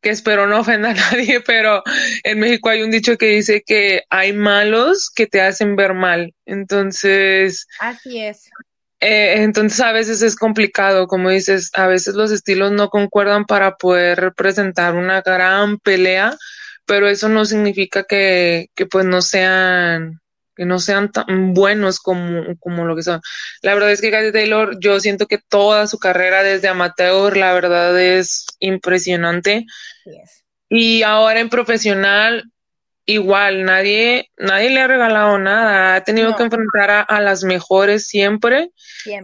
que 0.00 0.10
espero 0.10 0.46
no 0.46 0.60
ofenda 0.60 0.90
a 0.90 0.94
nadie, 1.12 1.40
pero 1.40 1.82
en 2.24 2.40
México 2.40 2.68
hay 2.68 2.82
un 2.82 2.90
dicho 2.90 3.16
que 3.16 3.26
dice 3.26 3.62
que 3.64 4.02
hay 4.10 4.32
malos 4.32 5.10
que 5.14 5.26
te 5.26 5.40
hacen 5.40 5.76
ver 5.76 5.94
mal. 5.94 6.34
Entonces. 6.44 7.66
Así 7.78 8.20
es. 8.20 8.50
Eh, 9.00 9.42
entonces 9.42 9.80
a 9.80 9.90
veces 9.90 10.22
es 10.22 10.36
complicado, 10.36 11.08
como 11.08 11.30
dices, 11.30 11.70
a 11.74 11.88
veces 11.88 12.14
los 12.14 12.30
estilos 12.30 12.70
no 12.70 12.88
concuerdan 12.88 13.46
para 13.46 13.74
poder 13.74 14.20
representar 14.20 14.94
una 14.94 15.22
gran 15.22 15.78
pelea, 15.78 16.36
pero 16.86 17.08
eso 17.08 17.28
no 17.28 17.44
significa 17.44 18.04
que, 18.04 18.68
que 18.76 18.86
pues 18.86 19.04
no 19.04 19.20
sean 19.20 20.21
que 20.54 20.64
no 20.64 20.78
sean 20.78 21.10
tan 21.10 21.54
buenos 21.54 21.98
como, 21.98 22.56
como 22.58 22.84
lo 22.84 22.94
que 22.96 23.02
son. 23.02 23.20
La 23.62 23.74
verdad 23.74 23.92
es 23.92 24.00
que 24.00 24.10
Cathy 24.10 24.32
Taylor, 24.32 24.78
yo 24.80 25.00
siento 25.00 25.26
que 25.26 25.38
toda 25.38 25.86
su 25.86 25.98
carrera 25.98 26.42
desde 26.42 26.68
amateur, 26.68 27.36
la 27.36 27.52
verdad 27.52 27.98
es 27.98 28.46
impresionante. 28.60 29.66
Y 30.68 31.02
ahora 31.02 31.40
en 31.40 31.48
profesional, 31.48 32.50
igual, 33.04 33.64
nadie, 33.64 34.30
nadie 34.36 34.70
le 34.70 34.80
ha 34.80 34.86
regalado 34.86 35.38
nada, 35.38 35.96
ha 35.96 36.04
tenido 36.04 36.36
que 36.36 36.44
enfrentar 36.44 37.06
a, 37.08 37.20
las 37.20 37.44
mejores 37.44 38.06
siempre. 38.06 38.70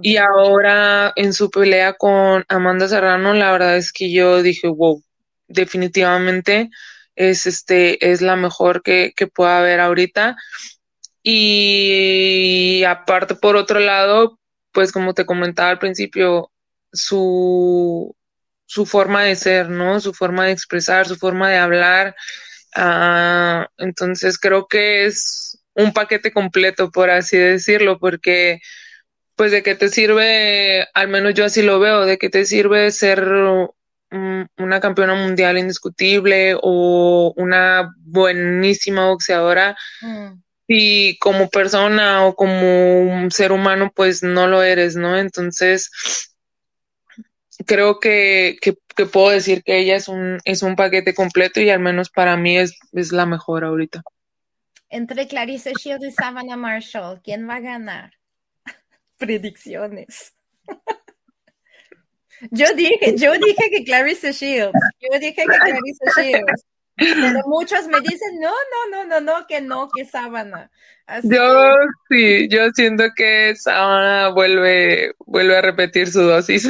Y 0.02 0.16
ahora 0.16 1.12
en 1.16 1.32
su 1.32 1.50
pelea 1.50 1.92
con 1.94 2.44
Amanda 2.48 2.88
Serrano, 2.88 3.34
la 3.34 3.52
verdad 3.52 3.76
es 3.76 3.92
que 3.92 4.10
yo 4.10 4.42
dije, 4.42 4.68
wow, 4.68 5.02
definitivamente 5.46 6.70
es 7.16 7.46
este, 7.46 8.10
es 8.12 8.20
la 8.20 8.36
mejor 8.36 8.82
que, 8.82 9.12
que 9.16 9.26
pueda 9.26 9.58
haber 9.58 9.80
ahorita. 9.80 10.36
Y 11.30 12.84
aparte, 12.84 13.34
por 13.34 13.56
otro 13.56 13.80
lado, 13.80 14.38
pues 14.72 14.92
como 14.92 15.12
te 15.12 15.26
comentaba 15.26 15.68
al 15.68 15.78
principio, 15.78 16.50
su, 16.90 18.16
su 18.64 18.86
forma 18.86 19.24
de 19.24 19.36
ser, 19.36 19.68
¿no? 19.68 20.00
Su 20.00 20.14
forma 20.14 20.46
de 20.46 20.52
expresar, 20.52 21.06
su 21.06 21.16
forma 21.16 21.50
de 21.50 21.58
hablar. 21.58 22.16
Ah, 22.74 23.68
entonces 23.76 24.38
creo 24.38 24.68
que 24.68 25.04
es 25.04 25.62
un 25.74 25.92
paquete 25.92 26.32
completo, 26.32 26.90
por 26.90 27.10
así 27.10 27.36
decirlo, 27.36 27.98
porque 27.98 28.60
pues 29.36 29.52
de 29.52 29.62
qué 29.62 29.74
te 29.74 29.90
sirve, 29.90 30.88
al 30.94 31.08
menos 31.08 31.34
yo 31.34 31.44
así 31.44 31.60
lo 31.60 31.78
veo, 31.78 32.06
de 32.06 32.16
qué 32.16 32.30
te 32.30 32.46
sirve 32.46 32.90
ser 32.90 33.22
una 34.10 34.80
campeona 34.80 35.14
mundial 35.14 35.58
indiscutible 35.58 36.56
o 36.62 37.34
una 37.36 37.94
buenísima 37.98 39.08
boxeadora 39.08 39.76
mm 40.00 40.47
si 40.68 41.16
como 41.18 41.48
persona 41.48 42.26
o 42.26 42.36
como 42.36 43.00
un 43.00 43.30
ser 43.30 43.52
humano 43.52 43.90
pues 43.94 44.22
no 44.22 44.46
lo 44.46 44.62
eres, 44.62 44.96
¿no? 44.96 45.16
Entonces, 45.16 45.90
creo 47.66 47.98
que, 47.98 48.58
que, 48.60 48.76
puedo 49.06 49.30
decir 49.30 49.62
que 49.62 49.78
ella 49.78 49.96
es 49.96 50.08
un, 50.08 50.38
es 50.44 50.62
un 50.62 50.76
paquete 50.76 51.14
completo 51.14 51.60
y 51.60 51.70
al 51.70 51.80
menos 51.80 52.10
para 52.10 52.36
mí 52.36 52.58
es, 52.58 52.78
es 52.92 53.12
la 53.12 53.26
mejor 53.26 53.64
ahorita. 53.64 54.02
Entre 54.90 55.26
Clarice 55.26 55.72
Shields 55.72 56.04
y 56.04 56.10
Savannah 56.10 56.56
Marshall, 56.56 57.20
¿quién 57.22 57.48
va 57.48 57.56
a 57.56 57.60
ganar? 57.60 58.12
Predicciones. 59.16 60.34
yo 62.50 62.66
dije, 62.74 63.16
yo 63.16 63.32
dije 63.34 63.70
que 63.70 63.84
Clarice 63.84 64.32
Shields. 64.32 64.78
Yo 65.00 65.18
dije 65.18 65.34
que 65.34 65.44
Clarice 65.44 66.04
Shields. 66.16 66.66
Pero 66.98 67.40
muchos 67.46 67.86
me 67.86 68.00
dicen, 68.00 68.40
no, 68.40 68.50
no, 68.50 68.90
no, 68.90 69.04
no, 69.04 69.20
no, 69.20 69.46
que 69.46 69.60
no, 69.60 69.88
que 69.88 70.04
sábana. 70.04 70.70
yo 71.22 71.74
sí, 72.10 72.48
yo 72.48 72.70
siento 72.70 73.04
que 73.14 73.54
sábana 73.54 74.28
vuelve, 74.30 75.14
vuelve 75.24 75.56
a 75.56 75.62
repetir 75.62 76.10
su 76.10 76.22
dosis. 76.22 76.66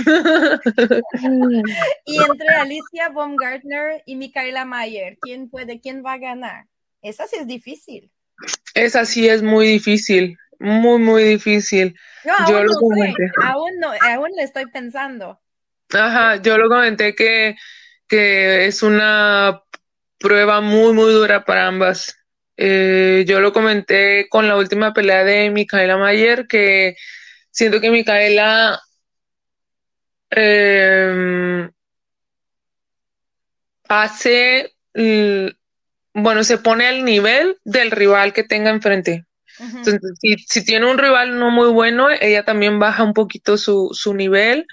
y 2.04 2.22
entre 2.22 2.48
Alicia 2.60 3.08
Baumgartner 3.08 4.02
y 4.04 4.16
Micaela 4.16 4.66
Mayer, 4.66 5.16
¿quién 5.22 5.48
puede, 5.48 5.80
quién 5.80 6.04
va 6.04 6.12
a 6.14 6.18
ganar? 6.18 6.66
Esa 7.00 7.26
sí 7.26 7.36
es 7.40 7.46
difícil. 7.46 8.10
Esa 8.74 9.06
sí 9.06 9.28
es 9.28 9.42
muy 9.42 9.66
difícil, 9.66 10.36
muy, 10.58 10.98
muy 10.98 11.24
difícil. 11.24 11.98
No, 12.24 12.34
yo 12.50 12.64
lo 12.64 12.74
comenté. 12.74 13.30
Aún 13.42 13.78
no, 13.80 13.92
aún 14.02 14.30
le 14.36 14.42
estoy 14.42 14.66
pensando. 14.66 15.40
Ajá, 15.90 16.36
yo 16.36 16.58
lo 16.58 16.68
comenté 16.68 17.14
que, 17.14 17.56
que 18.06 18.66
es 18.66 18.82
una 18.82 19.62
prueba 20.18 20.60
muy, 20.60 20.92
muy 20.92 21.12
dura 21.12 21.44
para 21.44 21.66
ambas. 21.66 22.16
Eh, 22.56 23.24
yo 23.26 23.40
lo 23.40 23.52
comenté 23.52 24.28
con 24.28 24.48
la 24.48 24.56
última 24.56 24.92
pelea 24.92 25.24
de 25.24 25.50
Micaela 25.50 25.96
Mayer, 25.96 26.46
que 26.48 26.96
siento 27.50 27.80
que 27.80 27.90
Micaela 27.90 28.80
em, 30.30 31.70
hace, 33.88 34.74
bueno, 36.14 36.44
se 36.44 36.58
pone 36.58 36.86
al 36.86 37.04
nivel 37.04 37.56
del 37.64 37.90
rival 37.90 38.32
que 38.32 38.44
tenga 38.44 38.70
enfrente. 38.70 39.24
Entonces, 39.60 40.00
si, 40.20 40.36
si, 40.38 40.64
tiene 40.64 40.88
un 40.88 40.98
rival 40.98 41.38
no 41.38 41.50
muy 41.50 41.68
bueno, 41.68 42.08
ella 42.10 42.44
también 42.44 42.78
baja 42.78 43.02
un 43.02 43.12
poquito 43.12 43.56
su, 43.56 43.90
su 43.92 44.14
nivel 44.14 44.66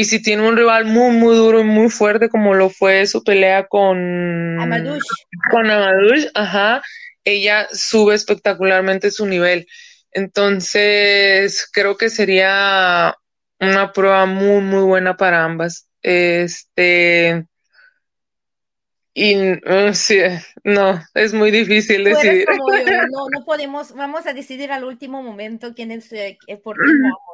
y 0.00 0.04
si 0.06 0.22
tiene 0.22 0.48
un 0.48 0.56
rival 0.56 0.86
muy, 0.86 1.14
muy 1.14 1.36
duro 1.36 1.60
y 1.60 1.64
muy 1.64 1.90
fuerte, 1.90 2.30
como 2.30 2.54
lo 2.54 2.70
fue 2.70 3.06
su 3.06 3.22
pelea 3.22 3.66
con 3.66 4.58
Amadush, 4.58 5.04
con 5.50 5.66
ajá, 5.70 6.80
ella 7.22 7.68
sube 7.70 8.14
espectacularmente 8.14 9.10
su 9.10 9.26
nivel. 9.26 9.66
Entonces, 10.10 11.68
creo 11.70 11.98
que 11.98 12.08
sería 12.08 13.14
una 13.60 13.92
prueba 13.92 14.24
muy, 14.24 14.62
muy 14.62 14.84
buena 14.84 15.18
para 15.18 15.44
ambas. 15.44 15.86
Este. 16.00 17.44
y 19.12 19.36
uh, 19.52 19.92
sí, 19.92 20.16
no, 20.64 20.98
es 21.12 21.34
muy 21.34 21.50
difícil 21.50 22.04
decidir. 22.04 22.46
no, 22.48 23.26
no 23.30 23.44
podemos, 23.44 23.92
vamos 23.92 24.26
a 24.26 24.32
decidir 24.32 24.72
al 24.72 24.84
último 24.84 25.22
momento 25.22 25.74
quién 25.74 25.90
es, 25.90 26.10
eh, 26.14 26.38
por 26.64 26.76
qué 26.76 26.84
vamos, 27.02 27.29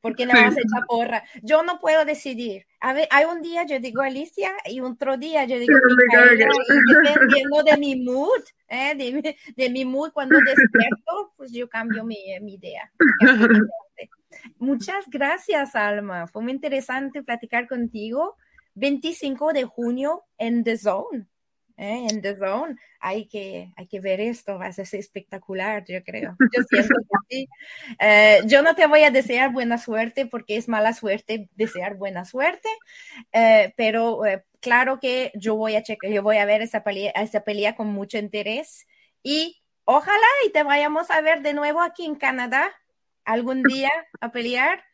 por 0.00 0.14
qué 0.14 0.26
no 0.26 0.32
vas 0.32 0.56
a 0.56 0.60
echar 0.60 0.84
porra. 0.86 1.24
Yo 1.42 1.62
no 1.62 1.78
puedo 1.80 2.04
decidir. 2.04 2.66
A 2.80 2.92
ver, 2.92 3.08
hay 3.10 3.24
un 3.24 3.42
día 3.42 3.64
yo 3.66 3.80
digo 3.80 4.02
Alicia 4.02 4.52
y 4.66 4.80
otro 4.80 5.16
día 5.16 5.44
yo 5.44 5.58
digo 5.58 5.78
Micaela, 5.96 6.46
y 6.46 7.08
dependiendo 7.08 7.62
de 7.62 7.76
mi 7.76 7.96
mood, 7.96 8.42
¿eh? 8.68 8.94
de, 8.94 9.36
de, 9.56 9.70
mi 9.70 9.84
mood 9.84 10.12
cuando 10.12 10.38
despierto, 10.38 11.32
pues 11.36 11.52
yo 11.52 11.68
cambio 11.68 12.04
mi, 12.04 12.16
mi 12.40 12.54
idea. 12.54 12.90
Muchas 14.58 15.04
gracias, 15.08 15.74
Alma. 15.74 16.26
Fue 16.26 16.42
muy 16.42 16.52
interesante 16.52 17.22
platicar 17.22 17.68
contigo. 17.68 18.36
25 18.74 19.52
de 19.52 19.64
junio 19.64 20.24
en 20.38 20.62
The 20.62 20.78
Zone. 20.78 21.26
¿Eh? 21.78 22.06
En 22.10 22.20
The 22.20 22.36
Zone. 22.36 22.76
Hay 23.00 23.26
que, 23.26 23.72
hay 23.76 23.86
que 23.86 24.00
ver 24.00 24.20
esto, 24.20 24.58
va 24.58 24.66
a 24.66 24.72
ser 24.72 24.86
espectacular, 24.92 25.84
yo 25.86 26.02
creo. 26.04 26.36
Yo 26.52 26.62
siento 26.68 26.94
que 27.08 27.36
sí. 27.36 27.48
Eh, 27.98 28.40
yo 28.46 28.62
no 28.62 28.74
te 28.74 28.86
voy 28.86 29.04
a 29.04 29.10
desear 29.10 29.52
buena 29.52 29.78
suerte 29.78 30.26
porque 30.26 30.56
es 30.56 30.68
mala 30.68 30.92
suerte 30.92 31.48
desear 31.54 31.96
buena 31.96 32.24
suerte, 32.24 32.68
eh, 33.32 33.72
pero 33.76 34.20
claro 34.60 34.98
que 35.00 35.32
yo 35.34 35.54
voy 35.56 35.76
a 35.76 35.82
checar, 35.82 36.10
yo 36.10 36.22
voy 36.22 36.36
a 36.38 36.44
ver 36.44 36.62
esa 36.62 36.82
pelea, 36.82 37.12
esa 37.12 37.40
pelea 37.40 37.76
con 37.76 37.88
mucho 37.88 38.18
interés 38.18 38.86
y 39.22 39.62
ojalá 39.84 40.26
y 40.46 40.50
te 40.50 40.62
vayamos 40.62 41.10
a 41.10 41.20
ver 41.20 41.42
de 41.42 41.54
nuevo 41.54 41.80
aquí 41.80 42.04
en 42.04 42.16
Canadá 42.16 42.70
algún 43.24 43.62
día 43.62 43.90
a 44.20 44.32
pelear, 44.32 44.84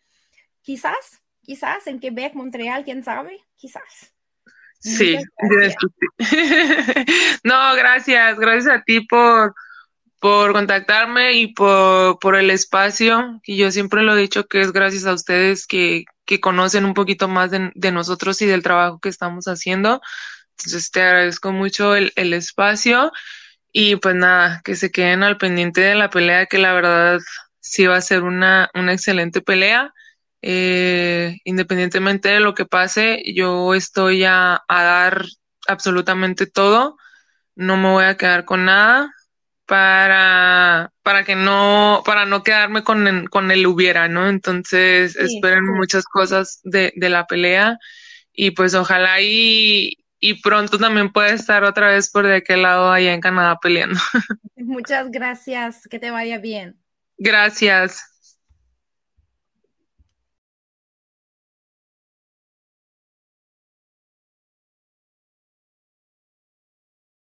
quizás 0.63 1.25
quizás 1.45 1.87
en 1.87 2.01
Quebec, 2.01 2.35
Montreal, 2.35 2.85
quién 2.85 3.05
sabe, 3.05 3.39
quizás. 3.55 4.14
Sí, 4.85 5.17
no, 7.43 7.75
gracias, 7.75 8.39
gracias 8.39 8.77
a 8.77 8.83
ti 8.83 9.01
por, 9.01 9.55
por 10.21 10.53
contactarme 10.53 11.33
y 11.33 11.55
por, 11.55 12.19
por 12.19 12.37
el 12.37 12.51
espacio. 12.51 13.41
Y 13.45 13.57
yo 13.57 13.71
siempre 13.71 14.03
lo 14.03 14.15
he 14.15 14.21
dicho 14.21 14.47
que 14.47 14.61
es 14.61 14.73
gracias 14.73 15.07
a 15.07 15.15
ustedes 15.15 15.67
que, 15.67 16.05
que 16.27 16.39
conocen 16.39 16.85
un 16.85 16.93
poquito 16.93 17.29
más 17.29 17.51
de, 17.51 17.73
de, 17.75 17.93
nosotros 17.93 18.43
y 18.43 18.47
del 18.47 18.63
trabajo 18.63 19.01
que 19.01 19.09
estamos 19.09 19.47
haciendo. 19.47 20.03
Entonces 20.59 20.91
te 20.91 21.01
agradezco 21.01 21.51
mucho 21.51 21.97
el, 21.97 22.13
el 22.15 22.35
espacio 22.35 23.11
y 23.73 23.97
pues 23.97 24.15
nada, 24.15 24.61
que 24.65 24.77
se 24.77 24.91
queden 24.91 25.23
al 25.23 25.39
pendiente 25.39 25.81
de 25.81 25.95
la 25.95 26.11
pelea, 26.11 26.45
que 26.45 26.59
la 26.59 26.75
verdad 26.75 27.21
sí 27.61 27.87
va 27.87 27.97
a 27.97 28.03
ser 28.03 28.23
una, 28.23 28.71
una 28.75 28.93
excelente 28.93 29.41
pelea 29.41 29.95
eh, 30.47 31.39
independientemente 31.45 32.29
de 32.29 32.41
lo 32.41 32.53
que 32.55 32.67
pase, 32.67 33.23
yo 33.35 33.75
estoy 33.75 34.25
a, 34.25 34.63
dar 34.69 35.25
absolutamente 35.67 36.47
todo, 36.47 36.99
no 37.55 37.79
me 37.79 37.89
voy 37.91 38.05
a 38.05 38.19
quedar 38.19 38.45
con 38.45 38.67
nada 38.67 39.11
para, 39.65 40.93
para 41.03 41.25
que 41.25 41.35
no, 41.35 42.03
para 42.05 42.27
no 42.27 42.43
quedarme 42.43 42.85
con, 42.85 43.09
el, 43.09 43.31
con 43.31 43.51
el 43.51 43.67
hubiera, 43.67 44.07
¿no? 44.09 44.29
Entonces, 44.29 45.17
esperen 45.17 45.65
muchas 45.65 46.05
cosas 46.05 46.61
de, 46.63 46.93
de 46.95 47.09
la 47.09 47.27
pelea 47.27 47.79
y 48.31 48.51
pues 48.51 48.75
ojalá 48.75 49.23
y, 49.23 49.97
y 50.21 50.43
pronto 50.43 50.79
también 50.79 51.11
pueda 51.11 51.31
estar 51.31 51.65
otra 51.65 51.89
vez 51.89 52.11
por 52.11 52.27
de 52.27 52.37
aquel 52.37 52.61
lado 52.61 52.93
allá 52.93 53.15
en 53.15 53.23
Canadá 53.23 53.59
peleando. 53.63 53.99
Muchas 54.57 55.11
gracias, 55.11 55.89
que 55.89 55.99
te 55.99 56.11
vaya 56.11 56.37
bien. 56.37 56.79
Gracias. 57.17 58.14